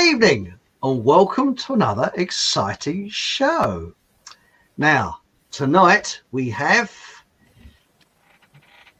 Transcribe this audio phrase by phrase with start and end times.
[0.00, 3.92] Evening, and welcome to another exciting show.
[4.78, 5.20] Now,
[5.50, 6.90] tonight we have,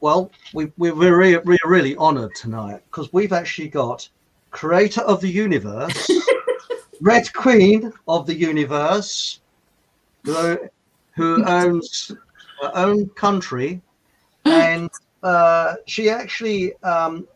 [0.00, 4.06] well, we, we're really, we're really honored tonight because we've actually got
[4.50, 6.10] creator of the universe,
[7.00, 9.40] Red Queen of the universe,
[10.24, 10.58] who,
[11.16, 12.12] who owns
[12.60, 13.80] her own country,
[14.44, 14.90] and
[15.22, 17.26] uh, she actually, um,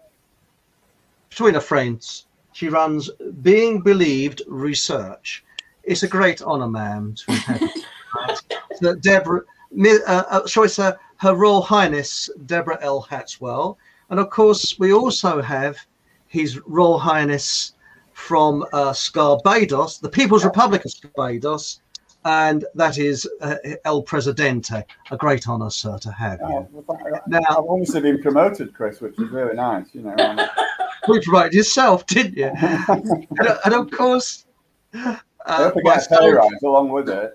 [1.31, 3.11] between her friends, she runs
[3.43, 5.45] Being Believed Research.
[5.83, 7.71] It's a great honour, ma'am, to have.
[8.77, 9.43] So Deborah,
[9.77, 13.07] uh, uh, I say, Her Royal Highness Deborah L.
[13.11, 13.77] Hatswell.
[14.09, 15.77] And of course, we also have
[16.29, 17.73] His Royal Highness
[18.13, 21.81] from uh, Scarbados, the People's Republic of Scarbados,
[22.25, 24.85] and that is uh, El Presidente.
[25.11, 26.69] A great honour, sir, to have you.
[27.27, 29.87] Now, I've obviously been promoted, Chris, which is really nice.
[29.93, 30.15] You know,
[31.07, 32.51] I'm- You promoted yourself, didn't you?
[32.89, 34.47] and, and of course,
[34.95, 35.17] uh,
[35.47, 37.35] don't forget a pay along with it.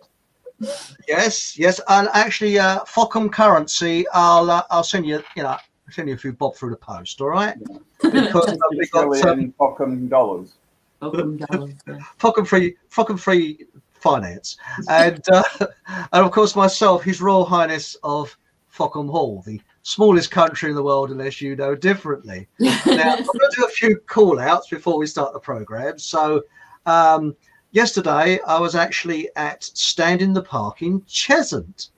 [1.07, 4.05] Yes, yes, and actually, uh, Fockham currency.
[4.13, 5.59] I'll uh, I'll send you, you know, I'll
[5.91, 7.21] send you a few bob through the post.
[7.21, 7.55] All right.
[8.01, 10.55] Because, uh, we got, um, Trillion Fockham dollars.
[11.01, 14.57] Fockham free, Fockham free finance,
[14.89, 15.43] and uh,
[15.87, 18.35] and of course myself, His Royal Highness of
[18.73, 22.47] Fockham Hall, the smallest country in the world, unless you know differently.
[22.59, 25.97] now, I'm going to do a few call outs before we start the program.
[25.97, 26.43] So,
[26.85, 27.35] um,
[27.71, 31.89] yesterday I was actually at Stand in the Park in Cheshunt,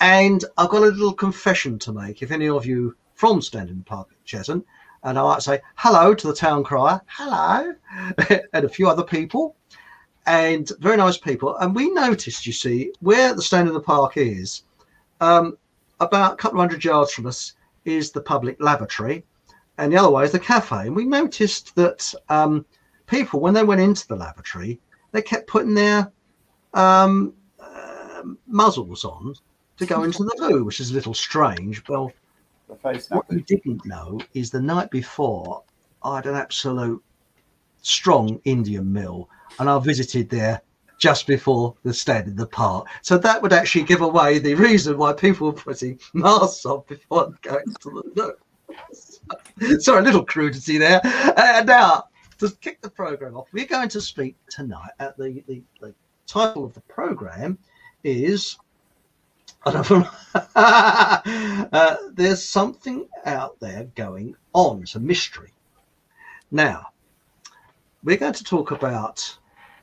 [0.00, 2.22] and I've got a little confession to make.
[2.22, 4.64] If any of you from Stand in the Park at Cheshunt,
[5.04, 7.74] and I might say hello to the town crier, hello,
[8.52, 9.56] and a few other people,
[10.26, 11.56] and very nice people.
[11.56, 14.62] And we noticed, you see, where the Stand in the Park is,
[15.20, 15.56] um,
[16.02, 17.54] about a couple of hundred yards from us
[17.84, 19.24] is the public lavatory,
[19.78, 20.86] and the other way is the cafe.
[20.86, 22.64] And we noticed that um,
[23.06, 24.80] people, when they went into the lavatory,
[25.12, 26.10] they kept putting their
[26.74, 29.34] um, uh, muzzles on
[29.78, 31.82] to go into the loo, which is a little strange.
[31.88, 32.12] Well,
[32.66, 35.62] what you didn't know is the night before,
[36.02, 37.02] I had an absolute
[37.82, 40.62] strong Indian meal, and I visited there
[41.02, 42.86] just before the stand in the park.
[43.02, 47.36] So that would actually give away the reason why people were putting masks on before
[47.42, 48.36] going to the
[49.58, 49.80] loo.
[49.80, 51.00] Sorry, a little crudity there.
[51.02, 52.04] Uh, now,
[52.38, 55.92] to kick the program off, we're going to speak tonight at the, the, the
[56.28, 57.58] title of the program
[58.04, 58.56] is
[59.64, 60.08] I don't know.
[60.54, 64.82] uh, there's something out there going on.
[64.82, 65.52] It's a mystery.
[66.52, 66.90] Now,
[68.04, 69.36] we're going to talk about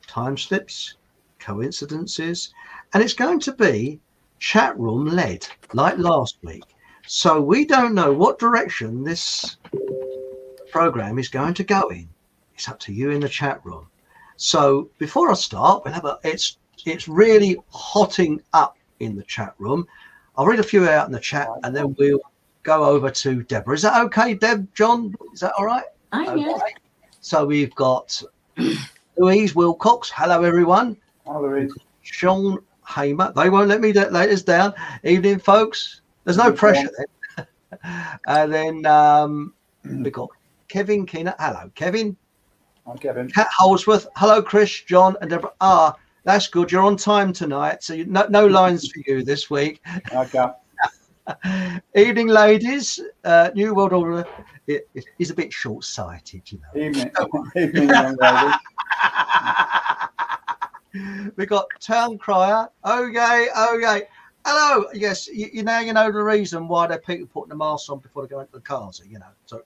[0.06, 0.96] time slips,
[1.40, 2.52] coincidences,
[2.92, 4.00] and it's going to be
[4.38, 6.64] chat room led, like last week.
[7.06, 9.56] So we don't know what direction this
[10.70, 12.08] program is going to go in.
[12.54, 13.88] It's up to you in the chat room.
[14.36, 19.54] So before I start, we'll have a, it's it's really hotting up in the chat
[19.58, 19.86] room.
[20.36, 22.20] I'll read a few out in the chat and then we'll
[22.62, 23.74] go over to Deborah.
[23.74, 24.72] Is that okay, Deb?
[24.74, 25.84] John, is that all right?
[26.12, 26.52] Ah, I yeah.
[26.52, 26.74] Okay.
[27.20, 28.22] So we've got
[29.18, 30.10] Louise Wilcox.
[30.10, 30.96] Hello, everyone.
[32.02, 33.32] John Hamer.
[33.34, 34.74] They won't let me let us down.
[35.04, 36.00] Evening, folks.
[36.24, 37.46] There's no pressure then.
[38.26, 39.54] and then um,
[39.84, 40.28] we've got
[40.68, 41.34] Kevin Keener.
[41.38, 42.16] Hello, Kevin.
[42.86, 43.30] Hi, Kevin.
[43.30, 44.06] Kat Holsworth.
[44.16, 45.52] Hello, Chris, John, and Deborah.
[45.60, 45.94] Ah,
[46.24, 46.72] That's good.
[46.72, 49.80] You're on time tonight, so you, no, no lines for you this week.
[50.12, 50.46] Okay.
[51.94, 53.00] Evening, ladies.
[53.24, 54.26] Uh, New World Order
[54.66, 56.80] it, it is a bit short-sighted, you know.
[56.80, 57.10] Evening,
[57.56, 58.54] evening, young lady.
[61.36, 62.68] we got Town Crier.
[62.84, 64.02] Okay, okay.
[64.44, 64.86] Hello.
[64.94, 67.98] Yes, you, you now you know the reason why they're people putting the masks on
[67.98, 69.02] before they go into the cars.
[69.08, 69.26] You know.
[69.46, 69.62] So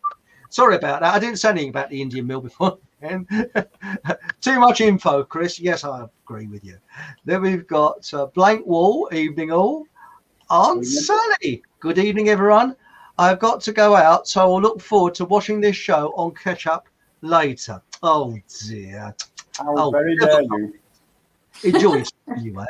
[0.51, 1.15] sorry about that.
[1.15, 2.79] I didn't say anything about the Indian mill before.
[4.41, 5.61] Too much info, Chris.
[5.61, 6.79] Yes, I agree with you.
[7.25, 9.09] Then we've got uh, Blank Wall.
[9.13, 9.85] Evening all.
[10.51, 11.63] Aunt Sally.
[11.81, 12.77] Good evening, everyone.
[13.19, 16.67] I've got to go out, so I'll look forward to watching this show on catch
[16.67, 16.89] up
[17.23, 17.81] later.
[18.03, 18.37] Oh
[18.67, 19.15] dear.
[19.57, 20.75] How Oh, very dare you?
[21.65, 22.67] Enjoy mate.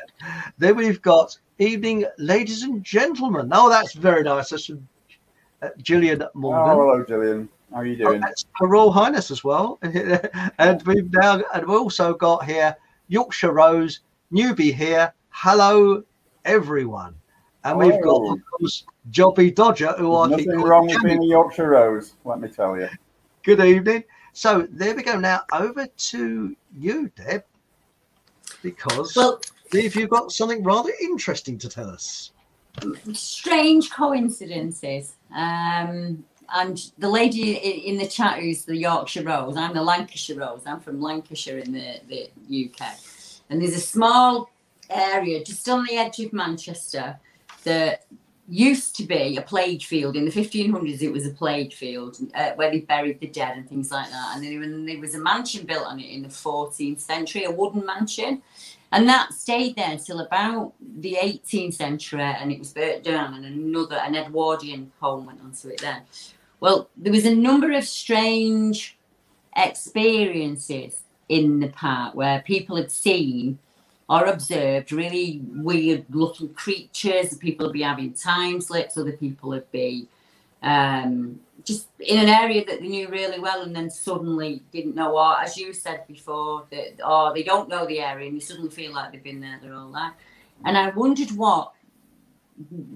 [0.58, 3.48] Then we've got evening, ladies and gentlemen.
[3.52, 4.50] Oh, that's very nice.
[4.50, 4.86] That's from
[5.62, 6.68] uh, Gillian Oh, Morgan.
[6.76, 7.48] hello, Gillian.
[7.72, 8.20] How are you Oh, doing?
[8.20, 9.78] that's Her Royal Highness as well.
[10.58, 12.76] and we've now and we've also got here
[13.08, 14.00] Yorkshire Rose,
[14.32, 15.12] newbie here.
[15.30, 16.02] Hello,
[16.44, 17.14] everyone.
[17.64, 18.34] And we've got, Oh.
[18.34, 22.40] of course, Jobby Dodger, who I think Nothing wrong with being a Yorkshire Rose, let
[22.40, 22.88] me tell you.
[23.42, 24.04] Good evening.
[24.34, 25.18] So there we go.
[25.18, 27.44] Now over to you, Deb,
[28.64, 32.32] because Well- Steve, you've got something rather interesting to tell us.
[33.12, 35.14] strange coincidences.
[35.32, 40.62] Um, and the lady in the chat who's the Yorkshire Rose, I'm the Lancashire Rose.
[40.66, 42.30] I'm from Lancashire in the, the
[42.66, 42.98] UK.
[43.48, 44.50] And there's a small
[44.90, 47.18] area just on the edge of Manchester
[47.62, 48.06] that
[48.48, 50.16] used to be a plague field.
[50.16, 53.68] In the 1500s, it was a plague field uh, where they buried the dead and
[53.68, 54.32] things like that.
[54.34, 57.86] And then there was a mansion built on it in the 14th century, a wooden
[57.86, 58.42] mansion.
[58.92, 63.44] And that stayed there until about the 18th century and it was burnt down and
[63.44, 66.02] another, an Edwardian home went onto it then.
[66.60, 68.96] Well, there was a number of strange
[69.56, 73.58] experiences in the park where people had seen
[74.08, 77.36] or observed really weird looking creatures.
[77.38, 80.08] People would be having time slips, other people would be
[80.62, 85.16] um, just in an area that they knew really well and then suddenly didn't know
[85.16, 88.70] or as you said before that or they don't know the area and they suddenly
[88.70, 90.12] feel like they've been there their whole life
[90.64, 91.72] and i wondered what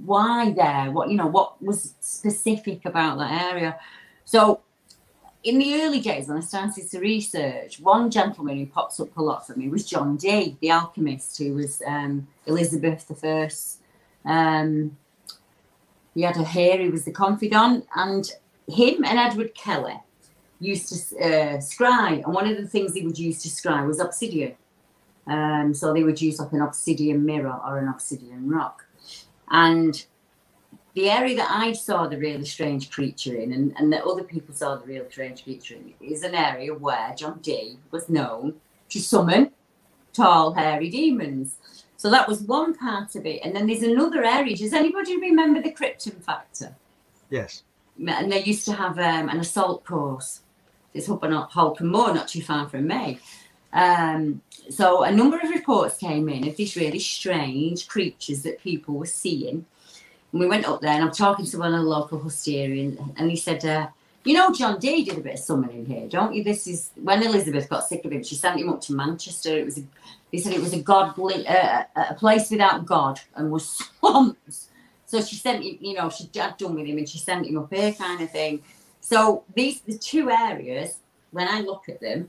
[0.04, 3.78] why there what you know what was specific about that area
[4.24, 4.60] so
[5.44, 9.22] in the early days when i started to research one gentleman who pops up a
[9.22, 13.80] lot for me was john dee the alchemist who was um, elizabeth the first
[14.24, 14.96] um,
[16.18, 18.28] he had a hair, he was the confidant, and
[18.66, 20.00] him and Edward Kelly
[20.58, 24.00] used to uh, scry, and one of the things they would use to scry was
[24.00, 24.56] obsidian.
[25.28, 28.84] Um, so they would use like an obsidian mirror or an obsidian rock.
[29.50, 30.04] And
[30.98, 34.52] the area that I saw the really strange creature in, and, and that other people
[34.52, 38.54] saw the real strange creature in, is an area where John Dee was known
[38.88, 39.52] to summon
[40.12, 41.56] tall, hairy demons.
[41.96, 43.42] So that was one part of it.
[43.44, 44.56] And then there's another area.
[44.56, 46.74] Does anybody remember the Krypton Factor?
[47.30, 47.62] Yes.
[48.04, 50.40] and they used to have um, an assault course.
[50.94, 53.20] It's up on Holcombe Moor, not too far from me.
[53.72, 58.94] Um, so a number of reports came in of these really strange creatures that people
[58.94, 59.64] were seeing.
[60.32, 63.30] And we went up there, and I'm talking to one of the local husterians, and
[63.30, 63.88] he said, uh,
[64.24, 66.44] "You know, John Dee did a bit of summoning here, don't you?
[66.44, 68.22] This is when Elizabeth got sick of him.
[68.22, 69.56] She sent him up to Manchester.
[69.56, 69.82] It was, a,
[70.30, 74.68] they said, it was a godly, uh, a place without God, and was swamps."
[75.06, 77.56] So she sent him, you know, she had done with him and she sent him
[77.56, 78.62] up here kind of thing.
[79.00, 80.98] So these the two areas,
[81.30, 82.28] when I look at them,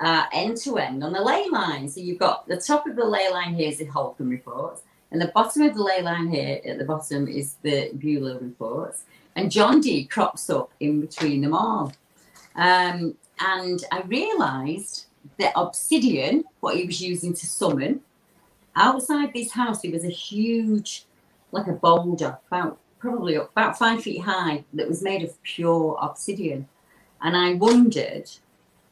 [0.00, 1.86] are end to end on the ley line.
[1.88, 5.20] So you've got the top of the ley line here is the Holcombe reports, and
[5.20, 9.04] the bottom of the ley line here at the bottom is the Bueller reports.
[9.36, 11.92] And John Dee crops up in between them all.
[12.56, 15.06] Um, and I realised
[15.38, 18.02] that obsidian, what he was using to summon,
[18.78, 21.04] outside this house there was a huge
[21.50, 26.66] like a boulder about probably about five feet high that was made of pure obsidian
[27.20, 28.30] and i wondered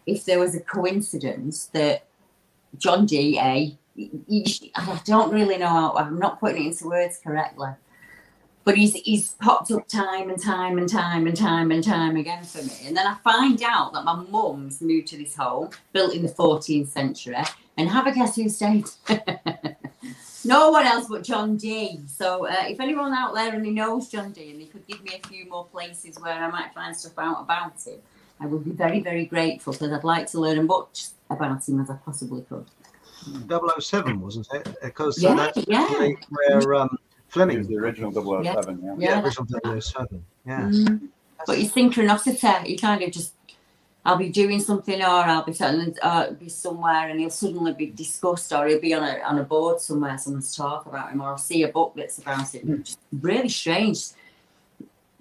[0.05, 2.07] if there was a coincidence that
[2.77, 7.69] john dee a i don't really know how i'm not putting it into words correctly
[8.65, 12.45] but he's he's popped up time and time and time and time and time again
[12.45, 16.15] for me and then i find out that my mum's moved to this home built
[16.15, 17.37] in the 14th century
[17.77, 18.87] and have a guess who stayed
[20.47, 22.01] no one else but John Dee.
[22.07, 25.21] So uh, if anyone out there only knows John Dee and they could give me
[25.23, 27.99] a few more places where I might find stuff out about him,
[28.41, 31.81] I would be very, very grateful because I'd like to learn as much about him
[31.81, 32.67] as I possibly could.
[33.49, 34.77] 007, wasn't it?
[34.83, 35.83] Because Yeah, uh, that's yeah.
[35.83, 37.59] actually where um, Fleming.
[37.59, 38.95] Was the original 007, yeah.
[38.99, 40.25] Yeah, Yeah, original 007.
[40.47, 40.61] Yeah.
[40.63, 41.09] Mm.
[41.47, 43.35] But his synchronicity, he kind of just
[44.07, 47.87] I'll be doing something, or I'll be telling, or be somewhere, and he'll suddenly be
[47.87, 51.31] discussed, or he'll be on a on a board somewhere, someone's talk about him, or
[51.31, 52.65] I'll see a book that's about it.
[52.85, 53.99] Just really strange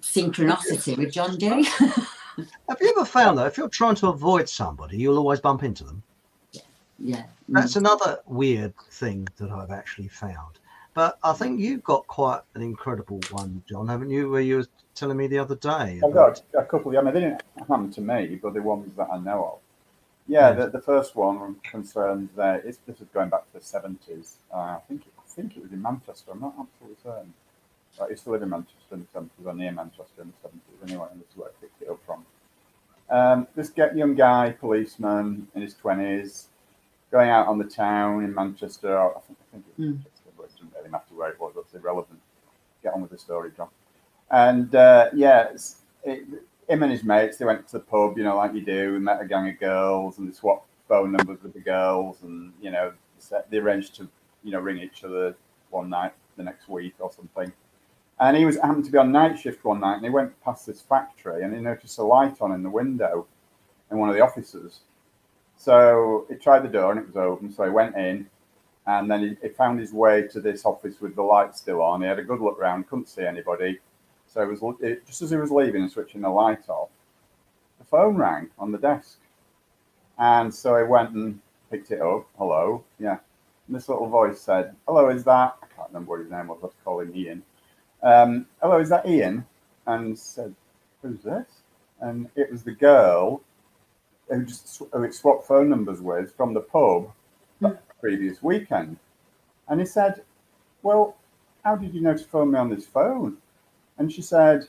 [0.00, 1.64] synchronicity with John Dee.
[2.68, 5.82] Have you ever found that if you're trying to avoid somebody, you'll always bump into
[5.82, 6.02] them?
[6.98, 7.24] Yeah.
[7.48, 10.58] That's another weird thing that I've actually found.
[10.94, 14.30] But I think you've got quite an incredible one, John, haven't you?
[14.30, 16.00] Where you were telling me the other day.
[16.02, 16.96] I've got a couple.
[16.96, 19.58] I mean, they didn't happen to me, but the ones that I know of.
[20.26, 22.56] Yeah, the, the first one concerns there.
[22.64, 24.36] It's, this is going back to the seventies.
[24.52, 26.32] Uh, I think it, I think it was in Manchester.
[26.32, 27.32] I'm not absolutely certain.
[27.98, 30.36] But I used to live in Manchester in the seventies, or near Manchester in the
[30.42, 30.78] seventies.
[30.82, 32.24] Anyway, and this is where I picked it up from.
[33.08, 36.48] Um, this get young guy, policeman in his twenties,
[37.10, 38.98] going out on the town in Manchester.
[38.98, 41.52] I think, I think it was Manchester, but it doesn't really matter where it was.
[41.56, 42.20] That's irrelevant.
[42.82, 43.68] Get on with the story, John.
[44.30, 46.24] And uh, yeah, it's- it,
[46.68, 49.04] him and his mates, they went to the pub, you know, like you do, and
[49.04, 52.70] met a gang of girls, and they swapped phone numbers with the girls, and you
[52.70, 54.08] know, set- they arranged to,
[54.44, 55.36] you know, ring each other
[55.70, 57.52] one night the next week or something.
[58.18, 60.66] And he was happened to be on night shift one night, and he went past
[60.66, 63.26] this factory, and he noticed a light on in the window
[63.90, 64.80] in one of the offices.
[65.56, 67.52] So he tried the door, and it was open.
[67.52, 68.28] So he went in,
[68.86, 72.02] and then he, he found his way to this office with the light still on.
[72.02, 73.80] He had a good look round, couldn't see anybody.
[74.26, 76.90] So it was it, just as he was leaving and switching the light off,
[77.78, 79.18] the phone rang on the desk,
[80.18, 82.28] and so he went and picked it up.
[82.36, 83.18] Hello, yeah.
[83.66, 86.58] And this little voice said, "Hello, is that?" I can't remember what his name was.
[86.62, 87.42] Let's call him Ian.
[88.02, 89.44] Um, Hello, is that Ian?
[89.86, 90.54] And said,
[91.02, 91.62] "Who's this?"
[92.00, 93.42] And it was the girl
[94.28, 97.10] who just who it swapped phone numbers with from the pub
[97.60, 97.68] hmm.
[97.68, 98.98] the previous weekend.
[99.68, 100.22] And he said,
[100.82, 101.16] Well,
[101.64, 103.38] how did you know to phone me on this phone?
[103.98, 104.68] And she said,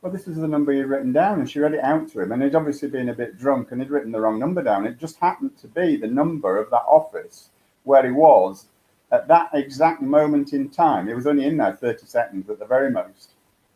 [0.00, 1.40] Well, this is the number you'd written down.
[1.40, 2.32] And she read it out to him.
[2.32, 4.86] And he'd obviously been a bit drunk and he'd written the wrong number down.
[4.86, 7.50] It just happened to be the number of that office
[7.84, 8.66] where he was
[9.12, 11.06] at that exact moment in time.
[11.06, 13.30] He was only in there 30 seconds at the very most.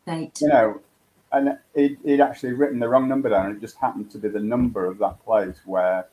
[0.05, 0.39] Fate.
[0.41, 0.81] You know,
[1.31, 3.47] and he'd, he'd actually written the wrong number down.
[3.47, 6.07] and It just happened to be the number of that place where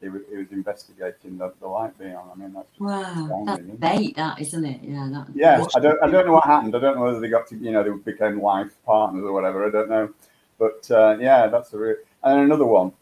[0.00, 2.30] he, wa- he was investigating the, the light being on.
[2.32, 4.80] I mean, that's just Wow, that's bait, that isn't it?
[4.82, 5.26] Yeah, that.
[5.34, 6.74] Yeah, I don't, I don't know what happened.
[6.76, 9.66] I don't know whether they got to, you know, they became life partners or whatever.
[9.66, 10.10] I don't know,
[10.58, 11.96] but uh, yeah, that's a real.
[12.22, 12.92] And another one.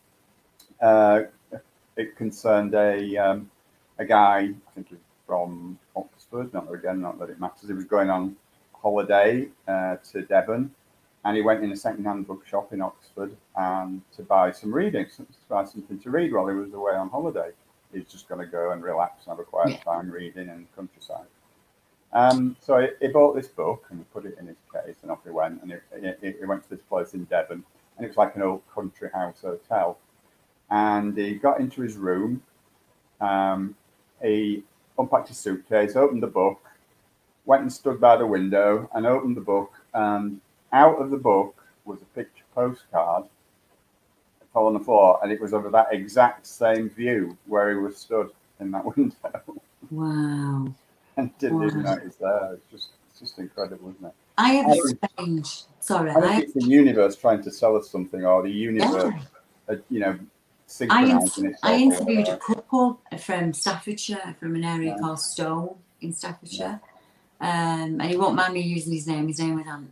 [0.81, 1.23] Uh,
[1.97, 3.51] it concerned a um,
[3.99, 4.39] a guy.
[4.39, 6.55] I think he's from Oxford.
[6.55, 7.67] Not again, not that it matters.
[7.69, 8.37] He was going on
[8.73, 10.73] holiday uh, to Devon,
[11.29, 15.27] and he went in a second-hand bookshop in Oxford um, to buy some reading, to
[15.51, 17.51] buy something to read while he was away on holiday.
[17.93, 19.85] He's just going to go and relax and have a quiet Yeah.
[19.93, 21.27] time reading in the countryside.
[22.15, 25.11] Um, so he, he bought this book and he put it in his case, and
[25.11, 25.61] off he went.
[25.61, 27.63] And he, he, he went to this place in Devon,
[27.97, 29.99] and it was like an old country house hotel.
[30.71, 32.43] And he got into his room.
[33.21, 33.75] Um,
[34.23, 34.65] he
[34.99, 36.63] unpacked his suitcase, opened the book,
[37.45, 39.73] went and stood by the window, and opened the book.
[39.93, 40.41] And
[40.73, 43.25] out of the book was a picture postcard
[44.53, 47.97] fell on the floor, and it was of that exact same view where he was
[47.99, 49.61] stood in that window.
[49.91, 50.73] Wow.
[51.17, 52.55] and didn't even notice there.
[52.55, 54.15] It's just, it's just incredible, isn't it?
[54.39, 55.63] I have I a think- strange.
[55.81, 59.13] Sorry, I think I, it's the universe trying to sell us something, or the universe,
[59.69, 59.75] yeah.
[59.75, 60.19] uh, you know,
[60.91, 64.99] I, in- I interviewed a couple from Staffordshire, from an area Yeah.
[64.99, 66.81] called Stone in Staffordshire.
[67.41, 69.29] Um, and he won't mind me using his name.
[69.29, 69.91] His name was Ant.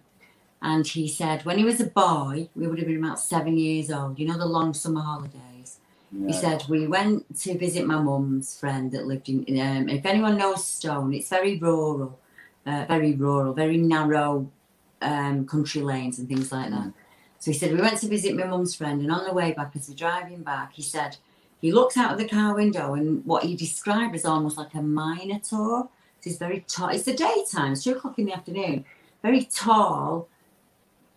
[0.67, 3.89] And he said when he was a boy, we would have been about seven years
[3.89, 4.19] old.
[4.19, 5.79] You know the long summer holidays.
[6.27, 9.39] He said we went to visit my mum's friend that lived in.
[9.61, 12.19] Um, if anyone knows Stone, it's very rural,
[12.67, 14.51] uh, very rural, very narrow
[15.03, 16.93] um, country lanes and things like that.
[17.39, 19.71] So he said we went to visit my mum's friend, and on the way back,
[19.77, 21.17] as we're driving back, he said
[21.61, 24.83] he looked out of the car window and what he described as almost like a
[24.83, 25.89] minotaur.
[26.25, 26.89] It's very tall.
[26.89, 27.71] It's the daytime.
[27.71, 28.85] It's two o'clock in the afternoon.
[29.23, 30.29] Very tall.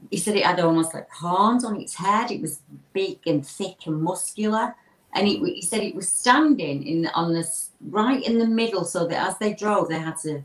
[0.09, 2.31] He said it had almost like horns on its head.
[2.31, 2.61] It was
[2.93, 4.75] big and thick and muscular.
[5.13, 9.07] And he, he said it was standing in on this right in the middle, so
[9.07, 10.43] that as they drove, they had to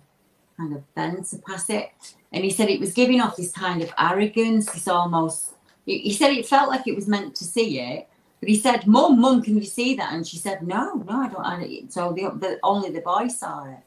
[0.56, 1.90] kind of bend to pass it.
[2.32, 5.54] And he said it was giving off this kind of arrogance, this almost.
[5.86, 8.08] He, said it felt like it was meant to see it,
[8.40, 11.28] but he said, "Mum, mum, can you see that?" And she said, "No, no, I
[11.28, 13.78] don't." So the, the only the boy saw it.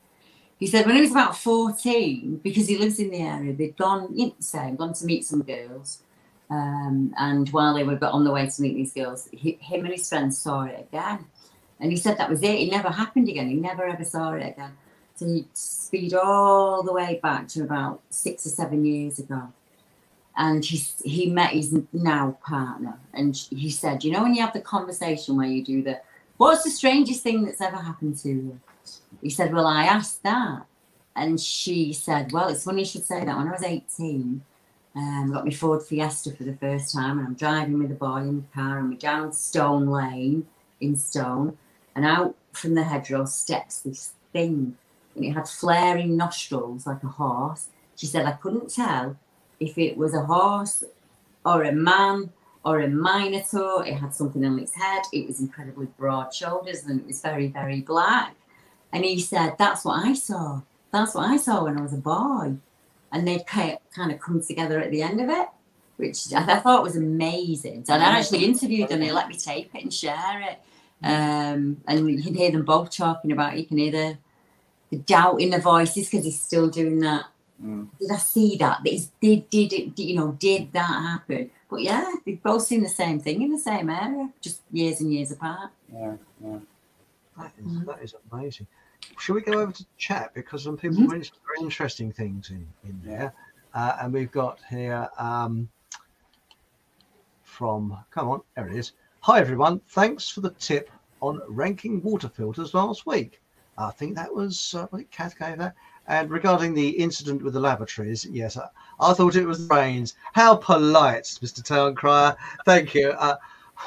[0.60, 4.10] He said when he was about 14, because he lives in the area, they'd gone,
[4.14, 6.02] you know, same, gone to meet some girls.
[6.50, 9.94] Um, and while they were on the way to meet these girls, he, him and
[9.94, 11.26] his friends saw it again.
[11.80, 12.56] And he said that was it.
[12.56, 13.50] It never happened again.
[13.50, 14.72] He never ever saw it again.
[15.16, 19.54] So he'd speed all the way back to about six or seven years ago.
[20.38, 24.54] and he he met his now partner, and he said, you know, when you have
[24.54, 26.00] the conversation where you do the,
[26.38, 28.60] what's the strangest thing that's ever happened to you?
[29.22, 30.66] He said, well, I asked that,
[31.16, 33.38] and she said, well, it's funny you should say that.
[33.38, 34.44] When I was eighteen,
[34.96, 38.18] um, got my Ford Fiesta for the first time, and I'm driving with a boy
[38.18, 40.48] in the car, and we're down Stone Lane
[40.80, 41.58] in Stone,
[41.96, 44.78] and out from the hedgerow steps this thing,
[45.16, 47.70] and it had flaring nostrils like a horse.
[47.96, 49.18] She said, I couldn't tell
[49.60, 50.84] if it was a horse
[51.44, 52.32] or a man
[52.64, 53.86] or a minotaur.
[53.86, 55.02] It had something on its head.
[55.12, 58.36] It was incredibly broad shoulders and it was very, very black.
[58.92, 60.62] And he said, That's what I saw.
[60.92, 62.58] That's what I saw when I was a boy.
[63.12, 63.80] And they'd kind
[64.12, 65.48] of come together at the end of it,
[65.98, 67.86] which I thought was amazing.
[67.90, 69.00] And I actually interviewed them.
[69.00, 70.60] They let me tape it and share it.
[71.04, 73.60] Um, and you can hear them both talking about it.
[73.60, 74.18] You can hear the,
[74.90, 77.26] the doubt in the voices because he's still doing that
[77.64, 77.88] Mm.
[78.00, 78.84] did I see that?
[78.84, 79.96] did did it?
[79.96, 80.32] Did, you know?
[80.34, 81.50] Did that happen?
[81.70, 85.12] But yeah, they've both seen the same thing in the same area, just years and
[85.12, 85.72] years apart.
[85.92, 86.14] Yeah,
[86.44, 86.60] yeah.
[87.38, 88.68] That is, that is amazing.
[89.20, 91.12] Shall we go over to chat because some people mm-hmm.
[91.12, 93.34] mentioned very interesting things in in there,
[93.74, 95.70] uh, and we've got here um,
[97.44, 98.94] from come on, there it is.
[99.22, 100.90] Hi everyone, thanks for the tip
[101.22, 103.42] on ranking water filters last week.
[103.78, 105.76] I think that was uh, what Kath gave that.
[106.08, 108.68] And regarding the incident with the lavatories, yes, I,
[109.00, 110.16] I thought it was rains.
[110.34, 111.64] How polite, Mr.
[111.64, 112.36] Town Crier.
[112.66, 113.10] Thank you.
[113.10, 113.36] Uh,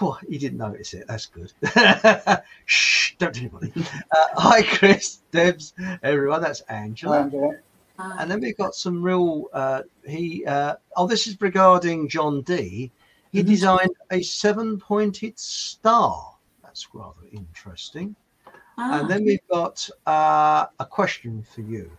[0.01, 1.07] oh, he didn't notice it.
[1.07, 1.53] That's good.
[2.65, 3.73] Shh, don't tell anybody.
[3.77, 6.43] Uh, hi, Chris, Debs, everyone.
[6.43, 7.23] That's Angela.
[7.23, 7.53] Angela.
[7.99, 9.49] And then we've got some real.
[9.53, 10.45] Uh, he.
[10.47, 12.91] Uh, oh, this is regarding John Dee.
[13.33, 13.49] He mm-hmm.
[13.49, 16.35] designed a seven-pointed star.
[16.63, 18.17] That's rather interesting.
[18.79, 19.01] Ah.
[19.01, 21.91] And then we've got uh, a question for you.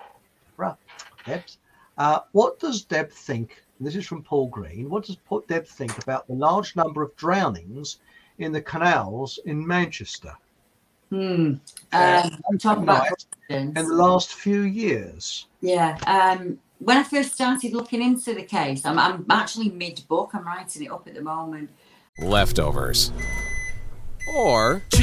[0.57, 0.75] Right,
[1.25, 1.43] Deb.
[1.97, 3.63] Uh, what does Deb think?
[3.81, 4.91] This is from Paul Green.
[4.91, 7.97] What does Port Deb think about the large number of drownings
[8.37, 10.35] in the canals in Manchester?
[11.09, 11.55] Hmm.
[11.91, 13.07] Um, I'm talking about
[13.49, 15.47] in the last few years.
[15.61, 15.97] Yeah.
[16.05, 20.29] Um, when I first started looking into the case, I'm, I'm actually mid book.
[20.33, 21.71] I'm writing it up at the moment.
[22.19, 23.11] Leftovers.
[24.35, 25.01] Or the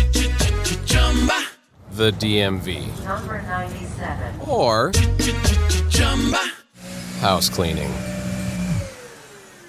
[2.12, 3.04] DMV.
[3.04, 4.40] Number 97.
[4.46, 4.92] Or
[7.20, 8.17] house cleaning.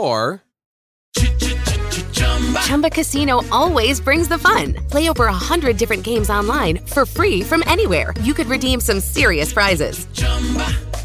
[0.00, 0.42] Or
[2.64, 4.74] Chumba Casino always brings the fun.
[4.90, 8.14] Play over a hundred different games online for free from anywhere.
[8.22, 10.06] You could redeem some serious prizes.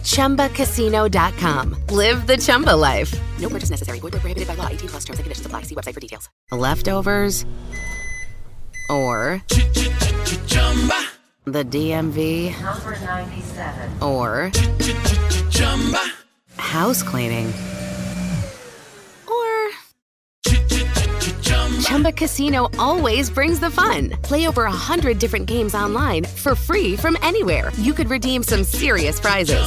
[0.05, 1.75] ChumbaCasino.com.
[1.89, 3.13] Live the Chumba life.
[3.39, 3.99] No purchase necessary.
[3.99, 4.67] Void prohibited by law.
[4.67, 5.63] 18 plus terms and conditions apply.
[5.63, 6.29] See website for details.
[6.51, 7.45] Leftovers
[8.89, 9.41] or
[10.47, 11.01] Chumba.
[11.45, 14.01] the DMV Number 97.
[14.01, 14.51] or
[16.57, 17.51] house cleaning
[21.85, 24.09] Chumba Casino always brings the fun.
[24.23, 27.71] Play over a hundred different games online for free from anywhere.
[27.77, 29.61] You could redeem some serious prizes.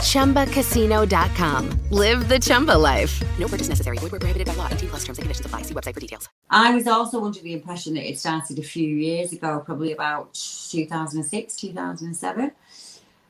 [0.00, 0.46] Chumba.
[0.46, 1.80] ChumbaCasino.com.
[1.90, 3.22] Live the Chumba life.
[3.38, 3.98] No purchase necessary.
[3.98, 4.68] Void where prohibited by law.
[4.70, 5.60] 18 plus terms and conditions apply.
[5.60, 6.30] See website for details.
[6.48, 10.32] I was also under the impression that it started a few years ago, probably about
[10.32, 12.52] 2006, 2007.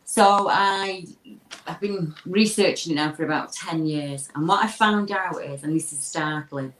[0.05, 1.05] So I,
[1.67, 4.29] I've been researching it now for about 10 years.
[4.37, 6.75] And what I found out is, and this is startling,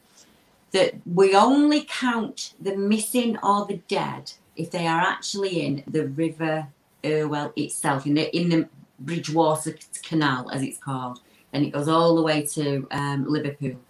[0.73, 6.07] that we only count the missing or the dead if they are actually in the
[6.09, 6.69] River
[7.05, 11.21] Irwell itself, in the in the Bridgewater Canal, as it's called,
[11.53, 13.81] and it goes all the way to um, Liverpool.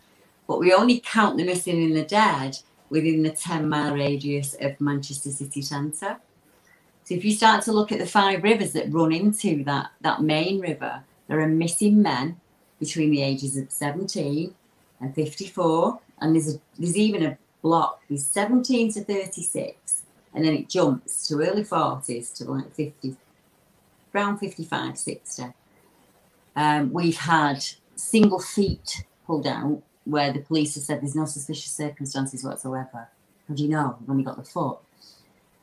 [0.47, 4.81] But we only count the missing and the dead within the 10 mile radius of
[4.81, 6.19] Manchester city centre.
[7.05, 10.23] So if you start to look at the five rivers that run into that, that
[10.23, 12.41] main river, there are missing men
[12.79, 14.55] between the ages of 17
[15.01, 18.03] and 54 and there's a, there's even a block.
[18.09, 20.03] There's 17 to 36,
[20.35, 23.17] and then it jumps to early 40s to like 50,
[24.15, 25.45] around 55, 60.
[26.57, 27.65] Um, we've had
[27.97, 33.09] single feet pulled out where the police have said there's no suspicious circumstances whatsoever.
[33.49, 33.97] How do you know?
[34.01, 34.79] You've only got the foot.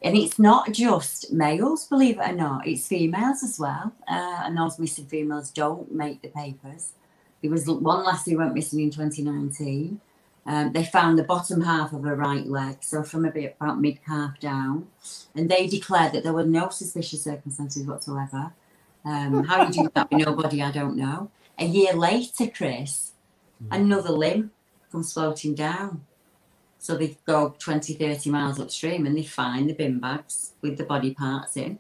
[0.02, 3.93] And it's not just males, believe it or not, it's females as well.
[4.08, 6.93] Uh, and those missing females don't make the papers.
[7.41, 10.00] There was one lassie who went missing in 2019.
[10.47, 13.81] Um, they found the bottom half of her right leg, so from a bit about
[13.81, 14.88] mid calf down,
[15.36, 18.53] and they declared that there were no suspicious circumstances whatsoever.
[19.03, 21.31] Um, how you do that with nobody, I don't know.
[21.60, 23.12] A year later, Chris,
[23.69, 24.51] another limb
[24.91, 26.05] comes floating down.
[26.79, 30.83] So they go 20, 30 miles upstream and they find the bin bags with the
[30.83, 31.79] body parts in.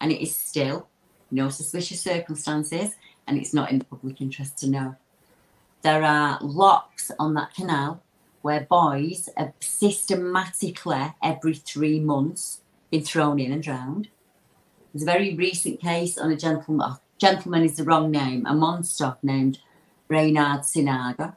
[0.00, 0.88] And it is still
[1.30, 2.94] no suspicious circumstances
[3.26, 4.96] and it's not in the public interest to know.
[5.82, 8.02] There are locks on that canal
[8.42, 12.60] where boys have systematically every three months
[12.90, 14.08] been thrown in and drowned.
[14.92, 18.54] There's a very recent case on a gentleman, oh, gentleman is the wrong name, a
[18.54, 19.58] monster named
[20.08, 21.34] Reynhard Sinaga.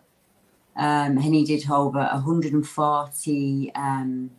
[0.76, 4.32] Um, and he did over 140 um,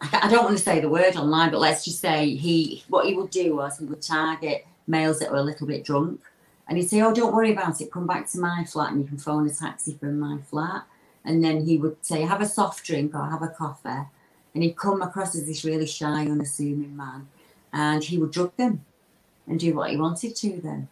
[0.00, 3.14] I don't want to say the word online, but let's just say he what he
[3.14, 6.20] would do was he would target males that were a little bit drunk,
[6.68, 7.90] and he'd say, "Oh, don't worry about it.
[7.90, 10.84] Come back to my flat, and you can phone a taxi from my flat."
[11.24, 14.08] And then he would say, "Have a soft drink or have a coffee,"
[14.54, 17.28] and he'd come across as this really shy, unassuming man,
[17.72, 18.84] and he would drug them
[19.46, 20.88] and do what he wanted to them.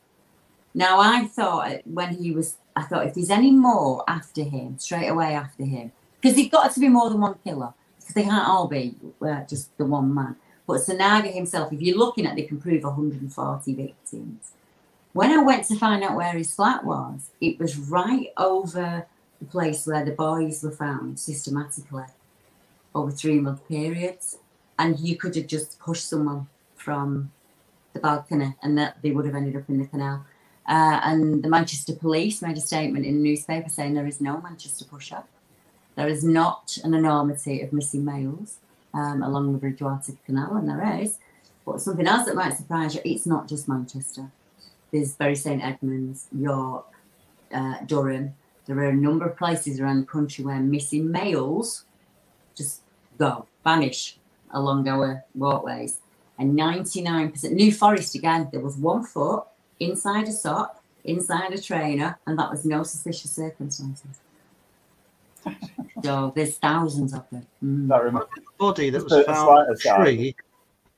[0.74, 5.08] Now I thought when he was, I thought if there's any more after him, straight
[5.08, 8.48] away after him, because he's got to be more than one killer because they can't
[8.48, 10.36] all be uh, just the one man.
[10.66, 14.52] But Sinaga himself, if you're looking at, they can prove 140 victims.
[15.14, 19.06] When I went to find out where his flat was, it was right over
[19.38, 22.06] the place where the boys were found systematically
[22.96, 24.38] over three month periods.
[24.76, 27.30] And you could have just pushed someone from
[27.92, 30.26] the balcony and that they would have ended up in the canal.
[30.66, 34.40] Uh, and the Manchester police made a statement in the newspaper saying there is no
[34.40, 35.22] Manchester Pusher.
[35.94, 38.56] There is not an enormity of missing males
[38.92, 41.18] um, along the Bridgewater Canal, and there is.
[41.64, 44.32] But something else that might surprise you, it's not just Manchester.
[44.94, 46.86] There's Bury St Edmunds, York,
[47.52, 48.32] uh, Durham.
[48.66, 51.84] There are a number of places around the country where missing males
[52.54, 52.82] just
[53.18, 54.18] go, vanish
[54.52, 55.98] along our walkways.
[56.38, 59.42] And 99%, New Forest again, there was one foot
[59.80, 64.20] inside a sock, inside a trainer, and that was no suspicious circumstances.
[66.04, 67.44] so there's thousands of them.
[67.64, 67.88] Mm.
[67.88, 68.28] That reminds
[68.58, 70.36] Body that was a- a found in a tree.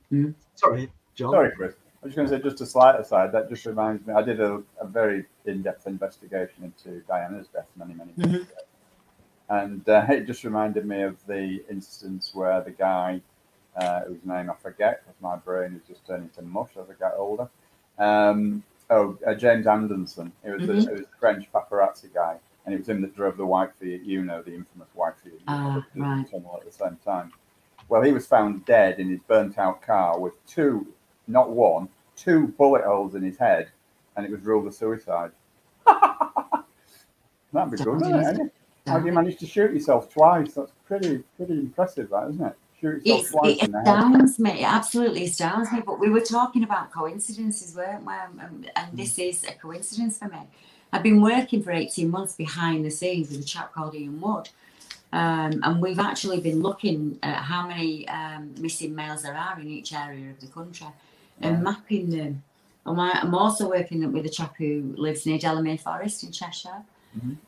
[0.09, 0.29] Hmm?
[0.53, 1.31] Sorry, John.
[1.31, 1.73] Sorry, Chris.
[2.07, 3.33] I was going to say just a slight aside.
[3.33, 4.13] That just reminds me.
[4.13, 8.41] I did a, a very in-depth investigation into Diana's death many, many years Mhm.
[8.43, 8.61] ago,
[9.49, 13.19] and uh, it just reminded me of the instance where the guy,
[13.75, 16.93] uh, whose name I forget because my brain is just turning to mush as I
[16.93, 17.49] get older.
[17.99, 20.31] Um, oh, uh, James Anderson.
[20.45, 20.67] It was, Mhm.
[20.67, 23.73] the, it was the French paparazzi guy, and it was him that drove the white
[23.73, 26.33] Fiat Uno, the infamous white Fiat Uno, Ah, right.
[26.33, 27.33] at the same time.
[27.89, 30.87] Well, he was found dead in his burnt-out car with two,
[31.27, 33.69] not one, two bullet holes in his head,
[34.15, 35.31] and it was ruled a suicide.
[35.85, 38.53] That'd be good, wouldn't it?
[38.85, 40.53] How do you manage to shoot yourself twice?
[40.53, 42.55] That's pretty, pretty impressive, that isn't it?
[42.79, 44.51] Shoot yourself twice it astounds me.
[44.61, 45.81] It absolutely astounds me.
[45.85, 48.13] But we were talking about coincidences, weren't we?
[48.13, 50.39] Um, And this is a coincidence for me.
[50.93, 54.49] I've been working for 18 months behind the scenes with a chap called Ian Wood.
[55.11, 59.67] Um, and we've actually been looking at how many um, missing males there are in
[59.67, 60.87] each area of the country
[61.41, 62.43] and mapping them.
[62.85, 66.83] And I- I'm also working with a chap who lives near Delamere Forest in Cheshire.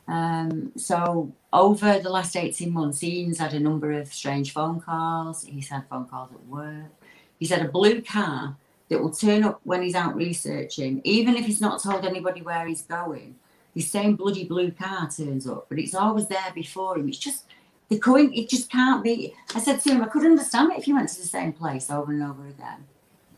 [0.08, 5.44] Um, so over the last 18 months, Ian's had a number of strange phone calls.
[5.44, 6.92] He's had phone calls at work.
[7.40, 8.58] He's had a blue car
[8.90, 12.66] that will turn up when he's out researching, even if he's not told anybody where
[12.68, 13.36] he's going.
[13.76, 17.08] The same bloody blue car turns up, but it's always there before him.
[17.08, 17.46] It's just
[17.90, 18.34] the coin.
[18.34, 19.36] It just can't be.
[19.54, 21.92] I said to him, I could understand it if you went to the same place
[21.92, 22.86] over and over again.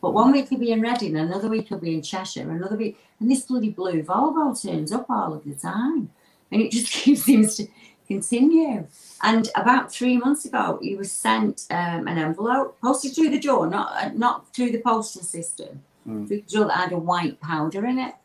[0.02, 2.98] But one week he'll be in Reading, another week he'll be in Cheshire, another week,
[3.20, 6.10] and this bloody blue Volvo turns up all of the time,
[6.52, 7.68] and it just keeps seems to
[8.08, 8.88] continue.
[9.24, 13.68] And about three months ago, he was sent um, an envelope posted through the door,
[13.68, 16.28] not uh, not through the postal system, Mm.
[16.28, 18.16] through the door that had a white powder in it,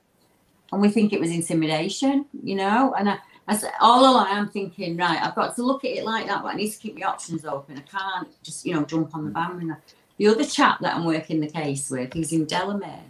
[0.72, 2.94] and we think it was intimidation, you know.
[2.98, 6.04] And I, I said, all along, I'm thinking, right, I've got to look at it
[6.06, 7.76] like that, but I need to keep my options open.
[7.76, 9.76] I can't just, you know, jump on the bandwagon.
[10.18, 13.04] The other chap that I'm working the case with, he's in Delamere.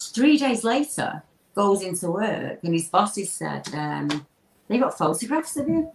[0.00, 1.22] Three days later,
[1.54, 4.26] goes into work, and his bosses said um,
[4.68, 5.88] they got photographs of him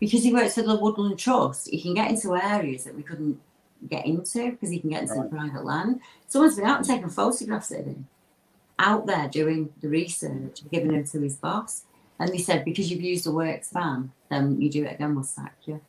[0.00, 1.68] because he works for the Woodland Trust.
[1.70, 3.40] He can get into areas that we couldn't
[3.88, 5.30] get into because he can get into Right.
[5.30, 6.00] private land.
[6.26, 8.08] Someone's been out and taken photographs of him
[8.80, 11.82] out there doing the research, giving them to his boss.
[12.18, 15.24] And they said, because you've used a works van, then you do it again, we'll
[15.24, 15.80] sack you.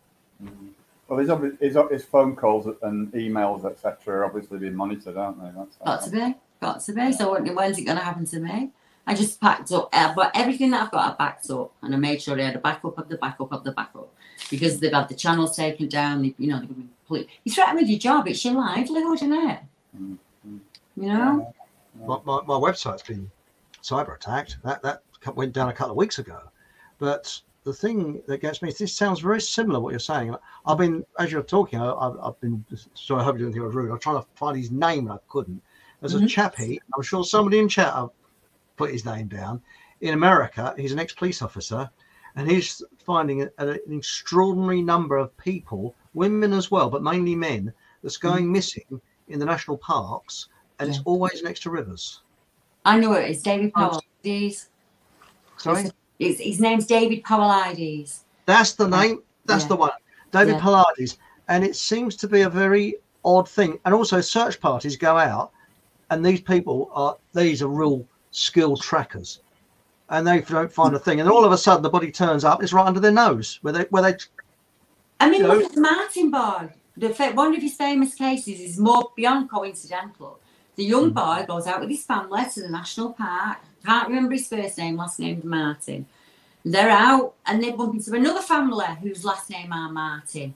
[1.10, 5.42] Well, his, obvi- his, his phone calls and emails, etc., are obviously being monitored, aren't
[5.42, 5.50] they?
[5.58, 7.12] That's Got to be, got to be.
[7.12, 8.70] So when's it going to happen to me?
[9.08, 12.22] I just packed up, but everything that I've got, I backed up, and I made
[12.22, 14.14] sure I had a backup of the backup of the backup
[14.52, 16.22] because they've had the channels taken down.
[16.22, 17.28] They, you know, they've been complete.
[17.44, 19.60] You threaten with your job; it's your livelihood, isn't it?
[19.98, 20.58] Mm-hmm.
[20.96, 21.54] You know.
[22.06, 23.32] My, my, my website's been
[23.82, 24.58] cyber attacked.
[24.64, 25.02] That that
[25.36, 26.40] went down a couple of weeks ago.
[27.00, 30.36] But the thing that gets me, is this sounds very similar what you're saying.
[30.66, 33.64] I've been, as you're talking, I- I've, I've been, sorry, I hope you didn't think
[33.64, 33.92] I was rude.
[33.92, 35.62] I'm trying to find his name and I couldn't.
[36.02, 36.30] There's a Mhm.
[36.30, 38.10] chappie, I'm sure somebody in chat have
[38.76, 39.62] put his name down.
[40.02, 41.88] In America, he's an ex police officer
[42.36, 47.72] and he's finding a- an extraordinary number of people, women as well, but mainly men,
[48.02, 50.48] that's going missing in the national parks
[50.80, 52.22] and it's always next to rivers.
[52.86, 53.30] I know it.
[53.30, 54.70] It's David Powell IDs.
[55.58, 55.92] Sorry?
[56.20, 58.26] It's, his name's David IDs.
[58.46, 59.24] That's the name.
[59.46, 59.70] That's Yeah.
[59.70, 59.92] the one.
[60.32, 60.60] David Yeah.
[60.60, 61.18] Paulides.
[61.48, 63.80] And it seems to be a very odd thing.
[63.86, 65.52] And also, search parties go out,
[66.10, 69.40] and these people are these are real skilled trackers,
[70.10, 71.20] and they don't find a thing.
[71.20, 72.62] And all of a sudden, the body turns up.
[72.62, 74.18] It's right under their nose, where they where they.
[75.20, 76.70] I mean, look at Martin boy.
[76.98, 80.40] The, one of his famous cases is more beyond coincidental.
[80.76, 81.14] The young hmm.
[81.14, 83.60] boy goes out with his family to the national park.
[83.86, 86.06] Can't remember his first name, last name's Martin.
[86.66, 90.56] They're out and they bump into another family whose last name are Martin.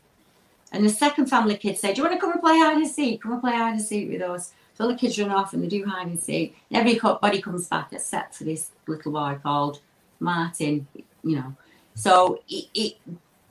[0.72, 2.88] And the second family kid said, Do you want to come and play hide and
[2.88, 3.22] seek?
[3.22, 4.52] Come and play hide and seek with us.
[4.76, 6.58] So the kids run off and they do hide and seek.
[6.72, 9.80] And everybody comes back except for this little boy called
[10.20, 10.88] Martin,
[11.24, 11.56] you know.
[11.96, 12.98] So it, it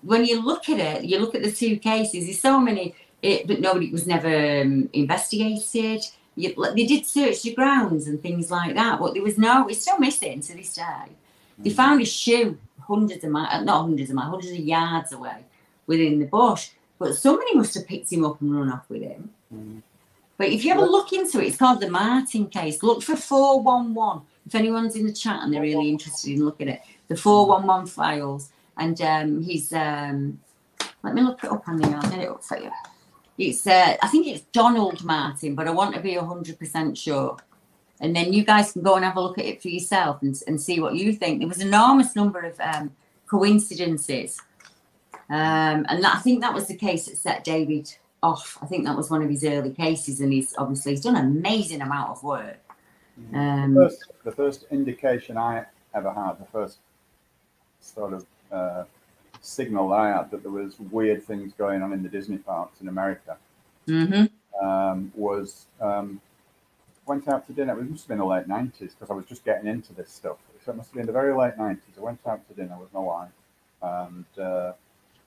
[0.03, 2.25] when you look at it, you look at the two cases.
[2.25, 6.03] There's so many, it, but nobody was never um, investigated.
[6.35, 9.69] You, they did search the grounds and things like that, but there was no.
[9.69, 11.13] It's still missing to this day.
[11.59, 15.45] They found his shoe hundreds of miles, not hundreds of miles, hundreds of yards away
[15.87, 16.71] within the bush.
[16.99, 19.31] But somebody must have picked him up and run off with him.
[20.39, 22.83] But if you ever look into it, it's called the Martin case.
[22.83, 24.23] Look for 411.
[24.47, 27.87] If anyone's in the chat and they're really interested in looking at it, the 411
[27.87, 28.51] files.
[28.77, 30.41] And um, he's, um,
[31.03, 32.71] let me look it up on there, I'll get it up for you.
[33.49, 37.37] It's, uh, I think it's Donald Martin, but I want to be 100% sure.
[38.01, 40.41] And then you guys can go and have a look at it for yourself and,
[40.47, 41.41] and see what you think.
[41.41, 42.93] There was an enormous number of um,
[43.27, 44.41] coincidences.
[45.29, 48.59] Um, and that, I think that was the case that set David off.
[48.63, 51.27] I think that was one of his early cases, and he's obviously he's done an
[51.27, 52.59] amazing amount of work.
[53.35, 56.79] Um, the, first, the first indication I ever had, the first
[57.81, 58.85] sort of uh,
[59.43, 63.37] signal out that there was weird things going on in the Disney parks in America
[63.87, 64.31] mhm.
[64.63, 66.21] um, was um,
[67.07, 67.79] went out to dinner.
[67.79, 70.39] It must have been the late nineties because I was just getting into this stuff.
[70.65, 71.95] So it must have been the very late nineties.
[71.99, 73.31] I went out to dinner with my wife,
[73.83, 74.73] and uh,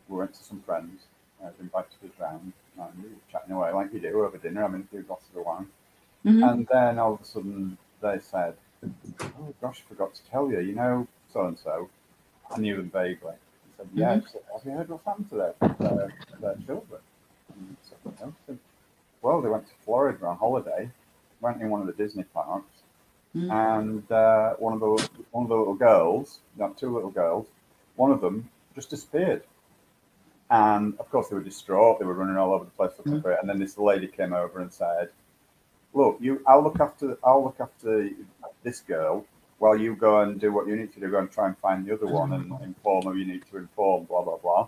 [0.07, 1.03] we went to some friends.
[1.41, 4.63] I was invited to round, and we were chatting away like you do over dinner.
[4.63, 5.67] I mean, a few glasses of wine,
[6.25, 6.49] Mhm.
[6.49, 8.55] and then all of a sudden they said,
[9.21, 10.61] "Oh gosh, I forgot to tell you.
[10.61, 11.89] You know, so and so."
[12.51, 13.33] I knew them vaguely.
[13.77, 14.29] Said, "Yeah." Mhm.
[14.31, 17.01] Said, Have you heard what's happened to their their, their children?
[17.55, 17.77] And
[18.47, 18.59] said,
[19.21, 20.89] well, they went to Florida on holiday,
[21.41, 22.71] went in one of the Disney parks,
[23.35, 23.51] Mm.
[23.51, 27.47] and uh, one of the one of the little girls, no, two little girls,
[27.97, 29.43] one of them just disappeared.
[30.49, 31.99] And of course, they were distraught.
[31.99, 33.39] They were running all over the place looking for it.
[33.41, 35.09] And then this lady came over and said,
[35.93, 38.09] "Look, you, I'll look after, I'll look after
[38.63, 39.25] this girl
[39.59, 41.09] while you go and do what you need to do.
[41.09, 44.05] Go and try and find the other one and inform who you need to inform.
[44.05, 44.67] Blah blah blah."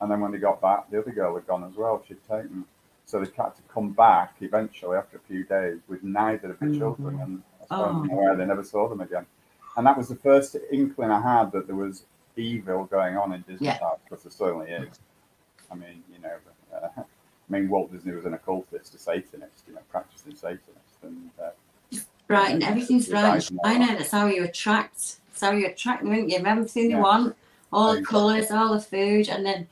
[0.00, 2.02] And then when they got back, the other girl had gone as well.
[2.06, 2.64] She'd taken.
[3.04, 6.78] So they had to come back eventually after a few days with neither of the
[6.78, 8.14] children, and as far as I'm Oh.
[8.14, 9.26] aware, they never saw them again.
[9.76, 12.04] And that was the first inkling I had that there was
[12.36, 13.78] evil going on in Disney Yeah.
[13.78, 15.00] parks, because there certainly is.
[15.70, 16.36] I mean, you know,
[16.72, 17.04] uh, I
[17.48, 21.50] mean, Walt Disney was an occultist, a Satanist, you know, practicing Satanist, and uh,
[22.30, 23.50] Right, and everything's You're right.
[23.50, 25.16] right, I know that's how you attract.
[25.30, 26.38] That's how you attract them, isn't you?
[26.38, 26.96] Everything Yeah.
[26.96, 27.36] they want,
[27.72, 28.18] all the Exactly.
[28.20, 29.66] colours, all the food, and then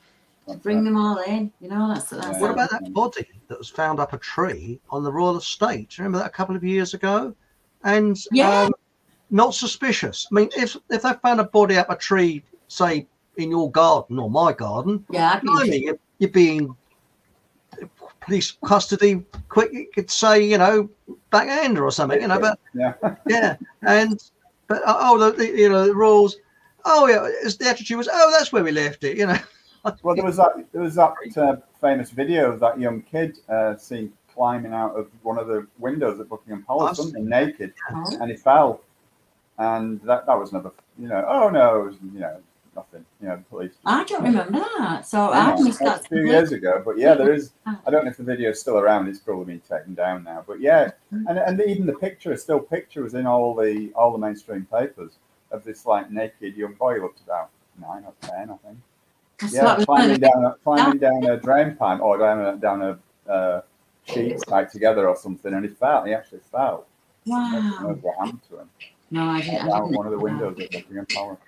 [0.45, 0.83] that's bring it.
[0.83, 1.53] them all in.
[1.61, 2.27] You know, that's that's.
[2.27, 2.41] Yeah.
[2.41, 5.89] What about that body that was found up a tree on the Royal Estate?
[5.89, 7.33] Do you remember that a couple of years ago?
[7.85, 8.63] And Yeah.
[8.63, 8.71] um,
[9.31, 10.27] not suspicious.
[10.29, 14.19] I mean, if if they found a body up a tree, say in your garden
[14.19, 16.75] or my garden, Yeah, I'd be blimey, you're, you're being
[18.21, 19.71] police custody quick.
[19.73, 20.89] You could say, you know,
[21.31, 22.39] backhander or something, you know.
[22.39, 22.93] But yeah,
[23.27, 24.21] yeah, and
[24.67, 26.37] but uh, oh, the, the you know the rules.
[26.85, 29.37] Oh yeah, it's, the attitude was, oh, that's where we left it, you know.
[30.03, 33.77] Well, there was that there was that uh, famous video of that young kid uh,
[33.77, 38.35] seen climbing out of one of the windows at Buckingham Palace, something naked, and he
[38.35, 38.81] fell,
[39.57, 42.41] and that that was another, you know, oh no, you know,
[42.79, 43.05] nothing.
[43.21, 43.73] You know, the police.
[43.85, 45.05] I don't remember that.
[45.05, 46.07] So Yeah, I missed that.
[46.07, 47.51] few years ago, but yeah, there is.
[47.65, 47.79] Ah.
[47.85, 49.07] I don't know if the video is still around.
[49.07, 50.43] It's probably been taken down now.
[50.47, 54.11] But yeah, and and even the picture is still picture was in all the all
[54.11, 55.13] the mainstream papers
[55.51, 56.95] of this like naked young boy.
[56.95, 58.77] He looked about nine or ten, I think.
[59.39, 63.31] That's yeah, climbing down a, climbing down a drain pipe or down a down a
[63.31, 63.61] uh,
[64.05, 66.05] sheet tied together or something, and he fell.
[66.05, 66.87] He actually fell.
[67.25, 67.97] Wow.
[68.01, 68.69] what happened to him.
[69.11, 69.69] No, I didn't.
[69.69, 71.39] I didn't one of the windows at Buckingham Palace.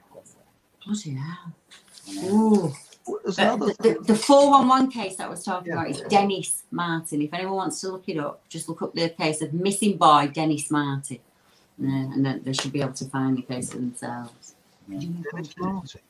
[0.85, 1.53] Bloody hell.
[2.25, 2.73] Ooh.
[3.37, 7.21] Another the, the, the 411 case that I was talking about is Dennis Martin.
[7.21, 10.29] If anyone wants to look it up, just look up the case of missing boy
[10.31, 11.19] Dennis Martin.
[11.79, 14.55] Yeah, and then they should be able to find the case for themselves.
[14.87, 16.01] Dennis Martin.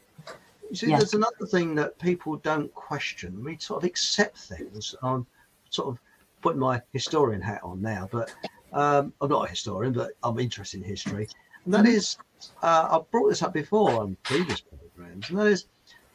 [0.69, 0.97] You see, Yeah.
[0.97, 3.43] there's another thing that people don't question.
[3.43, 4.95] We sort of accept things.
[5.01, 5.25] I'm
[5.69, 5.99] sort of
[6.41, 8.33] putting my historian hat on now, but
[8.73, 11.27] um, I'm not a historian, but I'm interested in history.
[11.65, 12.17] And that is,
[12.63, 15.65] uh, I've brought this up before on previous programs, and that is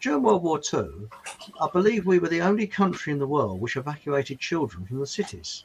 [0.00, 1.08] during World War II,
[1.60, 5.06] I believe we were the only country in the world which evacuated children from the
[5.06, 5.64] cities.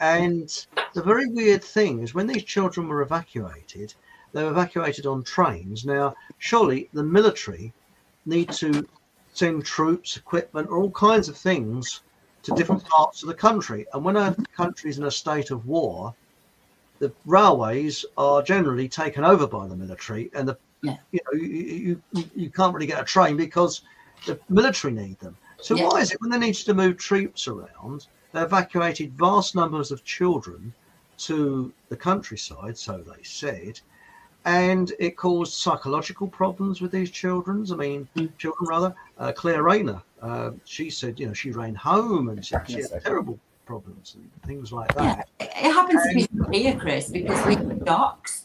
[0.00, 3.94] And the very weird thing is when these children were evacuated,
[4.32, 5.84] they were evacuated on trains.
[5.84, 7.72] Now, surely the military
[8.26, 8.86] need to
[9.32, 12.02] send troops, equipment, all kinds of things
[12.42, 13.86] to different parts of the country.
[13.92, 16.14] And when a country is in a state of war,
[16.98, 20.96] the railways are generally taken over by the military, and the Yeah.
[21.12, 23.82] you know you, you you can't really get a train because
[24.26, 25.36] the military need them.
[25.60, 25.88] So Yeah.
[25.88, 30.04] why is it when they needed to move troops around, they evacuated vast numbers of
[30.04, 30.72] children
[31.18, 33.80] to the countryside, so they said,
[34.44, 37.66] and it caused psychological problems with these children.
[37.72, 38.26] I mean, Hmm.
[38.38, 38.94] children rather.
[39.18, 43.02] Uh, Claire Rayner, uh, she said, you know, she ran home and she, she had
[43.02, 45.28] terrible problems and things like that.
[45.58, 48.44] It happens to people here, Chris, because we have docks.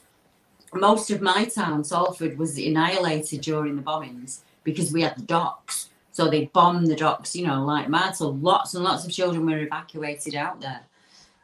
[0.74, 5.90] Most of my town, Salford, was annihilated during the bombings because we had the docks.
[6.12, 8.16] So they bombed the docks, you know, like mad.
[8.16, 10.82] So lots and lots of children were evacuated out there.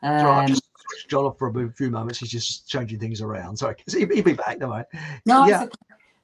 [0.02, 2.20] So I Um, just switched John off for a few moments.
[2.20, 3.58] He's just changing things around.
[3.58, 4.86] Sorry, he, he'll be back, don't I?
[5.26, 5.64] No, yeah.
[5.64, 5.72] okay.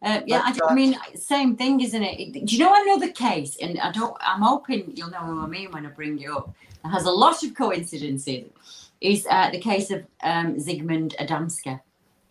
[0.01, 2.45] Uh, yeah, I, I uh, mean, same thing, isn't it?
[2.45, 3.57] Do you know another case?
[3.59, 4.15] And I don't.
[4.19, 6.53] I'm hoping you'll know who I mean when I bring it up.
[6.83, 8.84] It has a lot of coincidences.
[9.05, 11.79] Is uh, the case of um, Zygmunt Adamski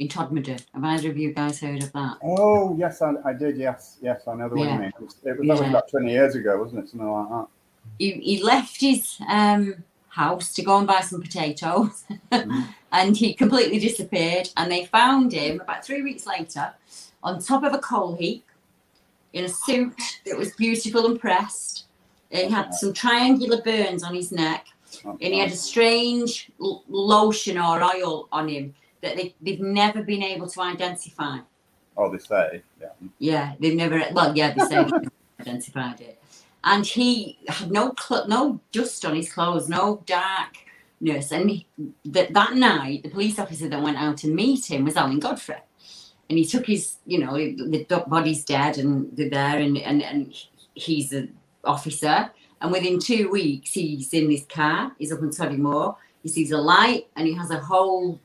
[0.00, 0.60] in Todmorden?
[0.74, 2.16] Have either of you guys heard of that?
[2.20, 3.56] Oh yes, I, I did.
[3.56, 4.88] Yes, yes, I know the one you mean.
[4.88, 5.70] It was, it was Yeah.
[5.70, 6.90] about twenty years ago, wasn't it?
[6.90, 7.46] Something like that.
[8.00, 12.02] He, he left his um, house to go and buy some potatoes,
[12.90, 14.50] and he completely disappeared.
[14.56, 16.74] And they found him about three weeks later
[17.22, 18.44] on top of a coal heap
[19.32, 19.94] in a suit
[20.26, 21.84] that was beautiful and pressed.
[22.30, 24.66] He had some triangular burns on his neck,
[25.04, 30.02] and he had a strange l- lotion or oil on him that they, they've never
[30.02, 31.38] been able to identify.
[31.96, 32.62] Oh, they say.
[32.80, 32.88] Yeah.
[33.18, 34.02] Yeah, they've never.
[34.12, 36.20] Well, yeah, they say they've identified it.
[36.64, 41.30] And he had no cl- no dust on his clothes, no darkness.
[41.30, 41.66] And he,
[42.06, 45.56] that that night, the police officer that went out to meet him was Alan Godfrey,
[46.30, 50.02] and he took his, you know, the the body's dead, and they're there, and and
[50.02, 50.34] and
[50.74, 52.30] he's an officer.
[52.64, 54.90] And within two weeks, he's in this car.
[54.98, 55.96] He's up on Todmorden.
[56.22, 58.18] He sees a light, and he has a whole.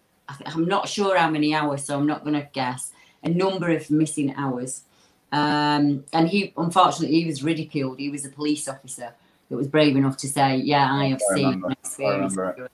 [0.46, 2.94] I'm not sure how many hours, so I'm not going to guess.
[3.22, 4.84] A number of missing hours.
[5.34, 8.00] Um, and he, unfortunately, he was ridiculed.
[8.00, 9.14] He was a police officer
[9.50, 11.62] that was brave enough to say, "Yeah, I have I seen
[12.06, 12.70] I remember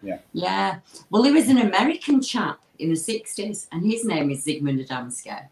[0.00, 0.18] Yeah.
[0.32, 0.78] Yeah.
[1.10, 5.48] Well, he was an American chap in the 60s, and his name is Zygmunt Adamski.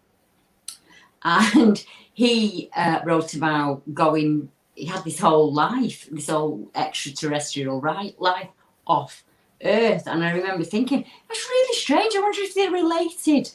[1.25, 8.15] And he uh, wrote about going, he had this whole life, this whole extraterrestrial right,
[8.21, 8.49] life
[8.87, 9.25] off
[9.65, 10.07] Earth.
[10.07, 12.15] And I remember thinking, that's really strange.
[12.15, 13.51] I wonder if they're related.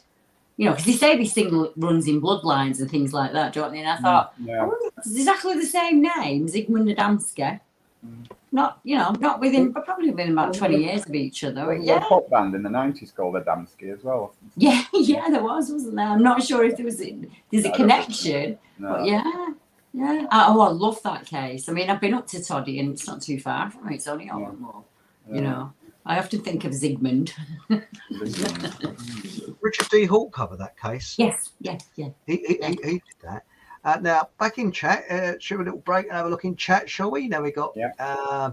[0.58, 3.72] You know, because they say this thing runs in bloodlines and things like that, don't
[3.72, 3.80] they?
[3.80, 4.60] And I mm, thought, I Yeah.
[4.66, 7.60] wonder if it's exactly the same name, Zygmunt Adamski.
[8.06, 8.32] Mm.
[8.52, 11.54] Not, you know, not within, but probably within about 20 years of each other.
[11.54, 11.98] There was yeah.
[11.98, 14.34] a pop band in the nineties called Adamski as well.
[14.58, 16.08] Yeah, yeah, there was, wasn't there?
[16.08, 17.16] I'm not sure if there was a,
[17.52, 18.30] there's a No, I don't think so.
[18.32, 18.90] connection, No.
[18.90, 19.48] but yeah,
[19.94, 20.26] yeah.
[20.32, 21.68] Oh, I love that case.
[21.70, 23.96] I mean, I've been up to Toddy, and it's not too far from me.
[23.96, 24.84] It's only over more.
[25.32, 25.72] You know,
[26.06, 27.32] I often think of Zygmunt.
[29.62, 30.06] Richard D.
[30.06, 31.16] Hall covered that case.
[31.18, 32.10] yes, yes, yeah.
[32.26, 33.44] He, he, he, he did that.
[33.84, 36.30] Uh, now, back in chat, uh, should we have a little break and have a
[36.30, 37.28] look in chat, shall we?
[37.28, 38.52] Now we got uh,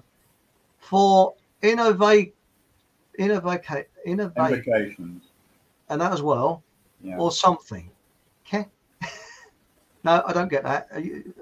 [0.79, 2.35] for innovate,
[3.19, 5.23] innovate, innovate, Invocations.
[5.89, 6.62] and that as well,
[7.03, 7.19] Yeah.
[7.19, 7.91] or something.
[10.07, 10.17] Okay.
[10.17, 10.89] no, I don't get that.
[10.93, 11.35] Are you,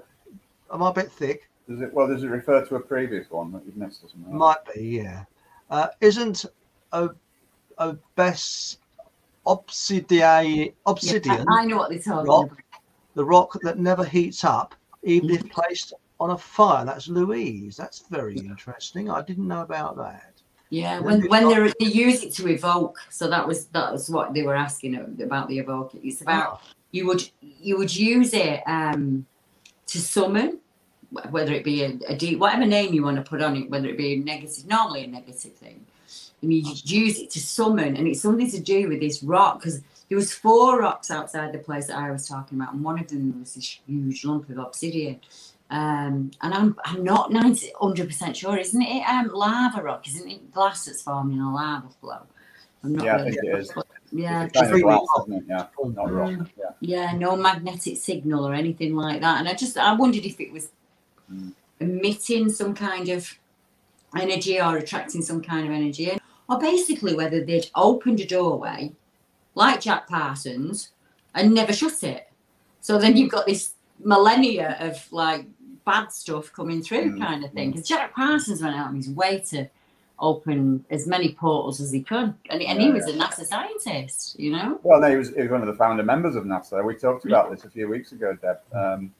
[0.73, 1.49] am I a bit thick?
[1.69, 1.93] Does it?
[1.93, 4.35] Well, does it refer to a previous one that you've missed or something?
[4.35, 5.23] Might be, yeah.
[5.69, 6.45] Uh, isn't
[6.93, 7.09] a,
[7.77, 8.79] a best
[9.45, 12.59] obsidian obsidian I, I know what they're talking rock about.
[13.15, 16.85] the rock that never heats up, even if placed on a fire.
[16.85, 17.77] That's Louise.
[17.77, 19.09] That's very interesting.
[19.09, 20.33] I didn't know about that.
[20.69, 24.09] Yeah, when when not- they they use it to evoke, so that was that was
[24.09, 25.91] what they were asking about the evoke.
[26.03, 29.25] It's about you would you would use it um
[29.87, 30.59] to summon,
[31.29, 33.87] whether it be a, a deep whatever name you want to put on it, whether
[33.87, 35.85] it be a negative, normally a negative thing,
[36.41, 39.81] and you use it to summon, and it's something to do with this rock because
[40.09, 43.07] there was four rocks outside the place that I was talking about, and one of
[43.07, 45.19] them was this huge lump of obsidian.
[45.69, 49.03] Um, and I'm I'm not 90 100% sure, isn't it?
[49.03, 50.51] Um, lava rock, isn't it?
[50.53, 52.21] Glass that's forming a lava flow.
[52.83, 53.71] I'm not Yeah, I think sure, is.
[54.11, 55.43] Yeah, It's a kind of Really glass, isn't it?
[55.49, 55.65] Yeah.
[55.77, 56.49] Mm.
[56.57, 56.65] Yeah.
[56.79, 59.39] yeah, no magnetic signal or anything like that.
[59.39, 60.69] And I just I wondered if it was
[61.79, 63.29] emitting some kind of
[64.17, 66.17] energy or attracting some kind of energy,
[66.49, 68.93] or basically whether they'd opened a doorway
[69.55, 70.91] like Jack Parsons
[71.35, 72.29] and never shut it.
[72.81, 75.45] So then you've got this millennia of like
[75.85, 77.71] bad stuff coming through, Mm, kind of thing.
[77.71, 79.67] Because Jack Parsons went out of his way to
[80.19, 84.39] open as many portals as he could, and, and he Yeah, was a NASA scientist,
[84.39, 84.79] you know.
[84.83, 86.83] Well, no, he was, he was one of the founder members of NASA.
[86.83, 88.57] We talked about this a few weeks ago, Deb.
[88.73, 89.13] Um,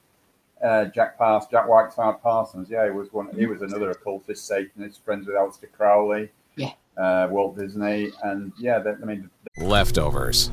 [0.62, 2.68] uh, Jack Pars, Jack Whiteside Parsons.
[2.68, 3.28] Yeah, he was one.
[3.36, 6.72] He was another occultist, Satanist, friends with Aleister Crowley, Yeah.
[6.96, 10.50] uh, Walt Disney, and yeah, they, I mean, Leftovers.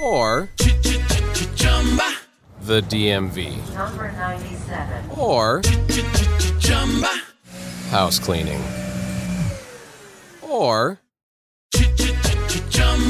[0.00, 0.48] Or
[2.62, 3.74] the DMV.
[3.74, 5.10] Number 97.
[5.18, 5.62] Or
[7.90, 8.60] house cleaning.
[10.56, 10.98] Or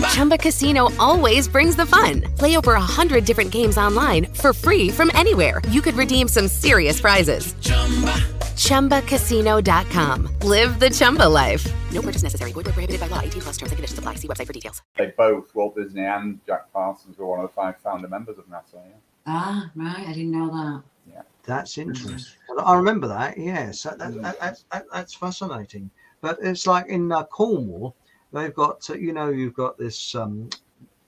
[0.08, 2.22] Chumba Casino always brings the fun.
[2.38, 5.60] Play over a hundred different games online for free from anywhere.
[5.68, 7.54] You could redeem some serious prizes.
[7.60, 8.14] Chumba.
[8.56, 10.28] ChumbaCasino.com.
[10.42, 11.64] Live the Chumba life.
[11.92, 12.52] No purchase necessary.
[12.52, 13.20] Void where prohibited by law.
[13.20, 14.14] 18 plus terms and conditions apply.
[14.16, 14.82] See website for details.
[14.96, 18.46] they both, Walt Disney and Jack Parsons, were one of the five founder members of
[18.46, 18.74] NASA.
[18.74, 18.96] Yeah.
[19.26, 20.08] Ah, right.
[20.08, 20.82] I didn't know that.
[21.12, 22.18] Yeah, that's interesting.
[22.58, 23.38] I remember that.
[23.38, 25.90] Yes, that, that, that, that's that, that's fascinating.
[26.20, 27.94] But it's like in uh, Cornwall,
[28.32, 30.48] they've got uh, you know you've got this um,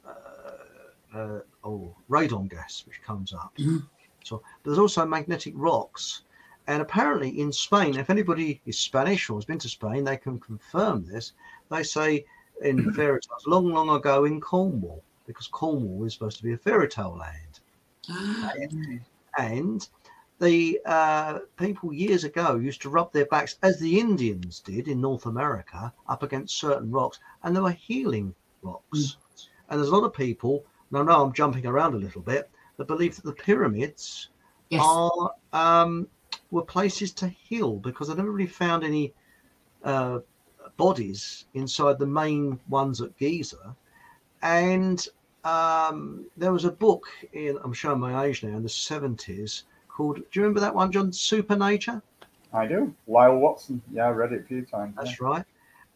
[0.07, 3.53] uh, uh, oh radon gas which comes up.
[4.25, 6.23] So there's also magnetic rocks,
[6.67, 10.39] and apparently in Spain, if anybody is Spanish or has been to Spain, they can
[10.39, 11.33] confirm this.
[11.71, 12.25] They say
[12.63, 16.59] in fairy tales long, long ago in Cornwall, because Cornwall is supposed to be a
[16.59, 17.61] fairy tale land.
[18.11, 18.53] Ah,
[19.39, 19.89] and
[20.41, 25.01] the uh, people years ago used to rub their backs, as the Indians did in
[25.01, 29.17] North America, up against certain rocks, and they were healing rocks.
[29.69, 30.65] And there's a lot of people.
[30.91, 32.51] Now, no, I'm jumping around a little bit.
[32.77, 34.29] That believe that the pyramids
[34.71, 34.83] Yes.
[34.83, 36.09] are um,
[36.51, 39.13] were places to heal because I never really found any
[39.83, 40.21] uh,
[40.77, 43.77] bodies inside the main ones at Giza,
[44.43, 45.05] and
[45.45, 49.65] um, there was a book in I'm showing my age now in the 70s
[49.99, 50.17] called.
[50.17, 51.13] Do you remember that one, John?
[51.13, 52.01] Supernature.
[52.55, 52.95] I do.
[53.09, 53.83] Lyall Watson.
[53.93, 54.95] Yeah, I read it a few times.
[54.97, 55.05] yeah.
[55.05, 55.45] That's right.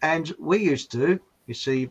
[0.03, 1.89] And we used to, you see,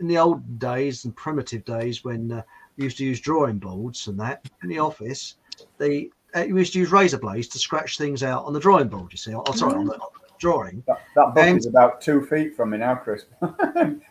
[0.00, 2.42] in the old days and primitive days when uh,
[2.76, 5.34] we used to use drawing boards and that in the office,
[5.78, 8.88] they uh, we used to use razor blades to scratch things out on the drawing
[8.88, 9.12] board.
[9.12, 10.82] You see, oh, sorry, on the, on the drawing.
[10.86, 13.26] That, that book And- is about two feet from me now, Chris.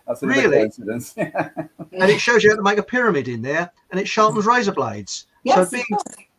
[0.07, 0.57] That's a Really?
[0.57, 1.13] coincidence.
[1.17, 4.71] and it shows you how to make a pyramid in there, and it sharpens razor
[4.73, 5.27] blades.
[5.43, 5.85] Yes, so being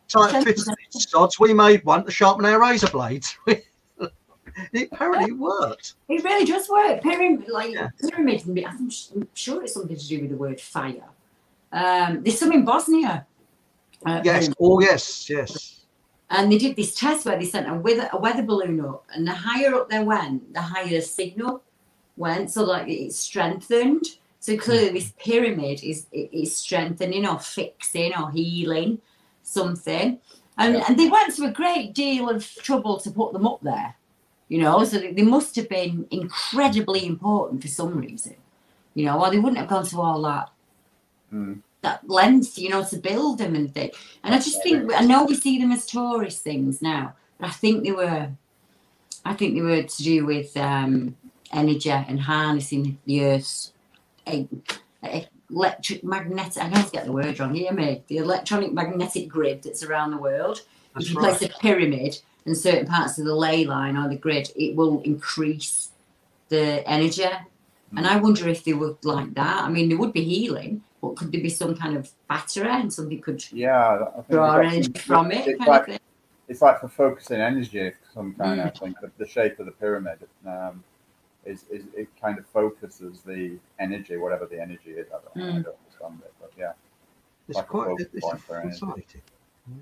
[0.07, 0.67] tight Shows
[1.09, 3.37] sods, we made one to sharpen our razor blades.
[3.47, 5.95] it apparently worked.
[6.07, 7.01] It really does work.
[7.01, 8.89] Pyramid, like pyramid, I'm
[9.33, 11.03] sure it's something to do with the word fire.
[11.71, 13.25] Um, there's some in Bosnia.
[14.05, 14.39] uh, Yes.
[14.47, 14.57] pyramid.
[14.59, 15.29] Oh, yes.
[15.29, 15.81] Yes.
[16.29, 19.27] And they did this test where they sent a weather, a weather balloon up, and
[19.27, 21.61] the higher up they went, the higher the signal
[22.17, 22.49] went.
[22.49, 24.05] So like it strengthened.
[24.39, 29.01] So clearly, this pyramid is is strengthening or fixing or healing
[29.45, 30.19] something.
[30.57, 33.95] And and they went to a great deal of trouble to put them up there.
[34.47, 38.35] You know, so they, must have been incredibly important for some reason.
[38.93, 40.49] You know, or they wouldn't have gone to all that
[41.33, 41.61] Mm.
[41.81, 43.95] that length, you know, to build them and things.
[44.23, 47.51] And I just think I know we see them as tourist things now, but I
[47.51, 48.29] think they were,
[49.23, 51.15] I think they were to do with um,
[51.51, 53.73] energy and harnessing the Earth's
[54.27, 54.45] eh,
[55.49, 56.61] electric magnetic.
[56.61, 57.53] I always get the word wrong.
[57.53, 58.03] Hear me?
[58.07, 60.61] The electronic magnetic grid that's around the world.
[60.93, 61.37] That's if you right.
[61.37, 65.01] place a pyramid in certain parts of the ley line or the grid, it will
[65.01, 65.89] increase
[66.49, 67.25] the energy.
[67.97, 69.63] And I wonder if they were like that.
[69.63, 72.91] I mean, they would be healing, but could there be some kind of battery and
[72.91, 75.47] something could Yeah, I think draw energy from it?
[75.47, 75.99] It's Kind like, of thing?
[76.47, 78.59] it's like for focusing energy of some kind.
[78.59, 78.79] Mm.
[78.79, 80.83] think the, the shape of the pyramid um,
[81.45, 85.07] is, is it kind of focuses the energy, whatever the energy is.
[85.07, 85.63] I don't, I Mm.
[85.63, 86.73] don't understand it, but yeah.
[87.47, 88.79] It's Like quite focal it's point for energy.
[88.79, 89.21] fascinating.
[89.67, 89.75] Yeah.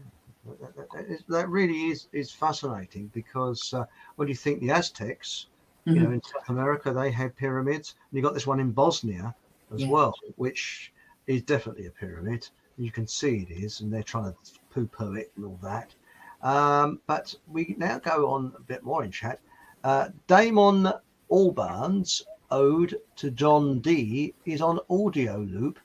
[0.60, 3.86] That, that- that is- that really is is fascinating because uh,
[4.18, 5.48] when you think the Aztecs,
[5.86, 6.14] you know, Mhm.
[6.16, 9.34] in South America they had pyramids, and you got this one in Bosnia
[9.74, 9.90] as Yeah.
[9.92, 10.94] well, which
[11.28, 12.50] is definitely a pyramid.
[12.78, 14.38] You can see it is, and they're trying to
[14.70, 15.96] poo-poo it and all that.
[16.42, 19.40] Um, but we now go on a bit more in chat.
[19.86, 20.92] Uh, Damon
[21.34, 25.80] Albarn's ode to John Dee is on audio loop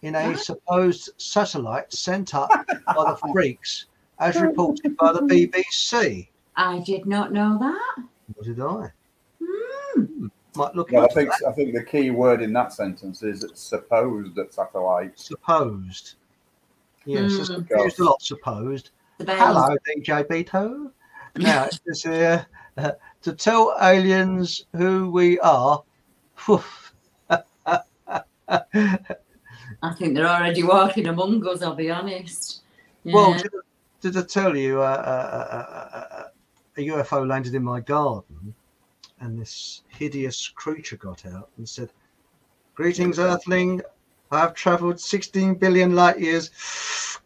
[0.00, 3.86] in a supposed satellite sent up by the freaks,
[4.18, 6.28] as reported by the BBC.
[6.56, 8.04] I did not know that.
[8.34, 8.90] What did I?
[9.44, 10.26] Hmm.
[10.56, 11.48] Might look Well, I think that.
[11.48, 15.18] I think the key word in that sentence is it's supposed that satellite.
[15.18, 16.14] Supposed.
[17.04, 17.64] Yes, it's Hmm.
[17.64, 18.22] confused a lot.
[18.22, 18.90] Supposed.
[19.20, 20.90] Hello, DJ B2.
[21.36, 22.46] Now it says here
[22.78, 22.92] uh,
[23.24, 25.82] to tell aliens who we are.
[26.48, 26.60] I
[29.98, 31.62] think they're already walking among us.
[31.62, 32.62] I'll be honest.
[33.04, 33.50] Well, did,
[34.00, 36.28] did I tell you uh, uh, uh, uh,
[36.76, 38.54] a UFO landed in my garden
[39.20, 41.90] and this hideous creature got out and said,
[42.74, 43.80] Greetings, Earthling.
[44.30, 46.50] I have traveled 16 billion light years.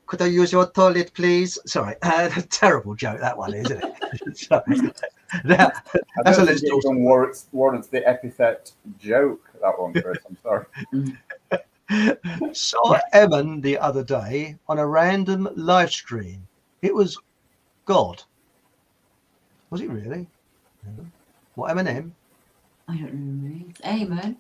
[0.06, 1.58] Could I use your toilet, please?
[1.66, 5.02] Sorry, uh, terrible joke that one, isn't it?
[5.32, 5.42] Sorry.
[5.44, 9.50] Now, I that's a don't list think it even warrants, warrants the epithet joke.
[9.60, 10.18] That one, Chris.
[10.28, 10.66] I'm sorry.
[12.54, 16.46] saw Emin the other day on a random live stream.
[16.82, 17.18] It was
[17.84, 18.22] God.
[19.70, 20.26] Was it really?
[21.54, 22.12] What Eminem?
[22.86, 23.66] I don't know.
[23.68, 24.36] It's Amen.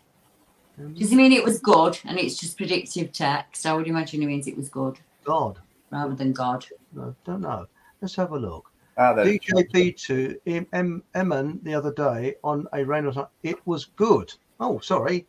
[0.78, 3.66] Um, Does he mean it was God and it's just predictive text?
[3.66, 4.98] I would imagine he means it was God.
[5.24, 5.58] God.
[5.90, 6.64] rather than God.
[6.92, 7.66] No, don't know.
[8.00, 8.70] Let's have a look.
[8.98, 13.14] Ah, there it DJ B2 em, em, Emin the other day on a random.
[13.14, 13.26] time.
[13.44, 14.34] It was good.
[14.58, 15.24] Oh, sorry.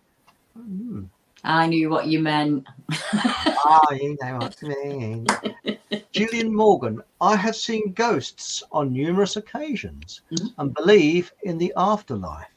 [0.58, 1.04] Hmm.
[1.44, 2.66] I knew what you meant.
[2.92, 5.28] ah, you know what I mean.
[6.12, 10.22] Gillian Morgan, I have seen ghosts on numerous occasions
[10.58, 12.48] and believe in the afterlife.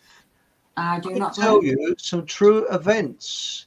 [0.78, 1.62] I do I not tell know.
[1.62, 3.66] you some true events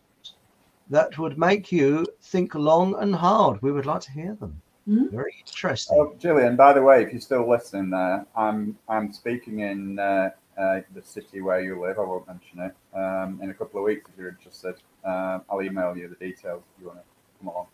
[0.90, 3.62] that would make you think long and hard.
[3.62, 4.60] We would like to hear them.
[4.88, 5.08] Hmm?
[5.10, 5.98] Very interesting.
[6.00, 10.30] Oh, Gillian, by the way, if you're still listening there, I'm I'm speaking in uh,
[10.58, 11.98] uh, the city where you live.
[11.98, 12.76] I won't mention it.
[12.96, 16.64] Um, in a couple of weeks, if you're interested, um, I'll email you the details
[16.76, 17.06] if you want to
[17.40, 17.68] come along.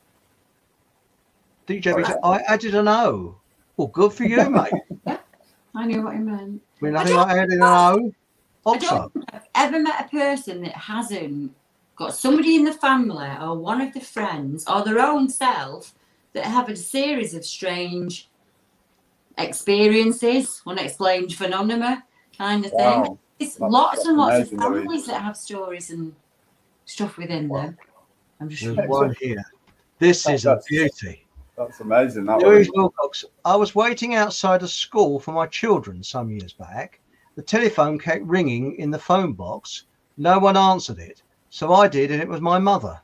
[1.67, 3.35] DJ, B, I added an O.
[3.75, 4.71] Well, good for you, mate.
[5.75, 6.61] I knew what you meant.
[6.81, 8.13] I mean, nothing like adding an O.
[8.63, 11.53] Also, I've ever met a person that hasn't
[11.95, 15.93] got somebody in the family or one of the friends or their own self
[16.33, 18.29] that have a series of strange
[19.37, 22.03] experiences, unexplained phenomena
[22.37, 22.79] kind of thing.
[23.01, 23.19] Wow.
[23.39, 24.81] It's That's- lots that's and lots amazing, of Louise.
[24.83, 26.15] families that have stories and
[26.85, 27.77] stuff within them.
[28.39, 29.43] I'm just there's one here.
[29.99, 31.25] This is a beauty.
[31.57, 32.25] That's amazing.
[32.25, 32.69] That Louise.
[32.73, 36.99] Wilcox, I was waiting outside a school for my children some years back.
[37.35, 39.85] The telephone kept ringing in the phone box.
[40.17, 41.21] No one answered it.
[41.49, 42.99] So I did, and it was my mother.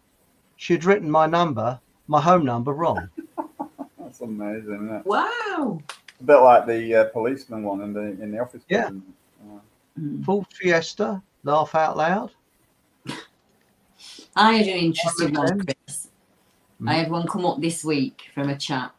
[0.55, 3.09] She had written my number, my home number, wrong.
[3.99, 4.73] That's amazing.
[4.73, 5.05] Isn't it?
[5.05, 5.81] Wow.
[6.19, 8.63] A bit like the uh, policeman one in the in the office.
[8.69, 8.89] Yeah.
[8.89, 10.23] building.
[10.23, 12.31] Full Fiesta, laugh out loud.
[14.35, 15.67] I had an interesting One of one, them.
[15.85, 16.09] Chris.
[16.85, 18.95] I had one come up this week from a chap.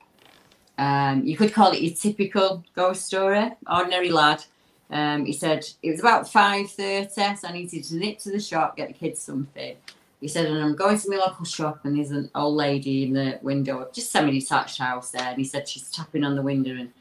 [0.77, 3.51] Um, you could call it your typical ghost story.
[3.71, 4.45] Ordinary lad.
[4.91, 8.41] Um, he said it was about five thirty, so I needed to nip to the
[8.41, 9.77] shop, get the kids something.
[10.21, 13.13] He said, and I'm going to my local shop, and there's an old lady in
[13.13, 15.23] the window, just semi-detached house there.
[15.29, 16.93] And he said she's tapping on the window, and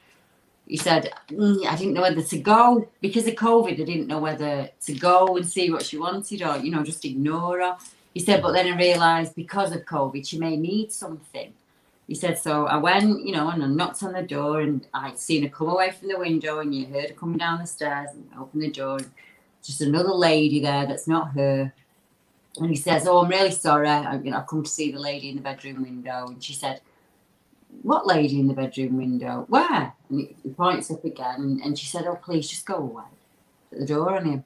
[0.67, 3.73] he said, "Mm, I didn't know whether to go because of COVID.
[3.73, 7.05] I didn't know whether to go and see what she wanted, or you know, just
[7.05, 7.77] ignore her.
[8.13, 11.53] He said, but then I realised because of COVID, she may need something.
[12.07, 15.19] He said, so I went, you know, and I knocked on the door, and I'd
[15.19, 18.09] seen her come away from the window, and you heard her coming down the stairs,
[18.13, 19.11] and I opened the door, and
[19.61, 21.73] just another lady there that's not her.
[22.59, 23.87] And he says, "Oh, I'm really sorry.
[23.87, 26.53] I, you know, I've come to see the lady in the bedroom window." And she
[26.53, 26.81] said,
[27.83, 29.45] "What lady in the bedroom window?
[29.47, 33.03] Where?" And he, points up again, and, she said, "Oh, please, just go away."
[33.71, 34.43] At the door on him,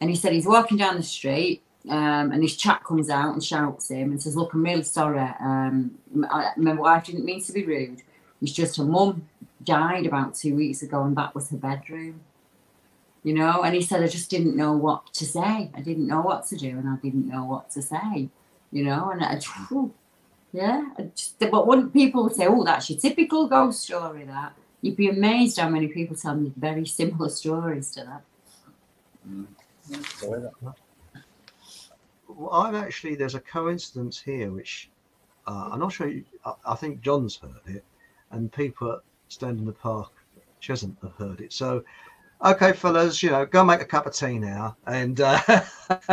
[0.00, 3.42] and he said he's walking down the street, um, and this chap comes out and
[3.42, 5.18] shouts him and says, "Look, I'm really sorry.
[5.40, 8.02] Um, my wife didn't mean to be rude.
[8.40, 9.28] It's just her mum
[9.64, 12.20] died about two weeks ago, and that was her bedroom."
[13.24, 13.62] You know?
[13.64, 15.70] And he said i just didn't know what to say.
[15.74, 18.28] I didn't know what to do and i didn't know what to say
[18.70, 19.10] you know?
[19.10, 19.92] And i whew,
[20.52, 24.52] yeah I just, but when people would say oh that's your typical ghost story that.
[24.82, 28.22] You'd be amazed how many people tell me very similar stories to that.
[32.28, 34.90] Well, I've actually there's a coincidence here which
[35.46, 36.08] Uh, I'm not sure.
[36.08, 37.84] You, I, I think John's heard it,
[38.30, 40.12] and people at Stand in the Park,
[40.60, 41.52] Cheshunt have heard it.
[41.52, 41.84] So,
[42.44, 45.40] okay, fellas, you know, go make a cup of tea now, and uh,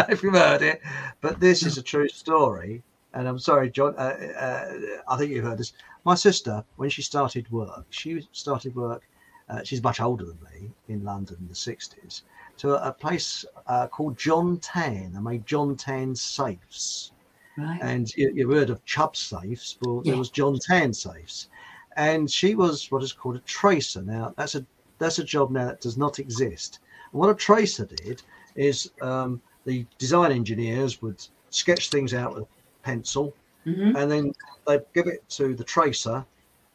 [0.09, 0.81] if you've heard it.
[1.19, 3.95] But this is a true story, and I'm sorry, John.
[3.97, 4.73] Uh, uh,
[5.07, 5.73] I think you've heard this.
[6.05, 9.03] My sister, when she started work, she started work.
[9.49, 12.21] Uh, she's much older than me in London in the 60s
[12.57, 15.11] to a, a place uh, called John Tann.
[15.13, 17.11] They made John Tann safes.
[17.57, 17.79] Right.
[17.81, 21.49] And you, you've heard of Chubb safes, well, there was John Tann safes.
[21.97, 24.01] And she was what is called a tracer.
[24.01, 24.65] Now, that's a
[25.01, 26.79] that's a job now that does not exist.
[27.11, 28.21] And what a tracer did
[28.55, 32.45] is um, the design engineers would sketch things out with
[32.83, 33.33] pencil,
[33.65, 33.95] Mhm.
[33.95, 34.33] and then
[34.65, 36.25] they'd give it to the tracer,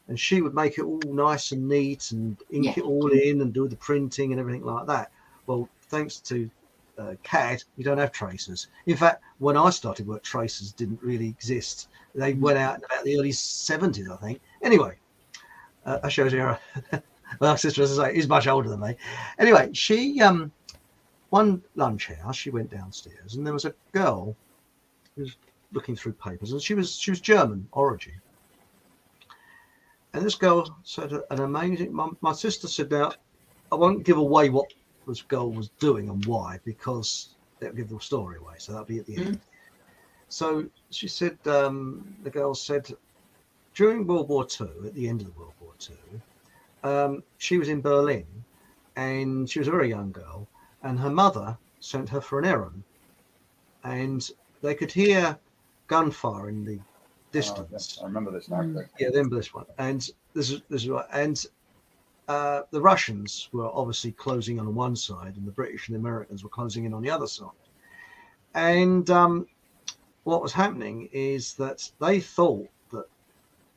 [0.07, 2.73] and she would make it all nice and neat and ink Yeah.
[2.77, 5.11] it all in and do the printing and everything like that.
[5.47, 6.49] Well, thanks to
[6.97, 8.67] uh, CAD, you don't have tracers.
[8.87, 11.89] In fact, when I started work, tracers didn't really exist.
[12.15, 14.41] They went out in about the early 70s, I think.
[14.63, 14.97] Anyway,
[15.85, 16.55] uh, that shows you.
[17.39, 18.95] my sister, as I say, is much older than me.
[19.39, 20.51] Anyway, she, um,
[21.29, 24.35] one lunch hour, she went downstairs and there was a girl
[25.15, 25.35] who was
[25.73, 28.13] looking through papers and she was, she was German origin.
[30.13, 33.11] And this girl said an amazing, my, my sister said, now,
[33.71, 34.71] I won't give away what
[35.07, 38.55] this girl was doing and why because that'll give the story away.
[38.57, 39.39] So that'll be at the end.
[40.29, 42.91] So she said, um, the girl said,
[43.73, 46.19] during World War II, at the end of the World War II,
[46.83, 48.25] um, she was in Berlin
[48.95, 50.47] and she was a very young girl,
[50.83, 52.83] and her mother sent her for an errand.
[53.83, 54.27] And
[54.61, 55.37] they could hear
[55.87, 57.71] gunfire in the Oh, distance.
[57.71, 58.63] yes, I remember this now.
[58.63, 58.89] Greg.
[58.99, 60.01] Yeah, then this one, and
[60.33, 61.45] this is this is right, and
[62.27, 66.43] uh, the Russians were obviously closing on one side, and the British and the Americans
[66.43, 67.49] were closing in on the other side.
[68.55, 69.47] And um,
[70.23, 73.05] what was happening is that they thought that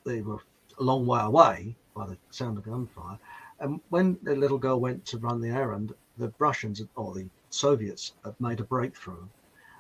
[0.05, 0.39] they were
[0.79, 3.19] a long way away by the sound of gunfire,
[3.61, 8.13] and when the little girl went to run the errand, the Russians or the Soviets
[8.25, 9.27] had made a breakthrough.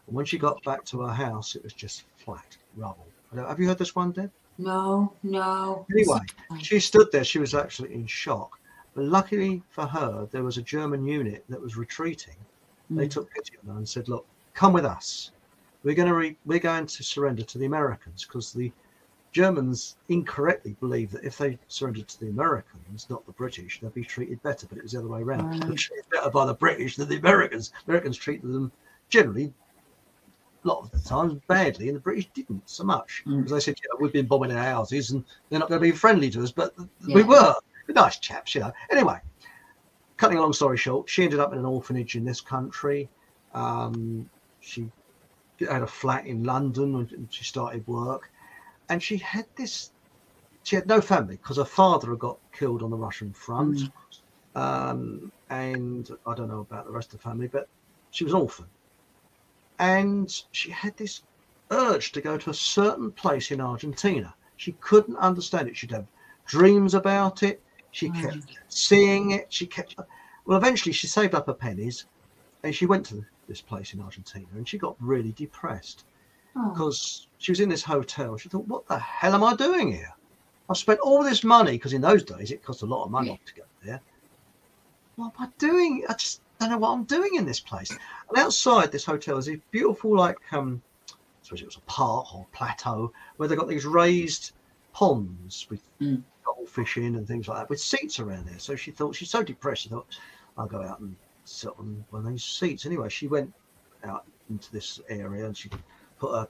[0.06, 3.06] And when she got back to her house, it was just flat rubble.
[3.34, 4.30] Have you heard this one, Deb?
[4.58, 5.86] No, no.
[5.92, 6.18] Anyway,
[6.61, 7.24] she stood there.
[7.24, 8.58] She was actually in shock.
[8.94, 12.36] But luckily for her, there was a German unit that was retreating.
[12.90, 13.11] They Mm.
[13.11, 15.30] took pity on her and said, "Look, come with us.
[15.84, 18.72] We're going to re- we're going to surrender to the Americans because the
[19.33, 24.05] Germans incorrectly believed that if they surrendered to the Americans, not the British, they'd be
[24.05, 24.66] treated better.
[24.66, 25.51] But it was the other way around.
[25.51, 25.76] Right.
[25.76, 27.72] treated better by the British than the Americans.
[27.87, 28.72] Americans treated them
[29.09, 29.53] generally
[30.64, 33.76] a lot of the times badly, and the British didn't so much because they said,
[33.83, 36.51] "Yeah, we've been bombing our houses, and they're not going to be friendly to us."
[36.51, 36.74] But
[37.07, 37.55] we were
[37.87, 38.72] We're nice chaps, you know.
[38.91, 39.18] Anyway,
[40.16, 43.09] cutting a long story short, she ended up in an orphanage in this country.
[43.55, 44.28] Um,
[44.61, 44.91] she
[45.59, 48.31] had a flat in London when she started work,
[48.91, 49.93] and she had this.
[50.64, 53.80] She had no family because her father had got killed on the Russian front,
[54.55, 57.68] um, and I don't know about the rest of the family, but
[58.11, 58.66] she was an orphan,
[59.78, 61.22] and she had this
[61.70, 64.34] urge to go to a certain place in Argentina.
[64.57, 65.76] She couldn't understand it.
[65.76, 66.07] She'd have
[66.47, 67.62] dreams about it.
[67.93, 69.47] She kept seeing it.
[69.51, 69.97] She kept.
[70.45, 72.07] Well, eventually, she saved up her pennies,
[72.64, 76.05] and she went to this place in Argentina, and she got really depressed
[76.57, 76.70] Oh.
[76.70, 78.36] because she was in this hotel.
[78.36, 80.12] She thought, "What the hell am I doing here?
[80.68, 83.40] I've spent all this money because in those days it cost a lot of money
[83.44, 84.01] to go there.
[85.16, 86.05] What am I doing?
[86.09, 89.48] I just don't know what I'm doing in this place." And outside this hotel is
[89.48, 93.68] a beautiful, like, um, I suppose it was a park or plateau where they got
[93.68, 94.53] these raised
[94.92, 95.82] ponds with
[96.44, 98.59] goldfish in and things like that, with seats around there.
[98.59, 99.82] So she thought she's so depressed.
[99.82, 100.18] She thought,
[100.59, 103.53] "I'll go out and sit on one of these seats." Anyway, she went
[104.03, 105.70] out into this area and she
[106.21, 106.49] put her,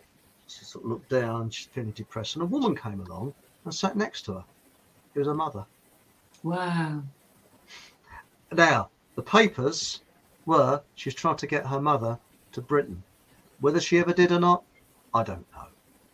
[0.49, 1.51] she sort of looked down.
[1.51, 3.33] She's feeling depressed, and a woman came along
[3.65, 4.45] and sat next to her.
[5.15, 5.65] It was her mother.
[6.43, 7.03] Wow.
[8.53, 10.03] Now, the papers
[10.47, 12.19] were she was trying to get her mother
[12.53, 13.03] to Britain.
[13.61, 14.65] Whether she ever did or not,
[15.15, 15.67] I don't know.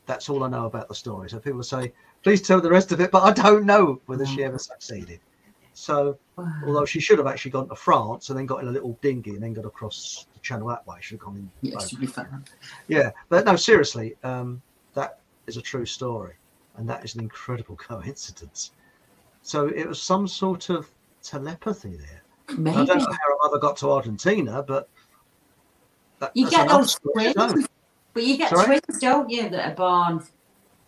[0.07, 1.31] That's all I know about the story.
[1.31, 1.93] So people say,
[2.23, 5.21] please tell the rest of it, but I don't know whether she ever succeeded.
[5.75, 6.19] So,
[6.65, 9.35] although she should have actually gone to France and then got in a little dinghy
[9.35, 11.81] and then got across channel that way, should have gone in.
[11.81, 12.09] Should be.
[12.89, 14.63] Yeah, but no, seriously, um,
[14.95, 16.35] that is a true story,
[16.77, 18.73] and that is an incredible coincidence.
[19.43, 20.91] So it was some sort of
[21.23, 22.23] telepathy there.
[22.57, 22.77] Maybe.
[22.77, 24.89] I don't know how her mother got to Argentina, but
[26.21, 27.69] that, You that's get those twins,
[28.15, 28.67] but you get Sorry?
[28.67, 30.25] twins, don't you, that are born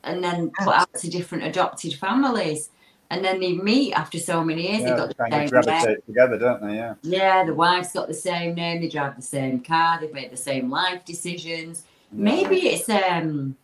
[0.05, 2.71] and then put out to different adopted families,
[3.11, 4.81] and then they meet after so many years.
[4.83, 6.75] Yeah, They've got they the same gravitate together, don't they?
[6.77, 6.95] Yeah.
[7.03, 8.81] Yeah, the wife's got the same name.
[8.83, 9.99] They drive the same car.
[10.01, 11.85] They've made the same life decisions.
[12.13, 13.57] Maybe it's um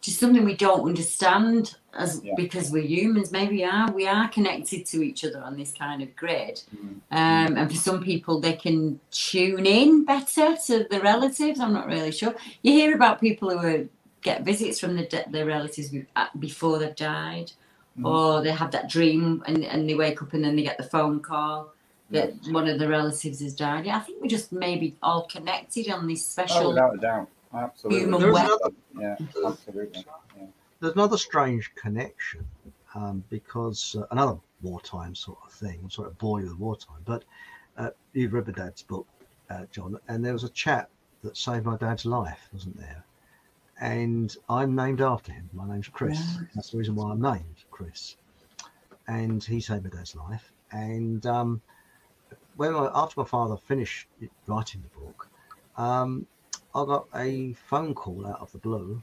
[0.00, 3.32] just something we don't understand as because we're humans.
[3.32, 6.62] Maybe we are we are connected to each other on this kind of grid.
[7.10, 11.60] Um, and for some people, they can tune in better to the relatives.
[11.60, 12.34] I'm not really sure.
[12.62, 13.84] You hear about people who are,
[14.22, 17.52] get visits from the de- their relatives uh, before they've died,
[17.98, 18.04] Mm.
[18.06, 20.84] or they have that dream and, and they wake up and then they get the
[20.84, 21.72] phone call
[22.10, 23.86] that one of the relatives has died.
[23.86, 26.68] Yeah, I think we're just maybe all connected on this Oh, special.
[26.68, 27.28] without a doubt.
[27.54, 28.00] Absolutely.
[28.00, 28.44] Human There's web.
[28.46, 29.16] another, Yeah,
[29.46, 30.04] absolutely.
[30.36, 30.46] Yeah.
[30.80, 32.46] there's another strange connection
[32.94, 35.80] um, because uh, another wartime sort of thing.
[35.82, 37.24] I'm sort of bore you with wartime, but
[37.78, 39.06] uh, you've read my dad's book,
[39.50, 40.90] uh, John, and there was a chap
[41.22, 43.02] that saved my dad's life, wasn't there?
[43.80, 45.50] And I'm named after him.
[45.52, 46.18] My name's Chris.
[46.38, 46.48] Right.
[46.54, 48.16] That's the reason why I'm named Chris.
[49.06, 50.50] And he saved my dad's life.
[50.72, 51.60] And um,
[52.56, 54.08] when I, after my father finished
[54.46, 55.28] writing the book,
[55.76, 56.26] um,
[56.74, 59.02] I got a phone call out of the blue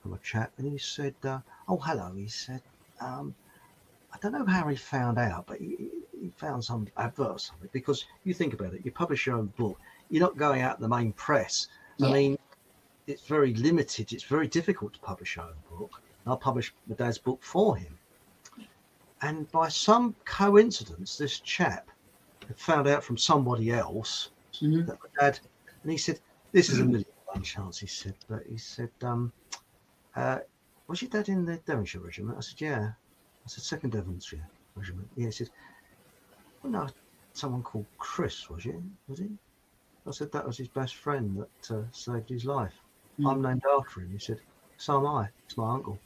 [0.00, 2.62] from a chap, and he said, uh, "Oh, hello." He said,
[3.00, 3.34] um,
[4.12, 5.90] "I don't know how he found out, but he,
[6.20, 7.68] he found some advert something.
[7.72, 10.82] Because you think about it, you publish your own book, you're not going out in
[10.82, 11.68] the main press.
[12.02, 12.38] I mean,
[13.06, 14.12] it's very limited.
[14.12, 16.02] It's very difficult to publish our own book.
[16.26, 17.98] I published my dad's book for him,
[19.20, 21.90] and by some coincidence, this chap
[22.46, 24.86] had found out from somebody else Mhm.
[24.86, 25.40] that my dad,
[25.82, 26.20] and he said,
[26.52, 29.32] "This is a million one chance." He said, but he said, um,
[30.16, 30.40] uh,
[30.86, 32.92] "Was your dad in the Devonshire regiment?" I said, "Yeah."
[33.44, 35.50] I said, second Devonshire regiment." Yeah, he said,
[36.62, 36.88] "Well, no,
[37.34, 38.82] someone called Chris, was you?
[39.08, 39.36] Was he?"
[40.06, 42.78] I said, "That was his best friend that uh, saved his life.
[43.18, 43.42] I'm hmm.
[43.42, 44.40] named after him." He said,
[44.76, 45.28] "So am I.
[45.46, 45.98] It's my uncle."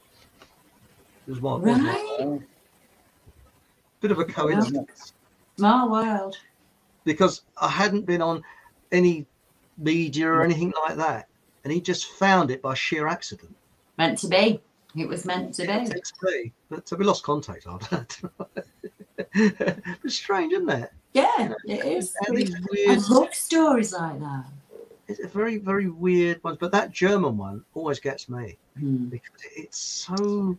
[1.27, 2.39] It was my, was my-
[4.01, 5.13] bit of a coincidence
[5.59, 6.37] My world.
[7.05, 8.43] because I hadn't been on
[8.93, 9.27] any
[9.77, 11.29] media or anything like that,
[11.65, 13.55] and he just found it by sheer accident.
[13.99, 14.61] Meant to be.
[14.97, 15.73] It was meant to be.
[15.73, 18.63] It's me, but so we lost contact after that.
[20.05, 20.91] it's strange, isn't it?
[21.13, 22.15] Yeah, it is.
[22.27, 24.47] And these I weird, love stories like that.
[25.09, 26.57] It's a very, very weird one.
[26.61, 29.07] But that German one always gets me Hmm.
[29.09, 30.57] because it's so.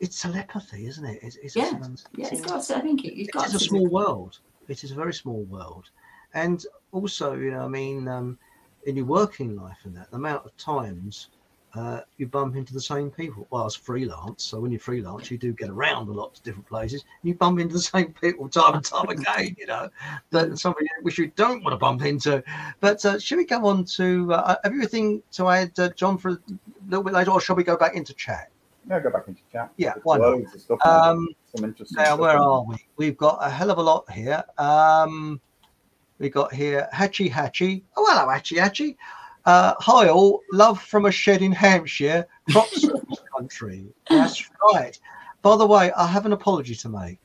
[0.00, 1.20] It's telepathy, isn't it?
[1.22, 1.78] It's, it's Yeah,
[2.16, 2.68] yeah, it's got.
[2.70, 4.38] I think it, it got is a small world.
[4.68, 5.90] It is a very small world,
[6.34, 8.38] and also, you know, I mean, um,
[8.86, 11.28] in your working life and that, the amount of times
[11.74, 13.46] uh, you bump into the same people.
[13.50, 16.68] Well, it's freelance, so when you're freelance, you do get around a lot to different
[16.68, 17.04] places.
[17.22, 19.56] And you bump into the same people time and time again.
[19.58, 19.88] You know,
[20.30, 22.42] that somebody which you don't want to bump into.
[22.80, 24.32] But uh, should we go on to?
[24.34, 26.38] Uh, have you anything to add, uh, John, for a
[26.88, 28.50] little bit later, or shall we go back into chat?
[28.88, 29.72] Yeah, go back into chat.
[29.76, 30.60] Yeah, There's why not?
[30.60, 30.78] stuff.
[30.84, 32.76] Um, Some interesting now, stuff where are we?
[32.96, 34.42] We've got a hell of a lot here.
[34.58, 35.40] Um,
[36.18, 37.84] we got here Hatchy Hatchy.
[37.96, 38.96] Oh, hello, Hatchy Hatchy.
[39.44, 40.40] Uh, hi, all.
[40.52, 42.88] Love from a shed in Hampshire, crops
[43.36, 43.84] country.
[44.08, 44.98] That's right.
[45.42, 47.18] By the way, I have an apology to make.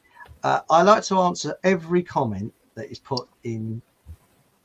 [0.43, 3.81] Uh, I like to answer every comment that is put in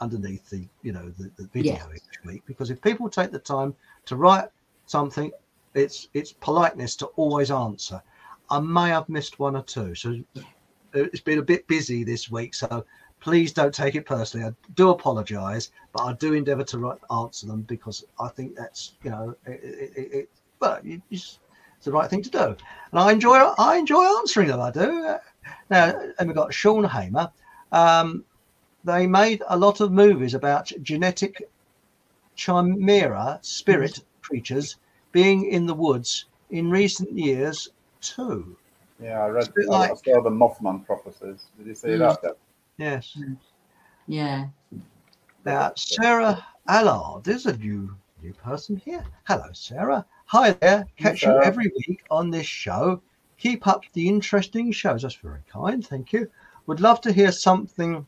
[0.00, 1.94] underneath the, you know, the, the video Yeah.
[1.94, 3.74] each week because if people take the time
[4.06, 4.48] to write
[4.86, 5.30] something,
[5.74, 8.02] it's it's politeness to always answer.
[8.50, 10.40] I may have missed one or two, so uh,
[10.92, 12.54] it's been a bit busy this week.
[12.54, 12.84] So
[13.22, 14.44] please don't take it personally.
[14.46, 18.94] I do apologise, but I do endeavour to write, answer them because I think that's
[19.04, 19.60] you know it,
[19.96, 21.38] it, it, well it's
[21.84, 22.44] the right thing to do,
[22.90, 24.60] and I enjoy I enjoy answering them.
[24.60, 25.16] I do.
[25.70, 27.30] Now, and we've got Sean Hamer.
[27.70, 28.24] Um,
[28.84, 31.48] they made a lot of movies about genetic
[32.34, 34.76] chimera spirit creatures
[35.12, 37.68] being in the woods in recent years
[38.00, 38.56] too.
[39.00, 39.48] Yeah, I read.
[39.58, 41.44] I like- saw the Mothman prophecies.
[41.58, 42.20] Did you see Mm.
[42.22, 42.36] that?
[42.78, 43.02] Deb?
[43.02, 43.18] Yes.
[44.06, 44.46] Yeah.
[45.44, 49.04] Now, Sarah Allard, there's a new new person here.
[49.24, 50.06] Hello, Sarah.
[50.26, 50.86] Hi there.
[50.96, 51.46] Catch you Sarah.
[51.46, 53.02] every week on this show.
[53.36, 55.02] Keep up the interesting shows.
[55.02, 55.84] That's very kind.
[55.86, 56.30] Thank you.
[56.66, 58.06] Would love to hear something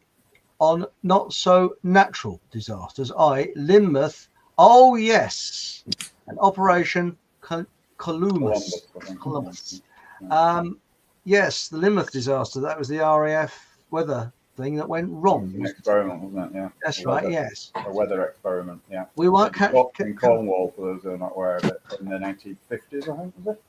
[0.60, 3.10] on not so natural disasters.
[3.10, 4.28] I, Lynmouth.
[4.56, 5.84] Oh, yes.
[6.28, 7.66] An Operation Col-
[7.98, 8.86] Columbus.
[8.94, 9.82] Columbus, Columbus.
[10.30, 10.78] Um,
[11.24, 12.60] yes, the Lynmouth disaster.
[12.60, 15.52] That was the RAF weather thing that went wrong.
[15.56, 16.58] An experiment, wasn't it?
[16.58, 16.68] Yeah.
[16.84, 17.72] That's A right, weather- yes.
[17.86, 18.80] A weather experiment.
[18.90, 19.06] Yeah.
[19.16, 22.06] We weren't in, ca- in Cornwall, for those who are not aware of it, in
[22.08, 22.56] the 1950s,
[23.08, 23.62] I think, was it?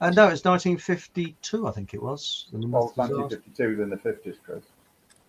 [0.00, 2.46] Uh, no, it's 1952, I think it was.
[2.52, 3.16] The Well, Lynmouth disaster.
[3.16, 4.64] 1952 in the 50s, Chris.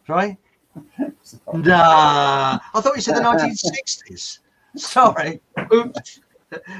[0.07, 0.37] Right?
[1.53, 4.39] Nah, I thought you said the 1960s.
[4.75, 5.41] Sorry.
[5.73, 6.19] Oops.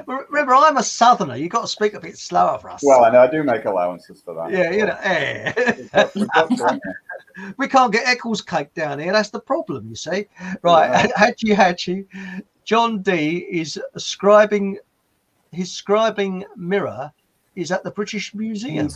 [0.08, 1.36] Remember, I'm a southerner.
[1.36, 2.82] You've got to speak a bit slower for us.
[2.84, 4.52] Well, I know I do make allowances for that.
[4.52, 5.54] yeah, you know, eh.
[5.78, 7.54] We've got- we've got to, haven't we?
[7.58, 9.12] we can't get Eccles cake down here.
[9.12, 10.26] That's the problem, you see.
[10.62, 12.06] Right, Hatchy Hatchy.
[12.64, 14.78] John Dee is scrying.
[15.52, 17.12] his scrying mirror
[17.56, 18.88] is at the British Museum,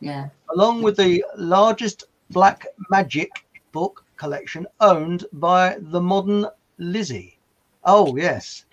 [0.00, 0.28] Yeah.
[0.54, 3.30] along with the largest black magic
[3.72, 6.46] book collection owned by the modern
[6.78, 7.38] Lizzie.
[7.84, 8.64] Oh, yes.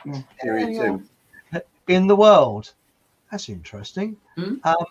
[0.41, 1.03] Huey too.
[1.87, 2.73] In the world.
[3.31, 4.17] That's interesting.
[4.35, 4.55] Hmm?
[4.63, 4.85] Um,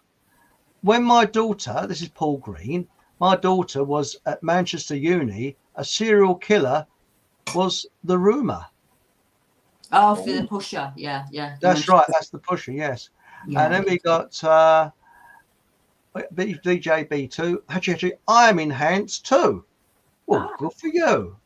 [0.82, 2.86] when my daughter, this is Paul Green,
[3.20, 6.86] my daughter was at Manchester Uni, a serial killer
[7.54, 8.64] was the rumour.
[9.92, 10.92] Oh, for the pusher.
[10.96, 11.56] Yeah, yeah.
[11.60, 12.04] That's right.
[12.08, 12.72] That's the pusher.
[12.72, 13.10] Yes.
[13.46, 13.64] Yeah.
[13.64, 14.90] And then we got uh,
[16.14, 17.62] B- DJ B2.
[17.68, 18.12] Hatchy Hatchy.
[18.28, 19.64] I'm enhanced too.
[20.26, 20.56] Well, Ah.
[20.58, 21.36] good for you.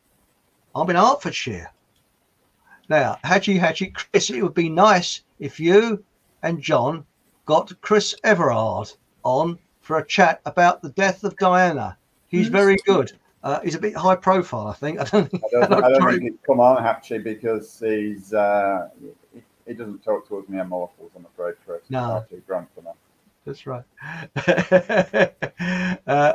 [0.75, 1.71] I'm in Hertfordshire.
[2.87, 6.03] Now, Hatchy Hatchy, Chris, it would be nice if you
[6.43, 7.05] and John
[7.45, 8.91] got Chris Everard
[9.23, 11.97] on for a chat about the death of Diana.
[12.27, 12.53] He's Hmm.
[12.53, 13.11] very good.
[13.43, 14.99] Uh, he's a bit high profile, I think.
[14.99, 15.43] I don't think.
[15.45, 18.89] I don't, I don't very- think it's come on actually because he's uh,
[19.33, 21.11] he, he doesn't talk to us mere mortals.
[21.15, 21.81] I'm afraid, Chris.
[21.83, 21.99] He's No.
[21.99, 22.95] far too drunk for that.
[23.45, 23.85] That's right.
[26.07, 26.33] uh,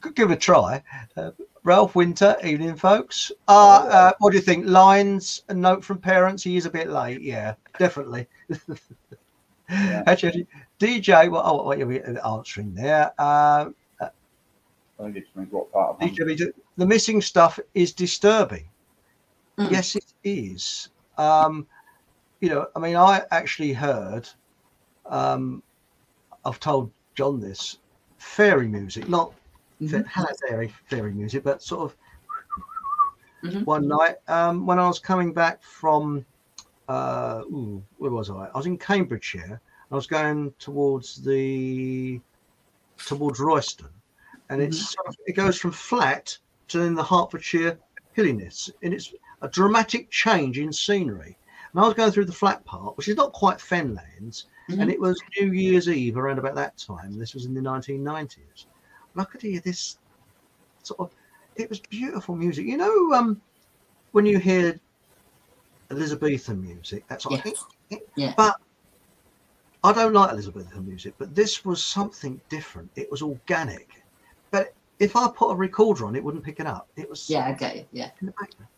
[0.00, 0.82] could give it a try.
[1.16, 1.30] Uh,
[1.66, 3.32] Ralph Winter, evening, folks.
[3.48, 4.66] Uh, uh, what do you think?
[4.66, 6.44] Lines, a note from parents.
[6.44, 7.20] He is a bit late.
[7.20, 8.28] Yeah, definitely.
[9.68, 10.46] Actually,
[10.78, 13.12] DJ, well, oh, what are we answering there?
[13.18, 14.10] Uh, I
[15.02, 18.68] think it what part of DJ, the missing stuff is disturbing.
[19.58, 19.72] Mm.
[19.72, 20.90] Yes, it is.
[21.18, 21.66] Um,
[22.40, 24.28] you know, I mean, I actually heard,
[25.04, 25.64] um,
[26.44, 27.78] I've told John this,
[28.18, 29.32] fairy music, not
[29.80, 30.02] Mm-hmm.
[30.08, 31.96] fa- fairy fairy music, but sort of
[33.44, 33.64] Mhm.
[33.66, 36.24] one night um, when I was coming back from,
[36.88, 38.46] uh, ooh, where was I?
[38.52, 39.60] I was in Cambridgeshire.
[39.90, 42.20] I was going towards the
[43.06, 43.90] towards Royston,
[44.48, 46.36] and it's sort of, it goes from flat
[46.68, 47.78] to in the Hertfordshire
[48.14, 49.12] hilliness, and it's
[49.42, 51.36] a dramatic change in scenery.
[51.72, 54.44] And I was going through the flat part, which is not quite Fenlands,
[54.80, 57.16] and it was New Year's Eve around about that time.
[57.18, 58.66] This was in the 1990s.
[59.18, 59.98] I hear this
[60.82, 61.10] sort of,
[61.56, 62.66] it was beautiful music.
[62.66, 63.40] You know, um,
[64.12, 64.78] when you hear
[65.90, 67.56] Elizabethan music, that's what like,
[68.16, 68.34] Yeah.
[68.36, 68.56] but
[69.84, 72.90] I don't like Elizabethan music, but this was something different.
[72.96, 74.02] It was organic.
[74.50, 76.88] But if I put a recorder on, it wouldn't pick it up.
[76.96, 77.86] It was Yeah, I you.
[77.92, 78.10] Yeah.
[78.20, 78.68] in the background.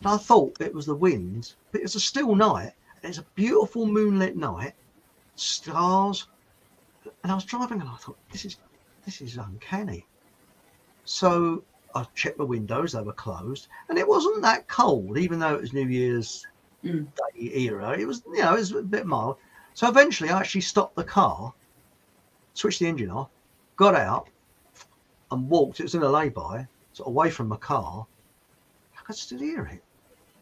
[0.00, 2.72] And I thought it was the wind, but it was a still night.
[3.02, 4.74] It's a beautiful moonlit night,
[5.36, 6.26] stars,
[7.22, 8.56] and I was driving and I thought this is
[9.08, 10.04] this is uncanny.
[11.06, 15.54] So I checked the windows; they were closed, and it wasn't that cold, even though
[15.54, 16.44] it was New Year's
[16.84, 17.08] Mm.
[17.34, 17.98] Day era.
[17.98, 19.38] It was you know it was a bit mild.
[19.74, 21.54] So eventually, I actually stopped the car,
[22.52, 23.30] switched the engine off,
[23.76, 24.28] got out,
[25.30, 25.80] and walked.
[25.80, 28.06] It was in a lay-by, sort of away from my car.
[28.96, 29.82] I could still hear it.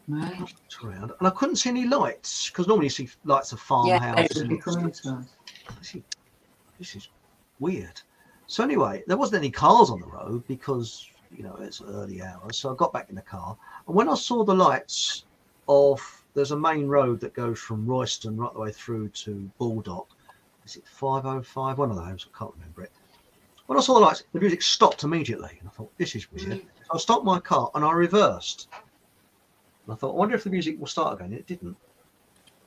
[0.09, 0.39] Right.
[0.39, 3.65] Looked around, and I couldn't see any lights because normally you see lights of Yeah,
[3.99, 4.31] farmhouse.
[4.31, 5.35] it would be coming to us.
[5.79, 5.95] this,
[6.77, 7.09] this is
[7.59, 7.99] weird.
[8.47, 12.57] So anyway, there wasn't any cars on the road because you know it's early hours.
[12.57, 15.25] So I got back in the car, and when I saw the lights
[15.67, 20.07] of there's a main road that goes from Royston right the way through to Baldock.
[20.65, 21.77] Is it 505?
[21.77, 22.27] One of those.
[22.33, 22.91] I can't remember it.
[23.65, 26.59] When I saw the lights, the music stopped immediately, and I thought this is weird.
[26.59, 26.67] Hmm.
[26.83, 28.69] So I stopped my car and I reversed.
[29.85, 31.33] And I thought, I wonder if the music will start again.
[31.33, 31.75] It didn't.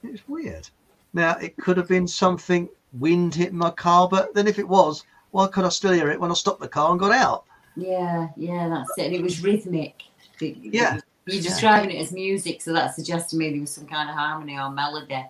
[0.03, 0.69] It was weird.
[1.13, 5.05] Now it could have been something wind hitting my car, but then if it was,
[5.31, 7.45] why could I still hear it when I stopped the car and got out?
[7.77, 9.07] Yeah, yeah, that's it.
[9.07, 10.03] And it was rhythmic.
[10.41, 10.99] Yeah.
[11.27, 14.17] You're describing it as music, so that suggests to me there was some kind of
[14.17, 15.25] harmony or melody.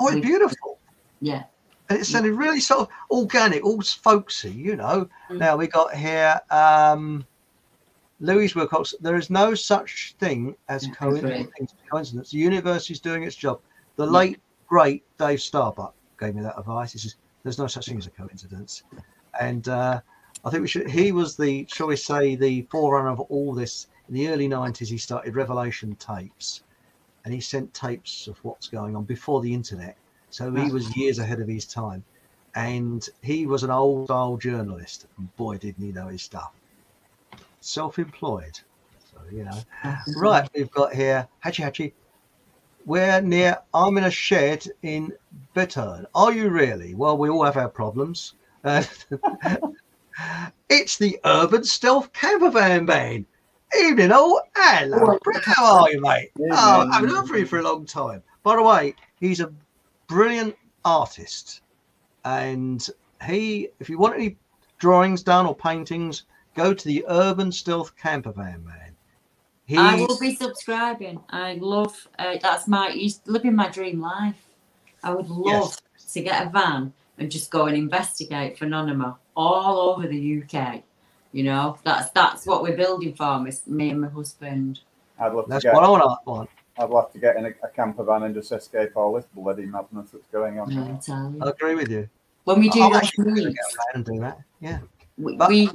[0.00, 0.78] Oh, it's beautiful.
[1.20, 1.44] Yeah.
[1.90, 5.08] And it sounded really sort of organic, all folksy, you know.
[5.28, 5.38] Mm.
[5.38, 7.26] Now we got here um
[8.20, 8.94] Louise Wilcox.
[9.00, 11.74] There is no such thing as Yeah, coincidence.
[11.90, 12.30] coincidence.
[12.30, 13.60] The universe is doing its job.
[13.96, 14.10] The Yeah.
[14.10, 16.92] late, great Dave Starbuck gave me that advice.
[16.92, 18.84] He says, There's no such thing as a coincidence.
[19.40, 20.00] And uh,
[20.44, 23.88] I think we should he was the, shall we say, the forerunner of all this.
[24.08, 26.62] In the early nineties he started Revelation tapes
[27.24, 29.96] and he sent tapes of what's going on before the internet.
[30.30, 32.02] So he was years ahead of his time.
[32.54, 35.06] And he was an old style journalist.
[35.18, 36.52] And boy, didn't he know his stuff.
[37.60, 38.58] Self employed.
[39.10, 39.58] So, you know.
[40.16, 41.94] Right, we've got here Hatchy Hatchy.
[42.84, 45.12] We're near, I'm in a shed in
[45.54, 46.06] Bitterne.
[46.14, 46.94] Are you really?
[46.94, 48.34] Well, we all have our problems.
[48.64, 48.84] Uh,
[50.68, 53.26] it's the Urban Stealth Camper Van Band.
[53.78, 54.42] Evening, all.
[54.54, 55.42] Hello, Brett.
[55.44, 56.30] How are you, mate?
[56.50, 58.22] Oh, I've known for you for a long time.
[58.42, 59.52] By the way, he's a
[60.08, 60.54] brilliant
[60.84, 61.62] artist.
[62.24, 62.86] And
[63.26, 64.36] he, if you want any
[64.78, 68.94] drawings done or paintings, go to the Urban Stealth Camper Van Man.
[69.64, 71.20] He, I will be subscribing.
[71.30, 74.36] I love uh, that's my he's living my dream life.
[75.02, 75.78] I would love
[76.12, 80.82] to get a van and just go and investigate phenomena all over the UK.
[81.32, 84.80] You know, that's that's what we're building for, miss- me and my husband.
[85.18, 85.74] I'd love That's to get.
[85.74, 86.50] what I want to want.
[86.78, 89.66] I'd love to get in a, a camper van and just escape all this bloody
[89.66, 90.76] madness that's going on.
[90.76, 91.42] I tell you.
[91.44, 92.08] I agree with you.
[92.44, 94.40] When we do I'll those meets, and do that.
[94.60, 94.80] Yeah.
[95.16, 95.70] we, But- we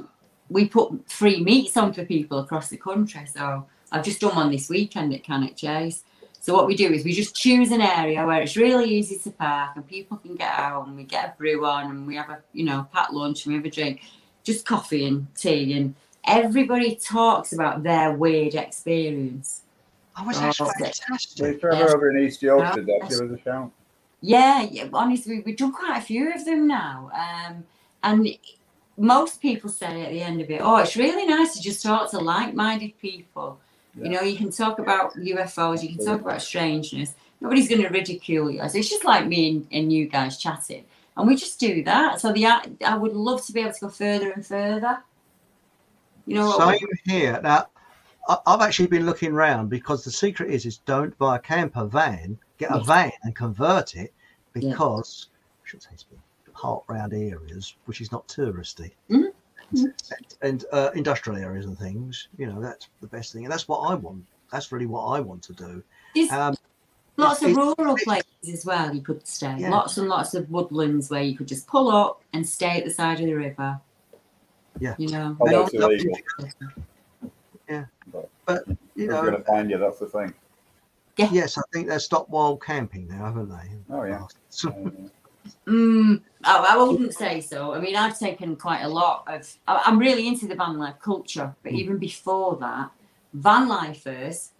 [0.50, 3.26] we put free meets on for people across the country.
[3.26, 6.04] So I've just done one this weekend at Cannock Chase.
[6.48, 9.30] So what we do is we just choose an area where it's really easy to
[9.32, 12.30] park and people can get out and we get a brew on and we have
[12.30, 14.00] a you know packed lunch and we have a drink,
[14.44, 15.94] just coffee and tea and
[16.24, 19.60] everybody talks about their weird experience.
[20.16, 20.54] Oh, was that
[21.18, 23.70] So if you're ever over in East Yorkshire, Deb, give us a shout.
[24.22, 27.10] Yeah, yeah honestly, we've done quite a few of them now.
[27.12, 27.62] Um,
[28.02, 28.26] and
[28.96, 32.10] most people say at the end of it, oh, it's really nice to just talk
[32.12, 32.98] to like minded
[33.98, 34.12] people.
[34.12, 37.14] You know, you can talk about UFOs, you can talk about strangeness.
[37.40, 38.68] Nobody's going to ridicule you.
[38.68, 40.84] So it's just like me and, and you guys chatting.
[41.16, 42.20] And we just do that.
[42.20, 44.98] So the I would love to be able to go further and further.
[46.26, 47.40] You know, Same here.
[47.42, 47.66] Now,
[48.46, 52.38] I've actually been looking round because the secret is is don't buy a camper van,
[52.58, 52.86] get a Yes.
[52.86, 54.12] van and convert it
[54.54, 54.70] Yeah.
[54.70, 55.28] because
[55.64, 56.04] I should say it's
[56.52, 59.32] park round areas which is not touristy Mhm.
[59.72, 59.94] And,
[60.42, 62.28] and uh, industrial areas and things.
[62.38, 64.24] You know that's the best thing, and that's what I want.
[64.52, 65.82] That's really what I want to do.
[66.30, 66.54] Um,
[67.16, 69.56] lots of it's- rural places as well you could stay.
[69.58, 69.70] Yeah.
[69.70, 72.90] Lots and lots of woodlands where you could just pull up and stay at the
[72.90, 73.78] side of the river.
[74.80, 74.94] Yeah.
[74.98, 75.90] You know, Although no-
[77.68, 79.76] Yeah, But but you who's know, going to find you?
[79.78, 80.32] That's the thing.
[81.18, 83.94] yes, I think they've stopped wild camping now, haven't they?
[83.94, 84.24] Oh yeah.
[84.48, 84.70] So,
[85.66, 87.74] Mm, oh, I wouldn't say so.
[87.74, 89.56] I mean, I've taken quite a lot of.
[89.66, 91.78] I'm really into the van life culture, but hmm.
[91.78, 92.90] even before that,
[93.34, 94.50] van lifers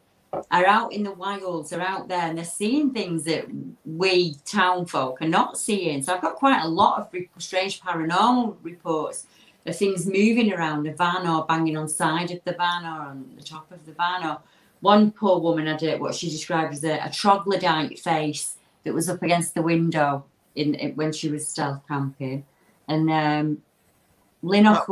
[0.50, 3.46] are out in the wilds, are out there, and they're seeing things that
[3.84, 6.02] we town folk are not seeing.
[6.02, 9.26] So I've got quite a lot of strange paranormal reports
[9.66, 13.30] of things moving around the van or banging on side of the van or on
[13.36, 14.24] the top of the van.
[14.24, 14.40] Or
[14.80, 19.08] one poor woman had a, what she described as a, a troglodyte face that was
[19.08, 20.24] up against the window
[20.58, 22.44] in, in when she was stealth camping,
[22.88, 23.62] and um,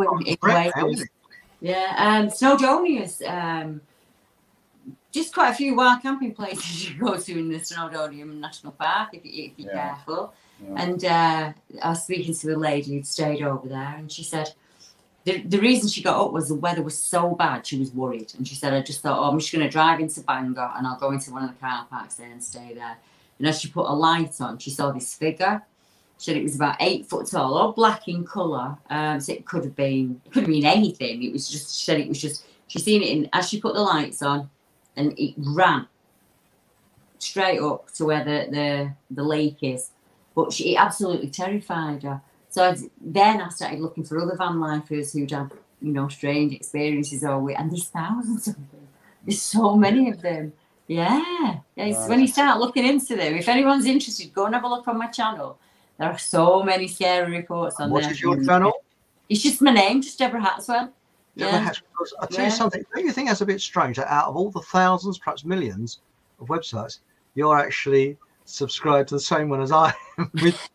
[0.09, 1.05] Oh, in, in Wales.
[1.61, 3.81] Yeah, um, Snowdonia's um,
[5.11, 9.11] just quite a few wild camping places you go to in the Snowdonian National Park
[9.15, 9.95] if, you, if you're Yeah.
[9.95, 10.35] careful.
[10.63, 10.83] Yeah.
[10.83, 11.53] And uh,
[11.83, 14.53] I was speaking to a lady who'd stayed over there, and she said
[15.25, 18.33] the, the reason she got up was the weather was so bad, she was worried.
[18.39, 20.87] And she said, I just thought, oh, I'm just going to drive into Bangor and
[20.87, 22.97] I'll go into one of the car parks there and stay there.
[23.39, 25.63] And as she put a light on, she saw this figure.
[26.19, 28.79] She said it was about eight foot tall, all black in colour.
[28.89, 31.23] Um, so it could have been, it could have been anything.
[31.23, 33.75] It was just, she said it was just, she seen it in, as she put
[33.75, 34.49] the lights on,
[34.97, 35.87] and it ran
[37.19, 39.91] straight up to where the, the, the lake is.
[40.35, 42.23] But she it absolutely terrified her.
[42.49, 46.55] So I, then I started looking for other van lifers who'd had, you know, strange
[46.55, 48.89] experiences or and there's thousands of them.
[49.25, 50.55] There's so many of them.
[50.89, 51.59] Yeah.
[51.77, 54.69] yeah it's when you start looking into them, if anyone's interested, go and have a
[54.69, 55.59] look on my channel.
[55.99, 58.13] There are so many scary reports on what there.
[58.13, 58.73] is your channel?
[59.29, 60.91] It's just my name, just Deborah Hatswell.
[61.37, 61.73] Deborah Yeah.
[62.21, 62.45] I'll tell Yeah.
[62.47, 62.85] you something.
[62.95, 66.01] Don't you think that's a bit strange that out of all the thousands, perhaps millions
[66.41, 67.01] of websites,
[67.35, 70.69] you're actually subscribed to the same one as I am with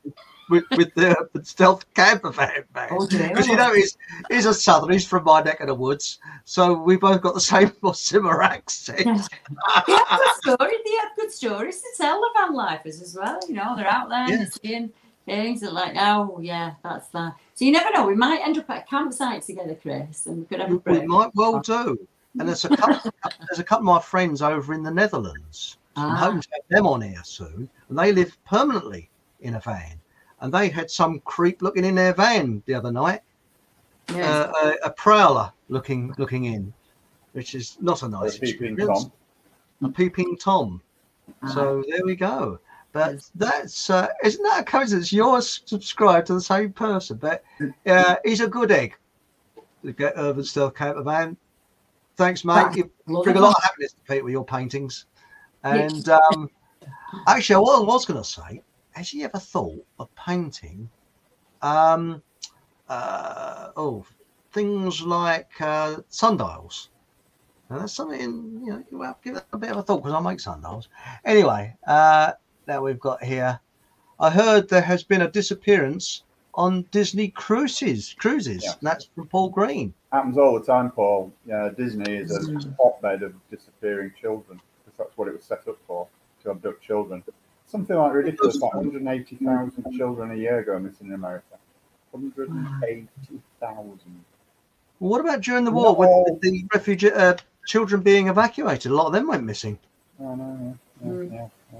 [0.49, 3.29] with, with the, stealth camper van Oh, dear.
[3.29, 3.97] Because you know he's
[4.29, 7.39] he's a southern, he's from my neck of the woods, so we both got the
[7.53, 8.97] same or similar accent.
[9.05, 10.77] they have good stories.
[10.85, 13.39] They have good stories to tell the van lifers as well.
[13.47, 14.45] You know, they're out there Yeah.
[14.61, 14.91] seeing
[15.25, 17.35] things that like, oh yeah, that's that.
[17.55, 18.05] So you never know.
[18.07, 21.05] We might end up at a campsite together, Chris, and we could have a We
[21.05, 21.97] might well do.
[22.39, 23.11] And there's a couple,
[23.49, 25.77] there's a couple of my friends over in the Netherlands.
[25.95, 26.15] So I'm Ah.
[26.15, 27.69] hoping to have them on here soon.
[27.89, 29.09] And they live permanently
[29.41, 29.99] in a van.
[30.41, 33.21] And they had some creep looking in their van the other night.
[34.09, 34.25] Yes.
[34.25, 36.73] Uh, a, a prowler looking looking in,
[37.33, 39.03] which is not a nice peeping experience.
[39.03, 39.11] Tom.
[39.83, 40.81] A peeping Tom.
[41.53, 42.59] So there we go.
[42.91, 45.13] But that's uh, isn't that a coincidence?
[45.13, 47.43] You're subscribed to the same person, but
[47.85, 48.97] uh, he's a good egg.
[49.83, 51.37] The Get Urban Stealth Camper Van.
[52.17, 52.75] Thanks, mate.
[52.75, 52.91] You
[53.23, 55.05] bring a lot of happiness to people with your paintings.
[55.63, 56.49] And um,
[57.27, 58.61] actually, what I was going to say,
[58.93, 60.89] has you ever thought of painting?
[61.61, 62.21] Um,
[62.89, 64.05] uh, oh,
[64.51, 66.89] things like uh, sundials.
[67.69, 68.83] Now that's something you know.
[68.91, 70.89] You have to give that a bit of a thought because I make sundials.
[71.23, 72.33] Anyway, uh,
[72.67, 73.59] now we've got here.
[74.19, 76.23] I heard there has been a disappearance
[76.53, 78.13] on Disney cruises.
[78.19, 78.63] Cruises.
[78.63, 78.73] Yeah.
[78.79, 79.93] And that's from Paul Green.
[80.11, 81.31] Happens all the time, Paul.
[81.45, 85.77] Yeah, Disney is a hotbed of disappearing children because that's what it was set up
[85.87, 86.07] for
[86.43, 87.23] to abduct children.
[87.71, 91.57] Something like ridiculous, like 180,000 children a year go missing in America.
[92.11, 94.25] 180,000.
[94.99, 98.91] Well, what about during the war with the refugee uh, children being evacuated?
[98.91, 99.79] A lot of them went missing.
[100.19, 101.31] Oh, no, yeah, Mm.
[101.33, 101.79] yeah, yeah.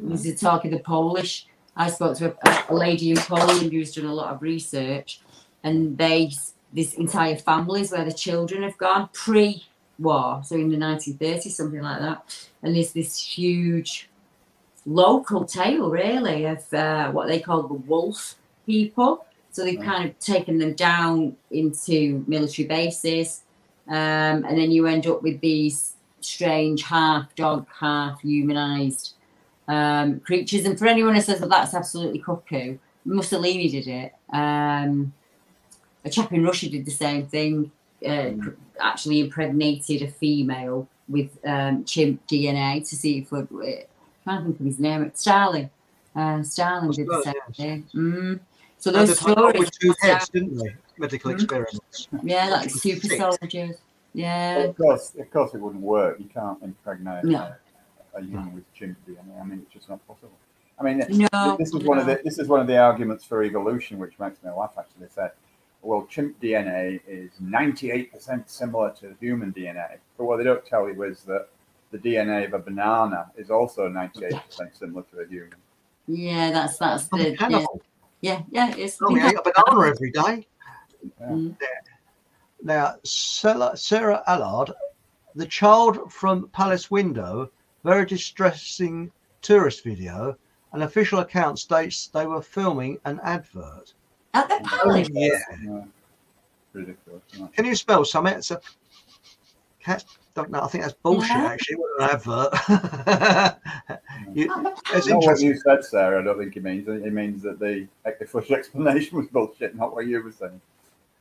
[0.00, 1.46] This is talking the Polish.
[1.76, 5.20] I spoke to a, a lady in Poland who's done a lot of research,
[5.62, 6.32] and they
[6.72, 12.00] this entire families where the children have gone pre-war, so in the 1930s, something like
[12.00, 12.48] that.
[12.62, 14.08] And there's this huge
[14.86, 19.24] local tale, really, of uh, what they call the wolf people.
[19.50, 23.42] So they've kind of taken them down into military bases,
[23.88, 29.14] um, and then you end up with these strange half dog, half humanized
[29.68, 30.64] um, creatures.
[30.64, 34.14] And for anyone who says that that's absolutely cuckoo, Mussolini did it.
[34.32, 35.12] Um,
[36.04, 37.70] a chap in Russia did the same thing.
[38.06, 43.52] Uh, cr- Actually, impregnated a female with um, chimp DNA to see if it.
[43.52, 43.86] would- I
[44.24, 45.10] can't think of his name.
[45.14, 45.70] Stalin.
[46.14, 47.86] Uh, Stalin did the same thing.
[47.94, 48.40] Mm.
[48.78, 49.60] So those did like that stories.
[49.60, 50.74] with two heads, didn't they?
[50.98, 51.34] Medical Mhm.
[51.34, 52.08] experiments.
[52.22, 53.18] Yeah, like super Six.
[53.18, 53.76] soldiers.
[54.12, 54.58] Yeah.
[54.58, 56.18] Of course, of course, it wouldn't work.
[56.20, 57.54] You can't impregnate No.
[58.14, 59.40] a, a human with chimp DNA.
[59.40, 60.32] I mean, it's just not possible.
[60.78, 63.42] I mean, No, this is one of the this is one of the arguments for
[63.42, 64.74] evolution, which makes me laugh.
[64.78, 65.28] Actually, they say,
[65.80, 70.64] well, chimp DNA is ninety eight percent similar to human DNA, but what they don't
[70.66, 71.48] tell you is that
[71.92, 75.54] the DNA of a banana is also ninety eight percent similar to a human.
[76.08, 77.66] Yeah, that's that's the yeah,
[78.20, 78.74] yeah, yeah.
[78.76, 80.46] It's Oh, we ate a banana every day.
[81.22, 81.56] Mm.
[82.62, 84.72] Now, Sarah, Sarah Allard,
[85.34, 87.50] the child from Palace Window,
[87.84, 89.10] very distressing
[89.42, 90.36] tourist video.
[90.72, 93.92] An official account states they were filming an advert.
[94.32, 95.08] At the palace.
[95.12, 95.38] Yeah.
[95.62, 95.84] Yeah.
[96.72, 97.22] Ridiculous.
[97.52, 98.34] Can you spell something?
[98.34, 98.60] It's a
[99.80, 100.04] cat.
[100.34, 100.62] Don't know.
[100.62, 101.30] I think that's bullshit.
[101.30, 101.44] Yeah.
[101.44, 102.52] Actually, what an advert.
[104.34, 104.44] you,
[104.94, 105.48] it's Not what interesting.
[105.48, 106.20] you said, Sarah.
[106.20, 106.88] I don't think it means.
[106.88, 110.60] It means that the official explanation was bullshit, not what you were saying.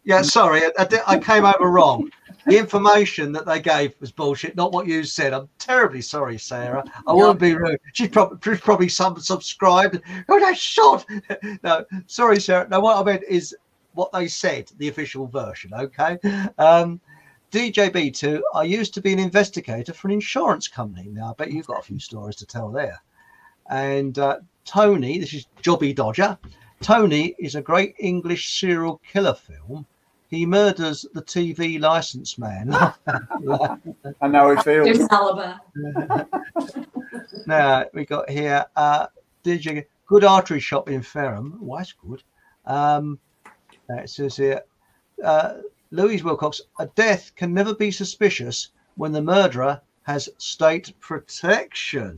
[0.03, 2.09] Yeah, sorry, I, I, I came over wrong.
[2.47, 5.31] The information that they gave was bullshit, not what you said.
[5.31, 6.83] I'm terribly sorry, Sarah.
[7.05, 7.79] I won't be rude.
[7.93, 10.01] She's probably, she's probably sub- subscribed.
[10.27, 11.05] Oh, that's shot.
[11.63, 12.67] No, sorry, Sarah.
[12.67, 13.55] No, what I meant is
[13.93, 15.71] what they said, the official version.
[15.73, 16.17] Okay.
[16.57, 16.99] Um,
[17.51, 21.09] DJB2, I used to be an investigator for an insurance company.
[21.09, 23.01] Now, I bet you've got a few stories to tell there.
[23.69, 26.37] And uh, Tony, this is Jobby Dodger.
[26.81, 29.85] Tony is a great English serial killer film.
[30.29, 32.73] He murders the TV license man.
[34.21, 34.85] I know it feels.
[34.85, 35.59] There's Alaba.
[37.45, 39.07] now we got here uh
[39.43, 41.57] DJ good artery shop in Ferrum.
[41.59, 42.23] Why that's good.
[42.65, 43.19] Um
[43.89, 44.61] it says here
[45.21, 45.55] uh
[45.91, 52.17] Louise Wilcox, a death can never be suspicious when the murderer has state protection.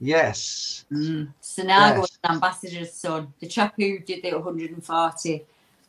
[0.00, 0.86] Yes.
[0.90, 1.28] Sinaga
[1.68, 1.98] Yes.
[1.98, 3.32] was an ambassador's son.
[3.38, 5.44] The chap who did the 140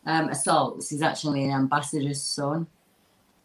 [0.06, 2.68] um, assaults is actually an ambassador's son.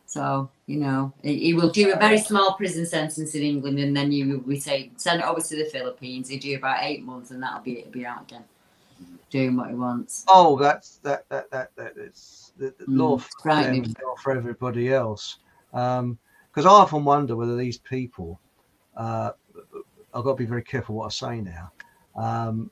[0.07, 3.97] So, you know, he, he will do a very small prison sentence in England and
[3.97, 6.29] then you we say send it over to the Philippines.
[6.29, 8.45] He do about eight months and that'll be it'll be out again.
[9.31, 10.25] Doing what he wants.
[10.29, 14.37] Oh, that's that that that that is the, the Mm, law for them, law for
[14.37, 15.39] everybody else.
[15.73, 16.19] Um,
[16.51, 18.41] because I often wonder whether these people,
[18.97, 19.33] uh,
[20.15, 21.71] I've got to be very careful what I say now.
[22.17, 22.71] Um,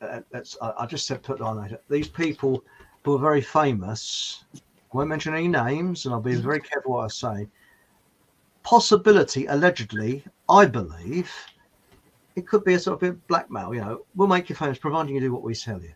[0.00, 1.78] uh, that's I, I just said put on later.
[1.88, 2.64] These people
[3.04, 4.44] who are very famous,
[4.92, 7.48] won't mention any names, and I'll be very careful what I say.
[8.64, 11.32] Possibility, allegedly, I believe,
[12.34, 13.72] it could be a sort of bit of blackmail.
[13.72, 15.92] You know, we'll make you famous providing you do what we tell you.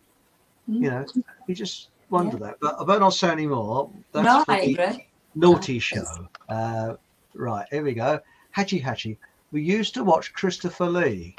[0.69, 1.07] You know,
[1.49, 2.59] you just wonder that.
[2.61, 3.91] But I better not say any more.
[4.13, 5.07] That's No, I the agree.
[5.35, 6.29] Naughty show.
[6.49, 6.95] Uh,
[7.35, 8.21] right, here we go.
[8.51, 9.19] Hatchy Hatchy.
[9.53, 11.37] We used to watch Christopher Lee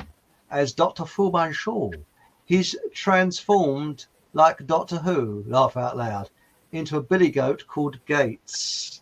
[0.49, 1.06] as Dr.
[1.06, 1.91] Fu Shaw.
[2.45, 6.30] He's transformed like Doctor Who, laugh out loud,
[6.72, 9.02] into a billy goat called Gates.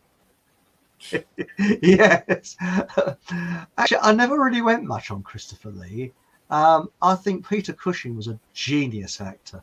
[1.57, 2.57] yes.
[3.77, 6.11] Actually, I never really went much on Christopher Lee.
[6.49, 9.61] Um, I think Peter Cushing was a genius actor,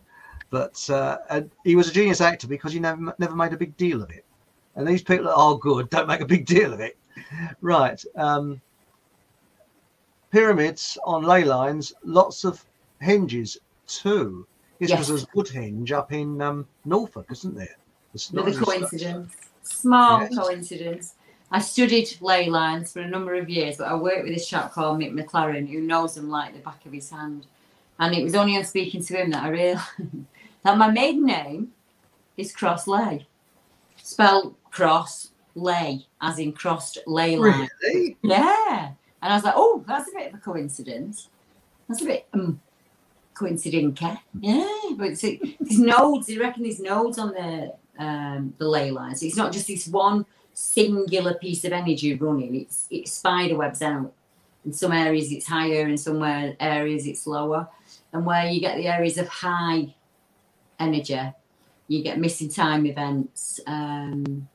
[0.51, 3.77] but uh, and he was a genius actor because he never never made a big
[3.77, 4.25] deal of it.
[4.77, 6.97] And these people that are good don't make a big deal of it.
[7.63, 8.03] Right.
[8.17, 8.61] Um,
[10.31, 12.65] pyramids on ley lines, lots of
[13.01, 14.47] hinges too.
[14.79, 15.09] This Yes.
[15.11, 17.77] was a Woodhenge up in um, Norfolk, isn't there?
[18.15, 19.35] It's not With a as- coincidence.
[19.63, 20.37] Small Yes.
[20.37, 21.15] coincidence.
[21.51, 24.73] I studied ley lines for a number of years, but I worked with this chap
[24.73, 27.47] called Mick McLaren who knows them like the back of his hand.
[27.99, 29.87] And it was only on speaking to him that I realised
[30.67, 31.73] that my maiden name
[32.37, 33.25] is Cross Lay.
[34.03, 37.69] Spelled cross lay, as in crossed ley line.
[37.83, 38.17] Really?
[38.23, 38.91] Yeah.
[39.23, 41.29] And I was like, oh, that's a bit of a coincidence.
[41.89, 42.61] That's a bit um,
[43.35, 44.01] coincident,
[44.41, 44.69] yeah.
[44.97, 46.29] But it's, there's nodes.
[46.31, 49.23] I reckon there's nodes on the um, the ley lines.
[49.23, 52.57] It's not just this one singular piece of energy running.
[52.57, 54.13] It's it spider webs out.
[54.65, 57.69] In some areas it's higher, in some areas it's lower.
[58.13, 59.95] And where you get the areas of high
[60.79, 61.21] energy,
[61.89, 64.49] you get missing time events, um,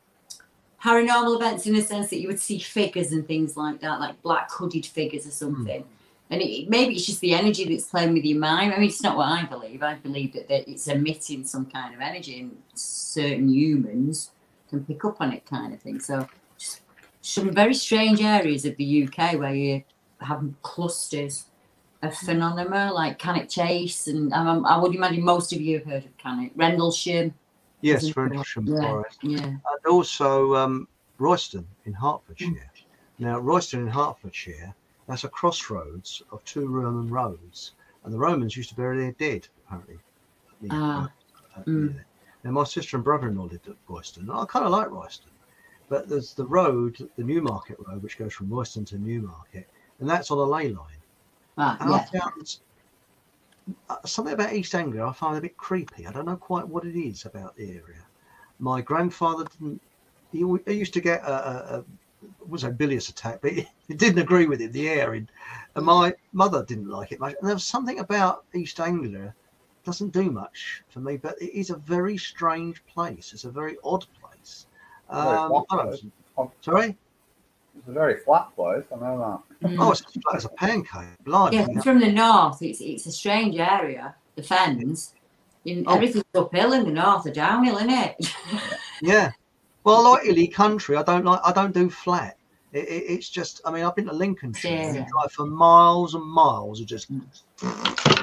[0.83, 4.21] paranormal events in the sense that you would see figures and things like that, like
[4.21, 5.85] black hooded figures or something.
[6.29, 8.73] And it, maybe it's just the energy that's playing with your mind.
[8.73, 9.83] I mean, it's not what I believe.
[9.83, 14.31] I believe that, that it's emitting some kind of energy, and certain humans
[14.69, 15.99] can pick up on it, kind of thing.
[15.99, 16.27] So,
[16.57, 16.81] just
[17.21, 19.83] some very strange areas of the UK where you
[20.21, 21.45] have clusters
[22.01, 26.05] of phenomena like Cannock Chase, and um, I would imagine most of you have heard
[26.05, 27.33] of Cannock, Rendlesham.
[27.81, 28.15] Yes?
[28.15, 29.19] Rendlesham yeah, Forest.
[29.23, 29.45] Yeah.
[29.45, 30.87] and also um,
[31.17, 32.71] Royston in Hertfordshire.
[33.19, 34.73] Now, Royston in Hertfordshire,
[35.07, 37.73] that's a crossroads of two Roman roads,
[38.03, 39.99] and the Romans used to bury their dead, apparently.
[40.71, 41.11] Ah,
[41.55, 41.93] uh, mm.
[41.93, 42.05] near.
[42.43, 44.23] Now, my sister and brother-in-law lived at Royston.
[44.23, 45.29] and I kind of like Royston,
[45.89, 49.69] but there's the road, the Newmarket Road, which goes from Royston to Newmarket,
[49.99, 50.90] and that's on a ley line.
[51.57, 51.97] Ah, And yeah.
[51.97, 52.57] I found
[53.89, 56.07] uh, something about East Anglia I find a bit creepy.
[56.07, 58.07] I don't know quite what it is about the area.
[58.59, 59.81] My grandfather didn't.
[60.31, 61.85] He, he used to get a, a, a
[62.47, 64.71] was a bilious attack, but he, he didn't agree with it.
[64.71, 65.27] The air, in,
[65.75, 67.35] and my mother didn't like it much.
[67.39, 69.33] And there was something about East Anglia
[69.83, 73.33] doesn't do much for me, but it is a very strange place.
[73.33, 74.67] It's a very odd place.
[75.09, 76.03] Um, flat I don't
[76.37, 76.51] know.
[76.61, 76.97] Sorry.
[77.77, 78.83] It's a very flat place.
[78.91, 79.77] I know that.
[79.79, 81.07] Oh, it's as flat as a pancake.
[81.23, 81.57] Blimey.
[81.57, 84.15] Yeah, from the north, it's it's a strange area.
[84.35, 85.13] The fens,
[85.65, 85.95] in, Oh.
[85.95, 88.33] everything's uphill in the north, or downhill, isn't it?
[89.03, 89.31] Yeah.
[89.83, 90.95] Well, I like hilly country.
[90.95, 91.39] I don't like.
[91.43, 92.37] I don't do flat.
[92.71, 93.61] It, it, it's just.
[93.65, 94.69] I mean, I've been to Lincolnshire.
[94.69, 95.05] You Yeah.
[95.11, 97.09] drive for miles and miles of just.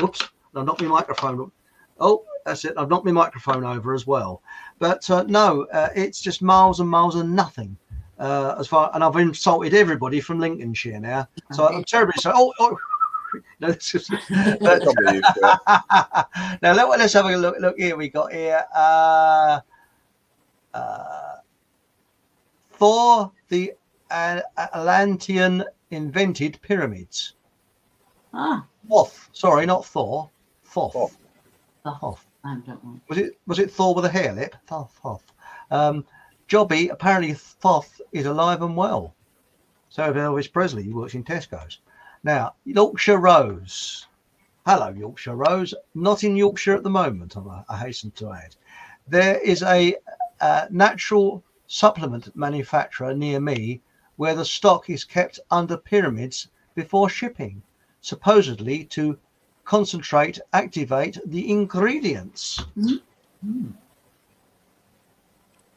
[0.00, 0.22] Oops!
[0.54, 1.50] I knocked my microphone.
[1.98, 2.74] Oh, that's it.
[2.76, 4.40] I've knocked my microphone over as well.
[4.78, 7.76] But uh, no, uh, it's just miles and miles and nothing.
[8.18, 11.28] Uh, as far and I've insulted everybody from Lincolnshire now.
[11.52, 12.36] So I'm terribly sorry.
[12.38, 12.76] Oh, oh.
[13.60, 16.26] No, this is, but, Probably used to
[16.62, 17.56] now let, let's have a look.
[17.60, 18.64] Look here, we got here.
[18.74, 19.60] Uh,
[20.72, 21.34] uh,
[22.72, 23.74] Thor the
[24.10, 27.34] uh, Atlantean invented pyramids.
[28.32, 30.30] ah, Thoth, sorry, not Thor.
[30.64, 31.16] Thoth.
[31.84, 33.00] I don't know.
[33.08, 34.56] Was it was it Thor with a hare lip?
[34.66, 34.98] Thoth.
[35.02, 35.24] Thoth.
[35.70, 36.04] Um,
[36.48, 39.14] Jobby, apparently Thoth is alive and well.
[39.90, 41.80] So Elvis Presley, he works in Tesco's.
[42.24, 44.06] Now, Yorkshire Rose.
[44.66, 45.74] Hello, Yorkshire Rose.
[45.94, 48.56] Not in Yorkshire at the moment, I, hasten to add.
[49.06, 49.96] There is a
[50.40, 53.82] uh, natural supplement manufacturer near me
[54.16, 57.62] where the stock is kept under pyramids before shipping,
[58.00, 59.18] supposedly to
[59.64, 62.64] concentrate, activate the ingredients.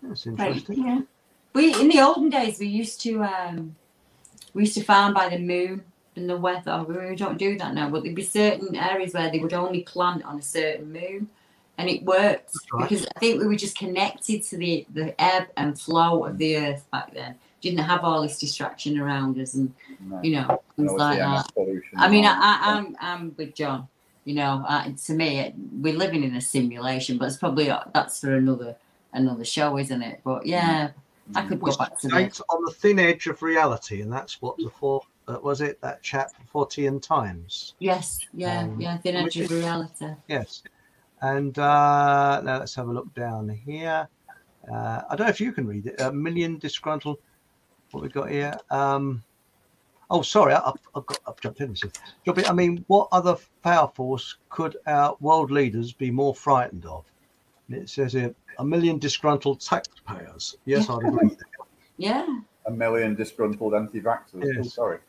[0.01, 0.85] That's Right, interesting.
[0.85, 1.01] yeah.
[1.53, 3.75] We in the olden days we used to um
[4.53, 5.83] we used to farm by the moon
[6.15, 6.83] and the weather.
[6.87, 10.23] We don't do that now, but there'd be certain areas where they would only plant
[10.23, 11.29] on a certain moon,
[11.77, 12.89] and it worked right.
[12.89, 16.57] because I think we were just connected to the the ebb and flow of the
[16.57, 17.35] earth back then.
[17.61, 20.21] Didn't have all this distraction around us, and No.
[20.23, 21.53] you know things No, like that.
[21.53, 23.87] pollution I mean, I, I, I'm I'm with John.
[24.23, 27.83] You know, uh, to me, it, we're living in a simulation, but it's probably uh,
[27.93, 28.75] that's for another
[29.13, 30.21] another show, isn't it?
[30.23, 30.91] But yeah,
[31.35, 32.41] I could go back to that.
[32.49, 36.01] on the thin edge of reality, and that's what the four uh, was it that
[36.01, 37.75] chap for Fortean Times.
[37.79, 40.07] Yes, yeah, Um, yeah, thin edge of reality.
[40.27, 40.63] Yes.
[41.21, 44.07] And uh, now let's have a look down here.
[44.71, 46.01] Uh, I don't know if you can read it.
[46.01, 47.19] A million disgruntled.
[47.91, 48.57] What we got here?
[48.69, 49.23] Um,
[50.09, 51.75] oh, sorry, I, I've, I've got I've jumped in.
[52.27, 57.05] I mean, what other power force could our world leaders be more frightened of?
[57.67, 60.55] And it says here, a million disgruntled taxpayers.
[60.65, 61.37] Yes, I'd agree.
[61.97, 62.25] Yeah,
[62.65, 64.43] a million disgruntled anti-vaxxers.
[64.43, 64.73] Oh, Yes.
[64.73, 64.99] sorry.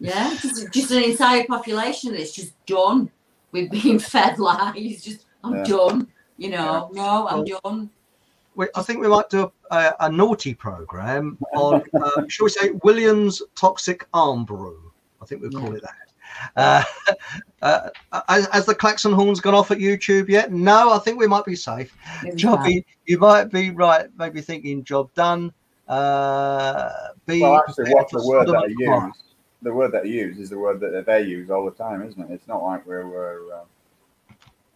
[0.00, 3.10] yeah, just, just an entire population that's just done
[3.52, 5.02] with being fed lies.
[5.02, 5.64] Just I'm Yeah.
[5.64, 6.08] done.
[6.36, 7.90] You know, no, I'm Well, done.
[8.54, 12.70] We, I think we might do a, a naughty program on, uh, shall we say,
[12.82, 14.92] Williams Toxic Arm Brew.
[15.22, 16.08] I think we'll call it that.
[16.56, 16.82] Uh,
[17.62, 17.90] uh,
[18.28, 20.52] has, has the klaxon horns gone off at YouTube yet?
[20.52, 21.96] No, I think we might be safe.
[22.22, 24.06] Maybe Jobby, you might be right.
[24.16, 25.52] Maybe thinking job done.
[25.88, 26.90] Uh,
[27.26, 29.06] be Well, actually, what's the word that and I Gomorrah.
[29.08, 29.16] use?
[29.62, 32.20] The word that I use is the word that they use all the time, isn't
[32.20, 32.30] it?
[32.32, 33.66] It's not like we're, we're um,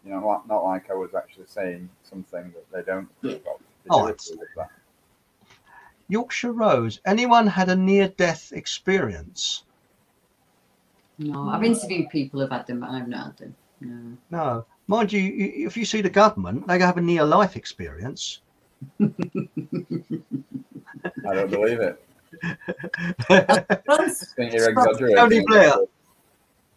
[0.05, 3.09] you know, not, not like I was actually saying something that they don't.
[3.19, 3.43] approve.
[3.45, 4.71] They Oh, it's- approve of that.
[6.09, 7.01] Yorkshire Rose.
[7.07, 9.63] Anyone had a near-death experience?
[11.23, 13.55] No, I've interviewed people who've had them, but I've not had them.
[13.81, 14.17] No.
[14.31, 18.41] No, mind you, you- if you see the government, they have a near life experience.
[19.01, 19.11] I
[21.35, 22.03] don't believe it.
[23.29, 25.17] I think you're exaggerating.
[25.17, 25.75] Tony Blair.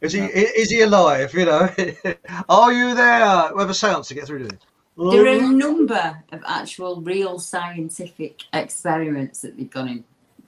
[0.02, 1.34] Is he is he alive?
[1.34, 1.70] You know,
[2.50, 3.52] are you there?
[3.56, 4.60] We have a seance to get through to him.
[4.98, 10.04] There are a number of actual real scientific experiments that they've gone in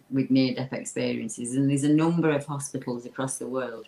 [0.09, 3.87] with near death experiences, and there's a number of hospitals across the world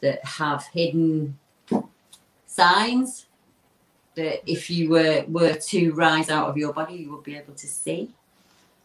[0.00, 1.38] that have hidden
[2.46, 3.26] signs
[4.14, 7.54] that if you were were to rise out of your body, you would be able
[7.54, 8.14] to see.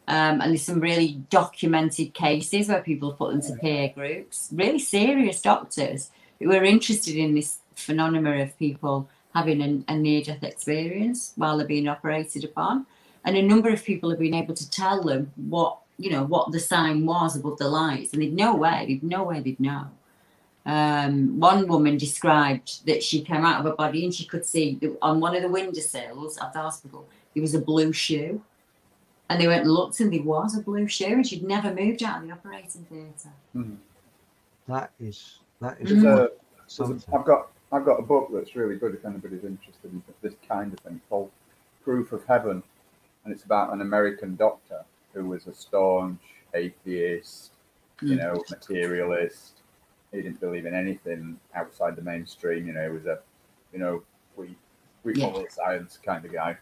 [0.07, 4.79] Um, and there's some really documented cases where people put them to peer groups, really
[4.79, 6.09] serious doctors
[6.39, 11.57] who are interested in this phenomenon of people having an, a near death experience while
[11.57, 12.85] they're being operated upon.
[13.23, 16.51] And a number of people have been able to tell them what, you know, what
[16.51, 19.87] the sign was above the lights, and they'd no way, they'd no way they'd know.
[20.65, 24.75] Um, one woman described that she came out of her body and she could see
[24.75, 28.43] that on one of the windowsills of the hospital there was a blue shoe.
[29.27, 32.03] And they went and looked, and there was a blue shoe, and she'd never moved
[32.03, 33.33] out of the operating theatre.
[33.55, 33.77] Mhm.
[34.67, 36.69] That is that is There's a- quite there's a-
[36.99, 37.13] something.
[37.15, 40.73] I've got I've got a book that's really good if anybody's interested in this kind
[40.73, 41.31] of thing called
[41.83, 42.61] Proof of Heaven,
[43.23, 46.21] and it's about an American doctor who was a staunch
[46.53, 47.51] atheist,
[48.01, 48.19] you Mm.
[48.19, 49.61] know, materialist.
[50.11, 52.67] He didn't believe in anything outside the mainstream.
[52.67, 53.19] You know, he was a,
[53.71, 54.03] you know,
[54.35, 54.57] we
[55.03, 55.31] we Yeah.
[55.31, 56.57] follow science kind of guy.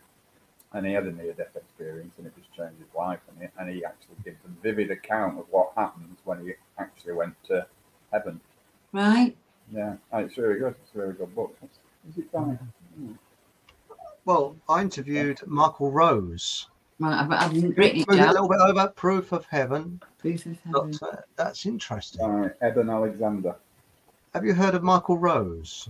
[0.71, 3.19] And he had a near death experience and it just changed his life.
[3.27, 7.13] And he, and he actually gives a vivid account of what happens when he actually
[7.13, 7.65] went to
[8.11, 8.39] heaven.
[8.91, 9.35] Right?
[9.71, 10.75] Yeah, oh, it's really good.
[10.83, 11.55] It's a really good book.
[12.07, 12.59] Is it fine?
[14.25, 16.67] Well, I interviewed Michael Rose.
[16.99, 20.01] Right, I've, I've written it Maybe a little bit over Proof of Heaven.
[20.17, 20.91] Proof of Heaven.
[20.91, 22.25] Doctor, that's interesting.
[22.25, 23.55] Right, Eben Alexander.
[24.33, 25.89] Have you heard of Michael Rose?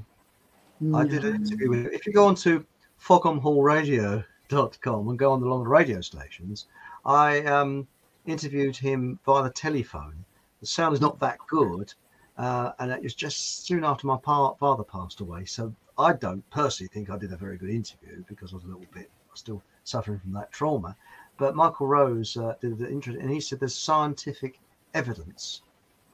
[0.94, 1.92] I did an interview with him.
[1.92, 2.66] If you go on to
[3.02, 6.68] fockhamhallradio.com and go on the long radio stations,
[7.06, 7.88] I um,
[8.26, 10.24] interviewed him via the telephone.
[10.62, 11.94] The sound is not that good,
[12.38, 15.46] uh, and it was just soon after my pa- father passed away.
[15.46, 18.68] So I don't personally think I did a very good interview because I was a
[18.68, 20.96] little bit still suffering from that trauma.
[21.38, 24.60] But Michael Rose uh, did an interview, and he said there's scientific
[24.94, 25.62] evidence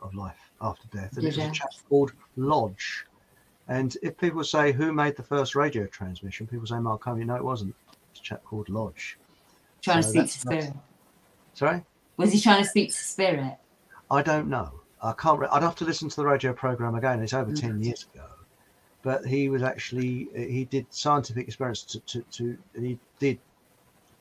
[0.02, 3.06] of life after death, and it was a chap called Lodge.
[3.68, 7.26] And if people say who made the first radio transmission, people say Marconi.
[7.26, 7.74] No, it wasn't.
[8.12, 9.18] It's a chap called Lodge.
[9.82, 10.74] Trying So to speak to spirit.
[11.54, 11.84] Sorry,
[12.18, 13.58] Was he trying to speak to spirit?
[14.12, 14.72] I don't know.
[15.02, 15.40] I can't.
[15.40, 17.22] Re- I'd have to listen to the radio program again.
[17.22, 18.28] It's over ten years ago,
[19.02, 23.40] but he was actually he did scientific experiments to to, to he did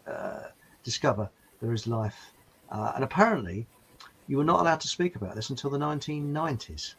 [0.07, 0.45] uh,
[0.83, 1.29] discover
[1.61, 2.33] there is life,
[2.71, 3.67] uh, and apparently
[4.27, 6.95] you were not allowed to speak about this until the 1990s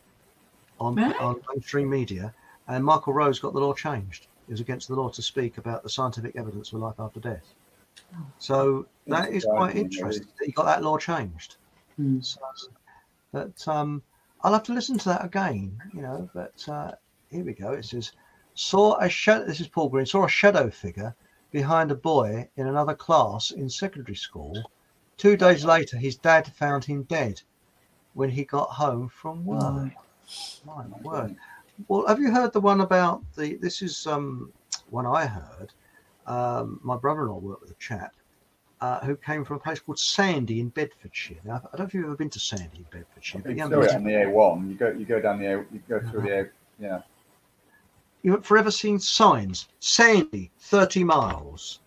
[0.80, 1.14] on Really?
[1.15, 2.34] on mainstream media,
[2.68, 4.27] and Michael Rose got the law changed.
[4.48, 7.53] It was against the law to speak about the scientific evidence for life after death.
[8.38, 10.27] So that is quite interesting.
[10.40, 11.56] that He got that law changed.
[12.22, 12.40] So,
[13.32, 14.03] but um,
[14.41, 16.30] I'll have to listen to that again, you know.
[16.34, 16.91] But uh,
[17.30, 17.72] here we go.
[17.72, 18.11] It says,
[18.53, 19.45] saw a shadow.
[19.45, 20.06] This is Paul Green.
[20.06, 21.15] Saw a shadow figure
[21.56, 24.69] behind a boy in another class in secondary school.
[25.15, 27.41] Two days later, his dad found him dead
[28.14, 29.94] when he got home from work.
[30.65, 31.38] My word.
[31.88, 33.56] Well, have you heard the one about the?
[33.56, 34.52] This is um,
[34.90, 35.72] one I heard.
[36.27, 38.14] Um, my brother-in-law worked with a chap
[38.82, 41.38] uh, who came from a place called Sandy in Bedfordshire.
[41.45, 43.61] Now, I don't know if you've ever been to Sandy in Bedfordshire, but You you
[43.61, 44.69] can haven't it on the A1.
[44.69, 46.49] You go, you go down the A, you go through the A,
[46.80, 47.02] yeah.
[48.26, 51.80] You've forever seen signs Sandy 30 miles,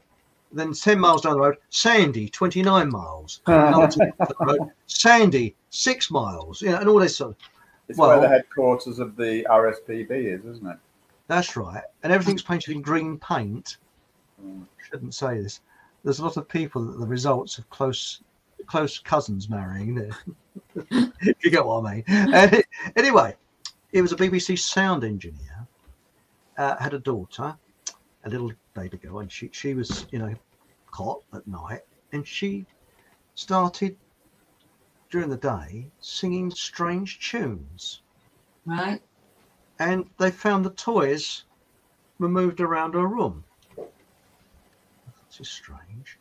[0.52, 4.70] then 10 miles down the road, Sandy 29 miles, Another 10 miles down the road,
[4.86, 7.36] Sandy 6 miles, you know, and all this sort of.
[7.88, 10.78] It's Well- where the headquarters of the RSPB is, isn't it?
[11.26, 11.82] That's right.
[12.02, 13.78] And everything's painted in green paint.
[14.88, 15.60] Shouldn't say this.
[16.04, 18.22] There's a lot of people that the results of close
[18.66, 20.10] close cousins marrying.
[20.74, 20.84] if
[21.44, 22.04] you get what I mean.
[22.06, 22.62] And
[22.96, 23.34] anyway,
[23.92, 25.57] he was a BBC sound engineer.
[26.58, 27.56] Uh, had a daughter,
[28.24, 30.34] a little baby girl, and she she was you know
[30.90, 31.82] cot at night,
[32.12, 32.66] and she
[33.34, 33.96] started
[35.10, 38.02] during the day singing strange tunes
[38.66, 39.00] Right?
[39.78, 41.44] and they found the toys
[42.18, 43.44] were moved around her room.
[45.28, 46.18] This is strange.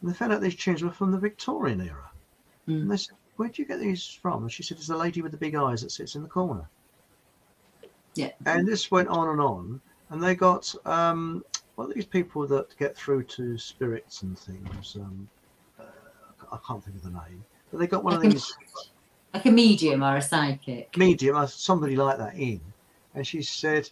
[0.00, 2.10] And they found out these tunes were from the Victorian era.
[2.66, 4.42] And they said, Where would you get these from?
[4.44, 6.68] And she said, It's the lady with the big eyes that sits in the corner.
[8.14, 8.30] Yeah.
[8.46, 9.80] And this went on and on.
[10.10, 11.44] And they got, um,
[11.76, 14.96] well, these people that get through to spirits and things.
[14.96, 15.28] Um,
[15.78, 15.84] uh,
[16.52, 17.44] I can't think of the name.
[17.70, 18.56] But they got one of these.
[19.32, 20.96] Like a medium or a psychic.
[20.96, 22.60] medium, uh, somebody like that in,
[23.16, 23.90] and she said,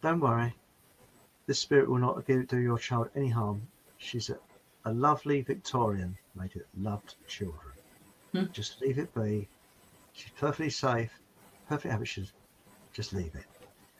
[0.00, 0.54] "Don't worry,
[1.46, 3.60] this spirit will not give, do your child any harm.
[3.98, 4.38] She's a,
[4.86, 7.72] a lovely Victorian lady that loved children.
[8.32, 8.44] Hmm.
[8.52, 9.48] Just leave it be.
[10.14, 11.10] She's perfectly safe,
[11.68, 12.06] perfectly happy.
[12.06, 12.32] She's
[12.94, 13.44] just leave it."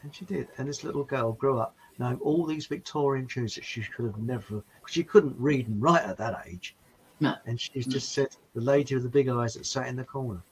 [0.02, 0.48] And she did.
[0.58, 4.18] And this little girl grew up knowing all these Victorian tunes that she could have
[4.18, 6.76] never, she couldn't read and write at that age.
[7.20, 7.34] No.
[7.46, 10.42] And she just said, the lady with the big eyes that sat in the corner.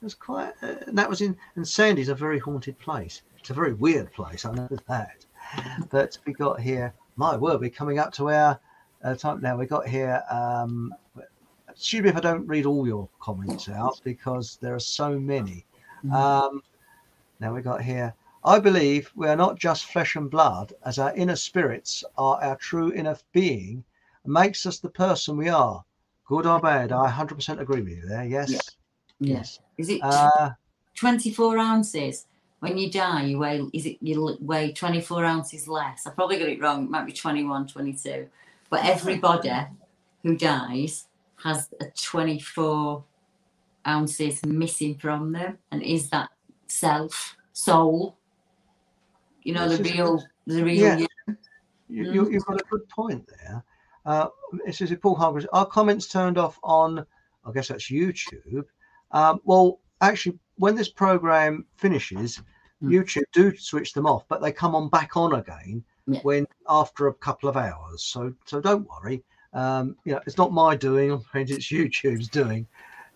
[0.00, 3.22] It was quite, uh, and that was in, and Sandy's a very haunted place.
[3.38, 5.26] It's a very weird place, I know that.
[5.90, 8.60] But we got here, my word, we're coming up to our
[9.02, 9.56] uh, time now.
[9.56, 10.94] We got here, um,
[11.68, 15.66] excuse me if I don't read all your comments out because there are so many.
[16.12, 16.62] Um,
[17.40, 18.14] now we got here,
[18.44, 22.56] I believe we are not just flesh and blood, as our inner spirits are our
[22.56, 23.84] true inner being,
[24.24, 25.84] and makes us the person we are.
[26.26, 28.24] Good or bad, I 100% agree with you there.
[28.24, 28.50] Yes.
[29.18, 29.34] Yeah.
[29.36, 29.60] Yes.
[29.76, 30.50] Is it Uh,
[30.94, 32.26] 24 ounces?
[32.60, 36.06] When you die, you weigh, is it, you weigh 24 ounces less?
[36.06, 36.84] I probably got it wrong.
[36.84, 38.28] It might be 21, 22.
[38.68, 39.50] But everybody
[40.22, 41.06] who dies
[41.42, 43.02] has a 24
[43.86, 45.58] ounces missing from them.
[45.72, 46.30] And is that
[46.70, 48.16] self, soul?
[49.42, 50.96] You know, the This is- real, the real Yeah.
[50.98, 51.06] you.
[51.88, 53.64] You, you, you've got a good point there.
[54.06, 54.28] Uh,
[54.64, 55.46] this is Paul Hargreaves.
[55.52, 57.04] Our comments turned off on,
[57.44, 58.64] I guess that's YouTube.
[59.10, 62.40] Um, well, actually, when this program finishes,
[62.82, 65.82] YouTube do switch them off, but they come on back on again
[66.22, 68.02] when after a couple of hours.
[68.04, 69.22] So, so don't worry.
[69.52, 71.10] Um, you know, it's not my doing.
[71.34, 72.66] It's YouTube's doing.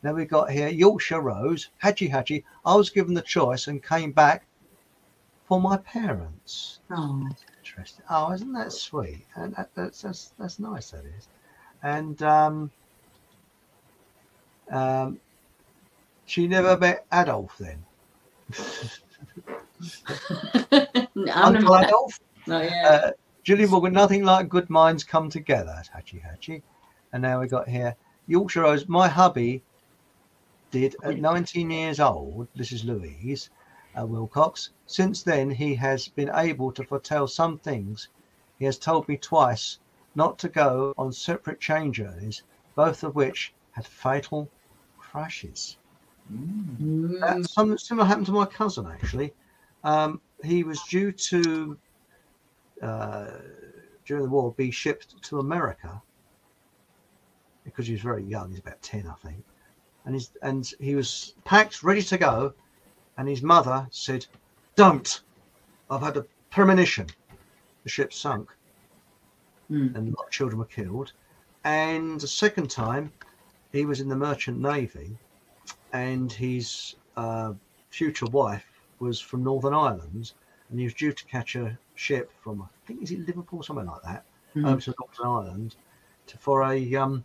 [0.04, 2.44] Now we got here Yorkshire Rose, Hatchy Hatchy.
[2.66, 4.46] I was given the choice and came back
[5.46, 6.80] for my parents.
[6.90, 7.26] Oh.
[7.58, 8.04] Interesting.
[8.10, 9.24] Oh, isn't that sweet?
[9.34, 10.90] And that, that's, that's that's nice.
[10.90, 11.28] That is.
[11.82, 12.70] And um,
[14.70, 15.18] um,
[16.26, 17.84] she never met Adolf then.
[21.16, 22.18] No, Uncle Adolf.
[22.46, 22.88] no, yeah.
[22.88, 23.10] Uh,
[23.42, 23.92] Julie Morgan.
[23.92, 25.72] Nothing like good minds come together.
[25.74, 26.62] That's Hatchy Hatchy.
[27.12, 27.94] And now we got here
[28.26, 28.88] Yorkshire Rose.
[28.88, 29.62] My hubby
[30.74, 32.48] did at 19 years old.
[32.56, 33.48] This is Louise
[33.96, 34.70] uh, Wilcox.
[34.86, 38.08] Since then, he has been able to foretell some things.
[38.58, 39.78] He has told me twice
[40.16, 42.42] not to go on separate train journeys,
[42.74, 44.50] both of which had fatal
[44.98, 45.76] crashes.
[47.22, 49.32] Uh, something similar happened to my cousin actually.
[49.84, 51.78] Um, he was due to
[52.82, 53.30] uh,
[54.06, 56.02] during the war be shipped to America
[57.64, 58.50] because he was very young.
[58.50, 59.44] He's about ten, I think,
[60.04, 62.52] and he's and he was packed, ready to go,
[63.16, 64.26] and his mother said,
[64.76, 65.22] "Don't!
[65.90, 67.06] I've had a premonition.
[67.82, 68.50] The ship sunk,
[69.68, 71.12] and a lot of children were killed."
[71.64, 73.12] And the second time,
[73.72, 75.16] he was in the merchant navy,
[75.92, 77.54] and his uh,
[77.90, 78.66] future wife
[78.98, 80.32] was from Northern Ireland,
[80.68, 83.84] and he was due to catch a ship from I think is it Liverpool, somewhere
[83.86, 84.24] like that,
[84.54, 84.66] Mhm.
[84.66, 85.76] over to Northern Ireland,
[86.26, 87.24] to, for a um,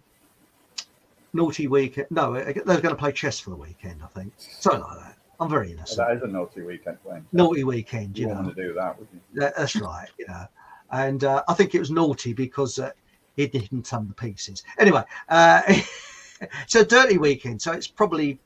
[1.34, 2.08] naughty weekend.
[2.10, 5.16] No, they're going to play chess for the weekend, I think, something like that.
[5.40, 5.98] I'm very innocent.
[6.06, 7.26] That is a naughty weekend playing.
[7.32, 8.42] Naughty weekend, You you know.
[8.42, 9.20] want to do that, would you?
[9.34, 10.46] That's right, you know.
[10.92, 12.92] And uh, I think it was naughty because uh,
[13.36, 14.64] he didn't some the pieces.
[14.80, 15.62] Anyway, uh,
[16.68, 17.62] so dirty weekend.
[17.62, 18.40] So it's probably,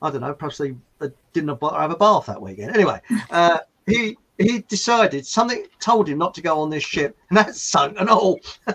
[0.00, 2.74] I don't know, probably they didn't have have a bath that weekend.
[2.74, 3.00] Anyway,
[3.30, 7.54] uh, he he decided something told him not to go on this ship, and that
[7.54, 8.40] sunk and all.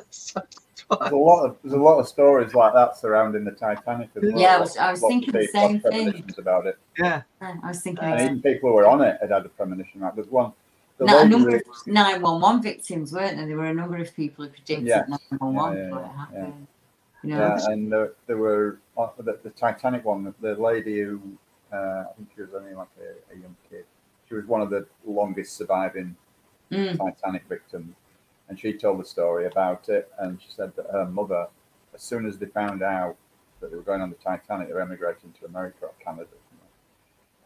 [1.00, 4.24] There's a lot of there's a lot of stories like that surrounding the Titanic as
[4.24, 4.40] well.
[4.40, 6.24] Yeah, I was- I was thinking the same thing.
[6.38, 6.78] about it.
[6.98, 7.24] Yeah.
[7.42, 10.02] I was thinking And even people who were on it had had a premonition.
[10.02, 10.54] Like there's one.
[10.98, 13.48] The Now, a number of 911 victims, weren't there?
[13.48, 15.06] There were a number of people who predicted Yeah.
[15.32, 16.52] 911 Yeah, yeah, before it yeah.
[17.24, 20.34] You know, Yeah, and there, there were uh, the, the Titanic one.
[20.40, 21.20] The lady who
[21.74, 23.86] uh, I think she was only like a, a young kid.
[24.30, 26.16] She was one of the longest surviving
[26.72, 26.98] Mm.
[26.98, 27.94] Titanic victims,
[28.50, 30.12] and she told the story about it.
[30.20, 31.48] And she said that her mother,
[31.94, 33.16] as soon as they found out
[33.60, 36.28] that they were going on the Titanic, they were emigrating to America or Canada,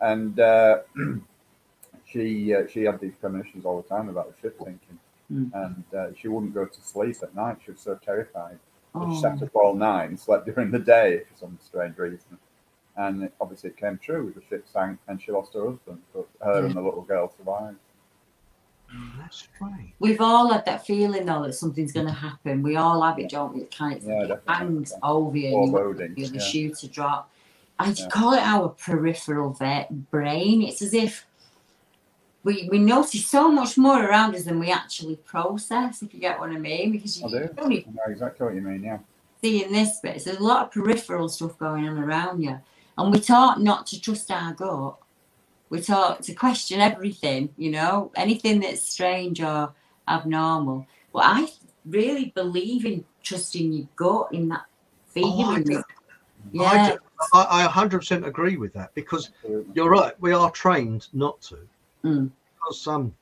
[0.01, 0.79] and uh,
[2.05, 4.99] she uh, she had these premonitions all the time about the ship sinking,
[5.31, 5.51] Mm.
[5.53, 7.57] and uh, she wouldn't go to sleep at night.
[7.63, 8.57] She was so terrified.
[8.95, 9.45] So She sat Oh.
[9.45, 12.39] up all night and slept during the day for some strange reason.
[12.97, 14.33] And it, obviously, it came true.
[14.35, 17.77] The ship sank and she lost her husband, but her and the little girl survived.
[18.91, 19.93] Oh, that's right.
[19.99, 22.63] We've all had that feeling though that something's going to happen.
[22.63, 23.61] We all have it, don't we?
[23.61, 24.43] It kind of Yeah, definitely.
[24.55, 25.47] hangs over you.
[25.57, 26.39] and you Foreboding, the yeah.
[26.39, 27.29] shoe to drop.
[27.77, 28.07] I Yeah.
[28.09, 30.63] call it our peripheral ve- brain.
[30.63, 31.25] It's as if
[32.43, 36.01] we we notice so much more around us than we actually process.
[36.01, 37.39] If you get what I mean, because you I do.
[37.55, 38.99] don't I know exactly what you mean, yeah.
[39.41, 40.21] see in this bit.
[40.21, 42.59] So there's a lot of peripheral stuff going on around you.
[42.97, 44.97] And we're taught not to trust our gut.
[45.69, 49.73] We're taught to question everything, you know, anything that's strange or
[50.07, 50.87] abnormal.
[51.13, 51.47] But I
[51.85, 54.65] really believe in trusting your gut, in that
[55.17, 55.63] Oh, I feeling.
[55.63, 55.83] do.
[56.51, 56.97] yeah.
[57.33, 59.31] I, I, I 100% agree with that because
[59.73, 60.13] you're right.
[60.21, 61.57] We are trained not to.
[62.03, 62.31] Mm.
[62.55, 63.13] Because, um,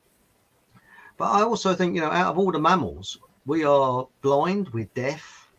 [1.16, 4.88] but I also think, you know, out of all the mammals, we are blind, we're
[4.94, 5.50] deaf,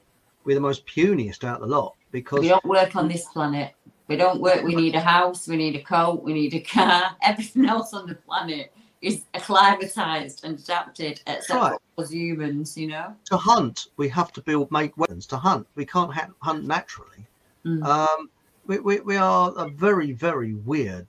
[0.45, 3.74] we're the most puniest out of the lot because We don't work on this planet.
[4.10, 4.64] We don't work.
[4.64, 5.48] We need a house.
[5.48, 6.23] We need a coat.
[6.23, 7.15] We need a car.
[7.22, 11.77] Everything else on the planet is acclimatized and adapted, except Right.
[11.95, 12.76] for us humans.
[12.76, 13.15] You know.
[13.26, 15.68] to hunt, we have to build, make weapons to hunt.
[15.76, 17.27] We can't ha- hunt naturally.
[17.65, 17.84] Mm.
[17.86, 18.30] Um,
[18.65, 21.07] we, we, we are a very, very weird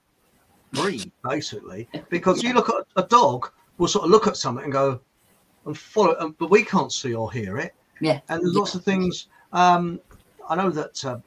[0.71, 4.71] breed, basically, because you look at a dog, will sort of look at something and
[4.71, 4.99] go
[5.65, 7.73] and follow, it, but we can't see or hear it.
[7.99, 8.19] Yeah.
[8.29, 9.27] And there's lots of things.
[9.53, 9.99] Um,
[10.47, 11.19] I know that uh,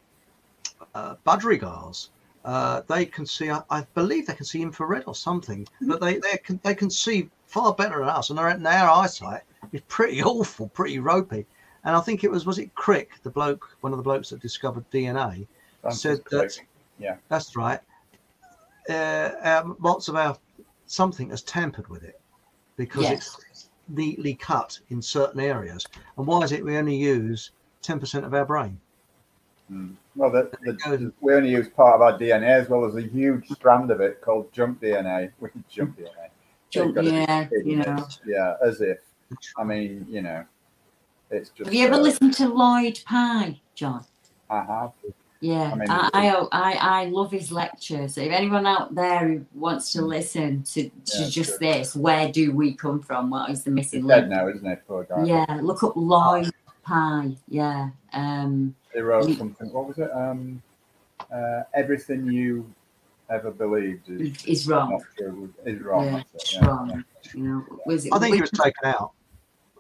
[0.95, 2.09] uh, budgerigars,
[2.45, 3.51] uh, they can see.
[3.51, 6.91] I, I believe they can see infrared or something, but they they can they can
[6.91, 9.43] see far better than us, and their, their eyesight
[9.73, 11.47] is pretty awful, pretty ropey.
[11.85, 14.41] And I think it was was it Crick, the bloke, one of the blokes that
[14.41, 15.47] discovered DNA,
[15.83, 16.59] Francis said that
[16.99, 17.17] yeah.
[17.29, 17.81] that's right.
[18.89, 20.37] Uh, um, lots of our
[20.87, 22.21] something has tampered with it
[22.77, 23.37] because Yes.
[23.51, 25.87] it's neatly cut in certain areas.
[26.19, 27.51] And why is it we only use
[27.83, 28.81] ten percent of our brain?
[29.73, 29.95] Mm.
[30.15, 33.49] Well, the, the, we only use part of our DNA as well as a huge
[33.49, 35.33] strand of it called junk DNA.
[35.41, 36.29] We junk DNA.
[36.71, 38.09] Junk They've got it DNA, hidden you know.
[38.27, 38.99] Yeah, as if.
[39.57, 40.45] I mean, you know,
[41.31, 41.67] it's just.
[41.67, 44.05] Have you ever uh, listened to Lloyd Pye, John?
[44.51, 44.93] I have.
[45.41, 48.15] Yeah, I mean, I, I, I, I love his lectures.
[48.15, 52.33] So if anyone out there who wants to listen to, to Yeah, just this, where
[52.33, 53.29] do we come from?
[53.29, 54.23] What is the missing He's link?
[54.23, 54.75] dead now, isn't he?
[54.89, 55.25] Poor guy.
[55.25, 56.51] Yeah, look up Lloyd
[56.85, 57.37] Pye.
[57.49, 57.91] Yeah.
[58.13, 59.73] Um, He wrote He- something.
[59.73, 60.11] What was it?
[60.13, 60.63] Um,
[61.33, 62.71] uh, everything you
[63.31, 64.91] ever believed is, Is wrong.
[64.91, 65.53] Not true.
[65.65, 66.05] Is wrong.
[66.05, 67.05] yeah, it, it's yeah, wrong.
[67.35, 68.13] You know, was it?
[68.13, 69.13] I think it was taken out.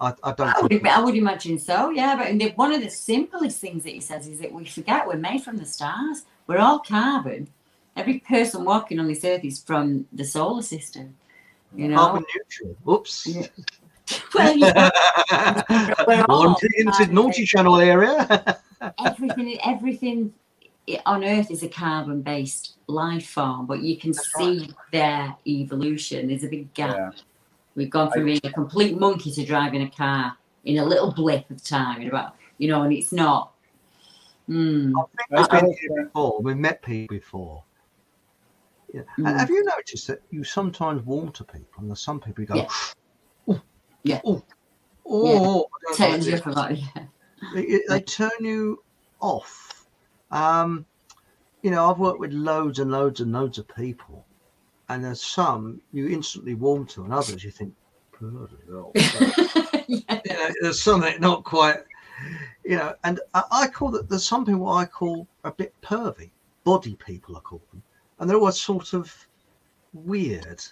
[0.01, 0.49] I, I don't.
[0.49, 2.17] I would, I would imagine so, yeah.
[2.17, 5.17] But the, one of the simplest things that he says is that we forget we're
[5.17, 6.25] made from the stars.
[6.47, 7.49] We're all carbon.
[7.97, 11.15] Every person walking on this earth is from the solar system.
[11.77, 12.77] You know, Carbon neutral.
[12.85, 13.29] Whoops.
[14.35, 14.91] Well, yeah.
[16.29, 18.61] Wanting into naughty channel area.
[19.05, 20.35] everything, everything
[21.07, 26.29] on Earth is a carbon-based life form, but you can see their evolution.
[26.29, 26.97] There's a big gap.
[26.97, 27.11] Yeah.
[27.77, 31.51] We've gone from being a complete monkey to driving a car in a little blip
[31.51, 33.53] of time, in about you know, and it's not.
[34.47, 34.93] Hmm.
[35.35, 36.41] I've been here before.
[36.41, 37.65] We've met people before.
[38.93, 39.03] Yeah.
[39.19, 39.39] Mm.
[39.39, 42.55] have you noticed that you sometimes warm to people, and there's some people you go,
[42.55, 42.69] Yeah.
[44.05, 44.21] Yeah.
[44.25, 44.43] oh,
[45.07, 46.79] oh, don't Turns you this." up about.
[46.79, 47.05] Yeah.
[47.55, 48.83] they, they turn you
[49.21, 49.87] off.
[50.31, 50.85] Um,
[51.63, 54.25] you know, I've worked with loads and loads and loads of people,
[54.89, 57.75] and there's some you instantly warm to, and others you think,
[58.21, 58.93] "Bloody hell."
[59.89, 61.79] you know, there's something not quite,
[62.65, 62.95] you know.
[63.05, 64.11] And I, I call that.
[64.11, 66.31] There's something what I call a bit pervy,
[66.65, 67.83] body people I call them,
[68.19, 69.27] and they're always sort of
[69.95, 70.63] weird,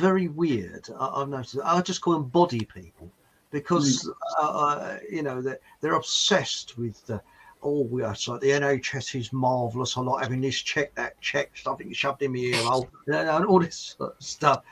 [0.00, 0.88] very weird.
[0.98, 1.58] I, I've noticed.
[1.64, 3.10] I just call them body people
[3.50, 4.10] because
[4.40, 7.20] uh, uh, you know they're, they're obsessed with the
[7.62, 9.96] oh we are so the NHS is marvelous.
[9.96, 13.44] I like having this check, that check, something shoved in my ear hole, you and
[13.44, 14.62] all this sort of stuff.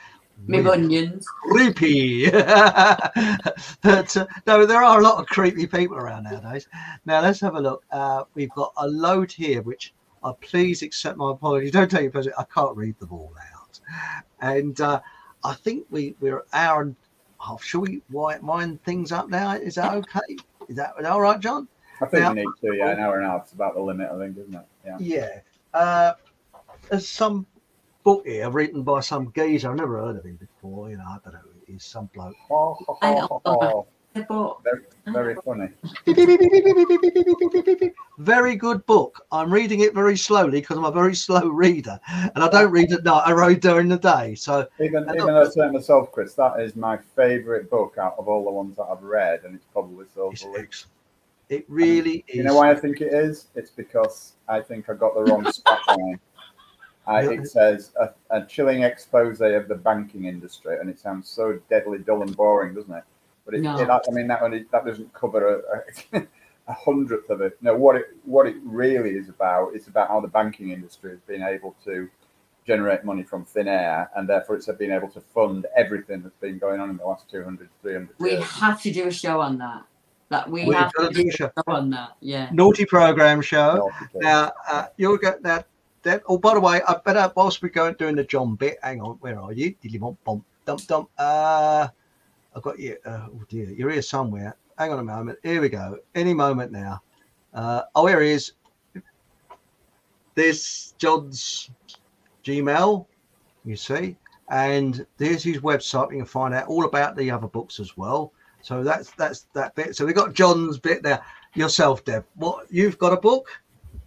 [0.47, 1.27] Me onions.
[1.51, 2.31] Creepy.
[2.31, 6.69] but uh, no, there are a lot of creepy people around nowadays.
[7.07, 7.85] Now let's have a look.
[7.91, 9.93] Uh, we've got a load here, which
[10.23, 11.73] uh, please accept my apologies.
[11.73, 12.37] Don't take it personally.
[12.39, 13.81] I can't read them all out.
[14.41, 15.01] And uh,
[15.45, 16.97] I think we we're an hour and
[17.41, 17.63] a half.
[17.63, 19.53] Should we wi- wind things up now?
[19.55, 20.37] Is that okay?
[20.69, 21.69] Is that all right, John?
[22.01, 22.77] I think Now- we need to.
[22.77, 24.11] Yeah, an hour and a half is about the limit.
[24.11, 24.67] I think, isn't it?
[24.85, 24.97] Yeah.
[25.01, 25.41] Yeah.
[25.75, 26.13] Uh,
[26.89, 27.47] there's some
[28.05, 29.71] book here written by some geezer.
[29.71, 30.91] I've never heard of him before.
[30.91, 31.41] You know, I don't know.
[31.41, 32.35] who he is some bloke.
[32.51, 34.65] Oh, oh, oh, oh, The book.
[34.65, 35.69] Very, very funny.
[38.19, 39.25] Very good book.
[39.31, 42.93] I'm reading it very slowly because I'm a very slow reader, and I don't read
[42.93, 43.23] at night.
[43.27, 44.35] I read during the day.
[44.35, 48.17] So Even And even look- though saying myself, Chris, that is my favourite book out
[48.19, 50.87] of all the ones that I've read, and it's probably sold it's the least.
[51.49, 52.37] It really is.
[52.37, 53.47] You know why I think it is?
[53.55, 56.19] It's because I think I got the wrong strapline.
[57.07, 61.59] I, it says a, a chilling expose of the banking industry, and it sounds so
[61.71, 63.05] deadly dull and boring, doesn't it?
[63.49, 63.79] But it, No.
[63.81, 65.63] it- that, I mean, that only, that doesn't cover
[66.13, 66.27] a, a,
[66.69, 67.57] a hundredth of it.
[67.63, 71.21] No, what it what it really is about is about how the banking industry has
[71.21, 72.11] been able to
[72.67, 76.59] generate money from thin air, and therefore it's been able to fund everything that's been
[76.59, 78.45] going on in the last 200, 300 We years.
[78.45, 79.85] have to do a show on that.
[80.29, 82.11] That we We've have to do a show on that.
[82.21, 82.51] Yeah.
[82.53, 83.77] naughty program show.
[83.77, 85.67] Naughty Now uh, you'll get that.
[86.03, 86.23] Deb.
[86.29, 88.77] Oh, by the way, I better whilst we're going doing the John bit.
[88.83, 89.75] Hang on, where are you?
[89.81, 91.09] did you want bump dump dump.
[91.17, 91.89] Uh,
[92.55, 92.97] I've got you.
[93.05, 94.57] Uh, oh dear, you're here somewhere.
[94.79, 95.39] Hang on a moment.
[95.43, 95.99] Here we go.
[96.15, 97.03] Any moment now.
[97.55, 98.53] Uh, oh, here he is.
[100.35, 101.71] This John's
[102.45, 103.07] Gmail.
[103.65, 104.17] You see,
[104.51, 106.13] and there's his website.
[106.13, 108.33] You can find out all about the other books as well.
[108.63, 109.97] So that's that's that bit.
[109.97, 111.23] So we've got John's bit there.
[111.55, 112.25] Yourself, Deb.
[112.35, 113.49] What you've got a book?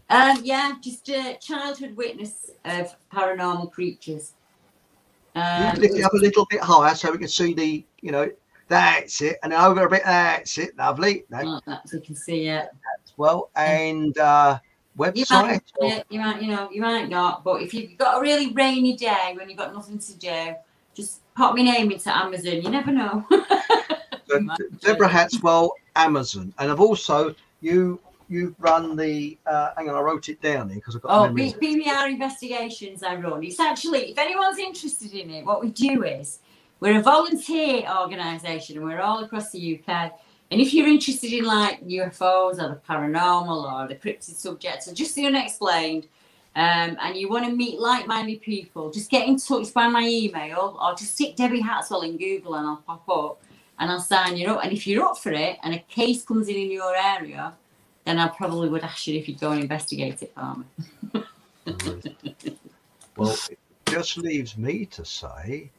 [0.10, 4.34] Um, yeah, just a childhood witness of paranormal creatures.
[5.36, 8.12] You Um, lift it up a little bit higher so we can see the, you
[8.12, 8.30] know,
[8.68, 10.04] that's it, and over a bit.
[10.06, 11.26] That's it, lovely.
[11.30, 12.70] That's, you can see it.
[13.18, 14.60] well, and uh,
[14.98, 15.30] You website.
[15.42, 17.44] might, yeah, you might, you know, you might not.
[17.44, 20.54] But if you've got a really rainy day when you've got nothing to do,
[20.94, 22.62] just pop my name into Amazon.
[22.62, 23.26] You never know.
[24.28, 24.40] So,
[24.80, 28.00] Deborah Hatswell, Amazon, and I've also you
[28.32, 29.38] you run the.
[29.46, 31.12] Uh, hang on, I wrote it down here because I've got.
[31.12, 31.54] Oh, memories.
[31.56, 33.44] BBR Investigations I run.
[33.44, 36.40] It's actually, if anyone's interested in it, what we do is
[36.80, 40.14] we're a volunteer organisation and we're all across the UK.
[40.50, 44.94] And if you're interested in like UFOs or the paranormal or the cryptid subjects or
[44.94, 46.08] just the unexplained,
[46.56, 50.78] um, and you want to meet like-minded people, just get in touch by my email
[50.82, 53.42] or just stick Debbie Hatswell in Google and I'll pop up
[53.80, 54.64] and I'll sign you up.
[54.64, 57.54] And if you're up for it and a case comes in in your area,
[58.06, 60.66] then I probably would ask you if you'd go and investigate it for me.
[63.18, 65.70] Well, it just leaves me to say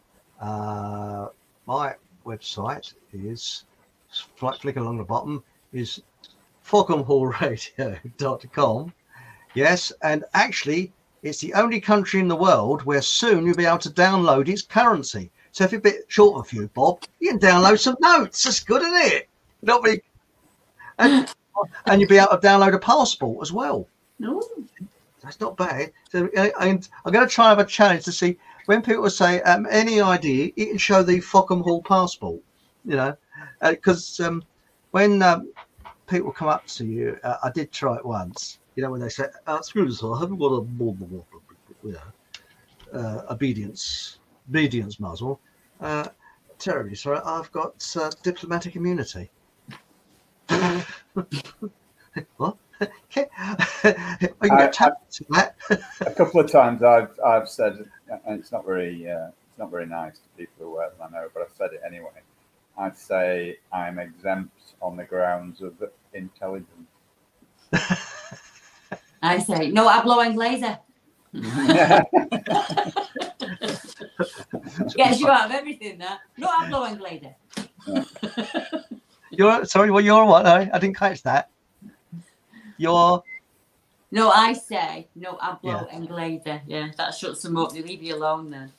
[0.40, 1.28] uh,
[1.66, 1.94] my
[2.24, 3.64] website is
[4.36, 5.42] flick along the bottom
[5.72, 6.00] is
[6.64, 8.92] fockhamhallradio.com.
[9.54, 10.92] Yes, and actually,
[11.22, 14.62] it's the only country in the world where soon you'll be able to download its
[14.62, 15.30] currency.
[15.52, 18.44] So if you're a bit short of you, Bob, you can download some notes.
[18.44, 19.28] That's good, isn't it?
[19.62, 20.02] Not be,
[20.98, 21.32] and,
[21.86, 23.86] and you'd be able to download a passport as well.
[24.18, 24.42] No.
[25.22, 25.92] That's not bad.
[26.10, 29.08] So I, I'm, I'm going to try and have a challenge to see when people
[29.10, 32.40] say um, any idea, you can show the Fockham Hall passport.
[32.84, 33.16] You know,
[33.60, 34.42] because um,
[34.90, 35.52] when um,
[36.08, 38.58] people come up to you, uh, I did try it once.
[38.74, 41.06] You know, when they say, uh, "Excuse me, sir, I haven't got a blah, blah,
[41.06, 41.22] blah,
[41.84, 44.18] you know, uh, obedience
[44.48, 45.40] obedience muzzle."
[45.80, 46.08] Uh,
[46.58, 49.30] terribly sorry, I've got uh, diplomatic immunity.
[52.36, 52.56] What?
[52.82, 53.28] Okay.
[53.38, 55.54] I can get tapped to that.
[56.00, 57.88] a couple of times I've I've said,
[58.26, 61.08] and it's not very uh, it's not very nice to people who wear them, I
[61.10, 62.08] know, but I've said it anyway.
[62.76, 65.74] I'd say I'm exempt on the grounds of
[66.14, 66.88] intelligence.
[69.22, 70.78] I say, no hablo inglesa.
[74.96, 76.20] Gets you out of everything, that.
[76.36, 77.34] No hablo inglesa.
[79.32, 79.90] You're sorry.
[79.90, 80.44] Well, you're what?
[80.44, 81.50] No, I didn't catch that.
[82.76, 83.22] You're
[84.10, 86.60] No, I say, no hablo inglesa.
[86.66, 87.72] Yeah, that shuts them up.
[87.72, 88.72] They leave you alone then.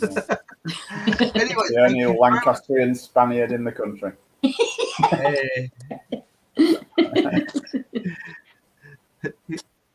[0.02, 1.66] anyway.
[1.70, 4.12] the only Lancastrian Spaniard in the country.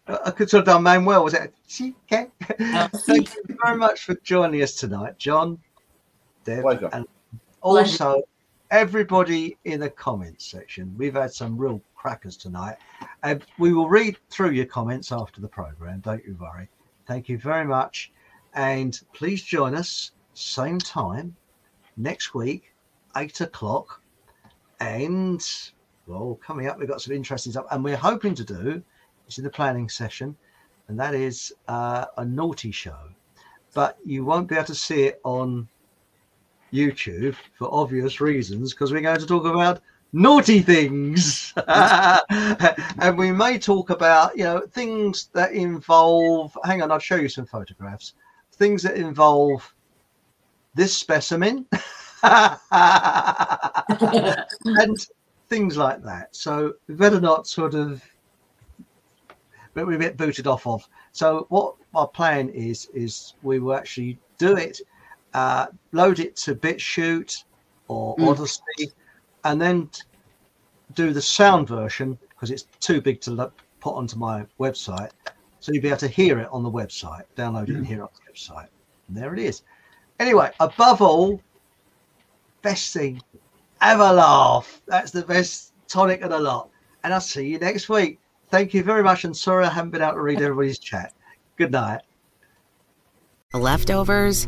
[0.07, 1.23] I could have done Manuel.
[1.23, 1.53] Was it?
[1.67, 2.27] See, okay.
[2.59, 5.59] Oh, thank you very much for joining us tonight, John.
[6.45, 6.89] Deb, Pleasure.
[6.93, 7.05] and
[7.61, 8.23] also
[8.71, 10.93] everybody in the comments section.
[10.97, 12.77] We've had some real crackers tonight,
[13.23, 15.99] and we will read through your comments after the program.
[16.01, 16.69] Don't you worry.
[17.07, 18.11] Thank you very much,
[18.53, 21.35] and please join us same time
[21.97, 22.73] next week,
[23.17, 24.01] eight o'clock,
[24.79, 25.45] and
[26.05, 28.81] well, coming up, we've got some interesting stuff, and we're hoping to do.
[29.27, 30.35] It's in the planning session,
[30.87, 32.97] and that is uh, a naughty show.
[33.73, 35.67] But you won't be able to see it on
[36.71, 39.81] YouTube for obvious reasons because we're going to talk about
[40.13, 41.53] naughty things.
[41.67, 47.29] and we may talk about, you know, things that involve, hang on, I'll show you
[47.29, 48.13] some photographs,
[48.53, 49.73] things that involve
[50.75, 51.65] this specimen
[52.23, 52.57] and
[55.47, 56.27] things like that.
[56.31, 58.03] So we better not sort of
[59.73, 60.87] but we get booted off of.
[61.11, 64.81] So what our plan is is we will actually do it,
[65.33, 67.43] uh, load it to BitChute
[67.87, 68.27] or Mm.
[68.29, 68.91] Odysee,
[69.43, 69.89] and then
[70.93, 75.11] do the sound version because it's too big to lo- put onto my website.
[75.59, 78.03] So you'll be able to hear it on the website, download it and hear it
[78.03, 78.67] on the website.
[79.07, 79.63] And there it is.
[80.19, 81.41] Anyway, above all,
[82.61, 83.21] best thing,
[83.81, 84.81] have a laugh.
[84.87, 86.69] That's the best tonic of the lot.
[87.03, 88.19] And I'll see you next week.
[88.49, 89.25] Thank you very much.
[89.25, 91.13] And sorry I haven't been able to read everybody's chat.
[91.57, 92.01] Good night.
[93.53, 94.47] Leftovers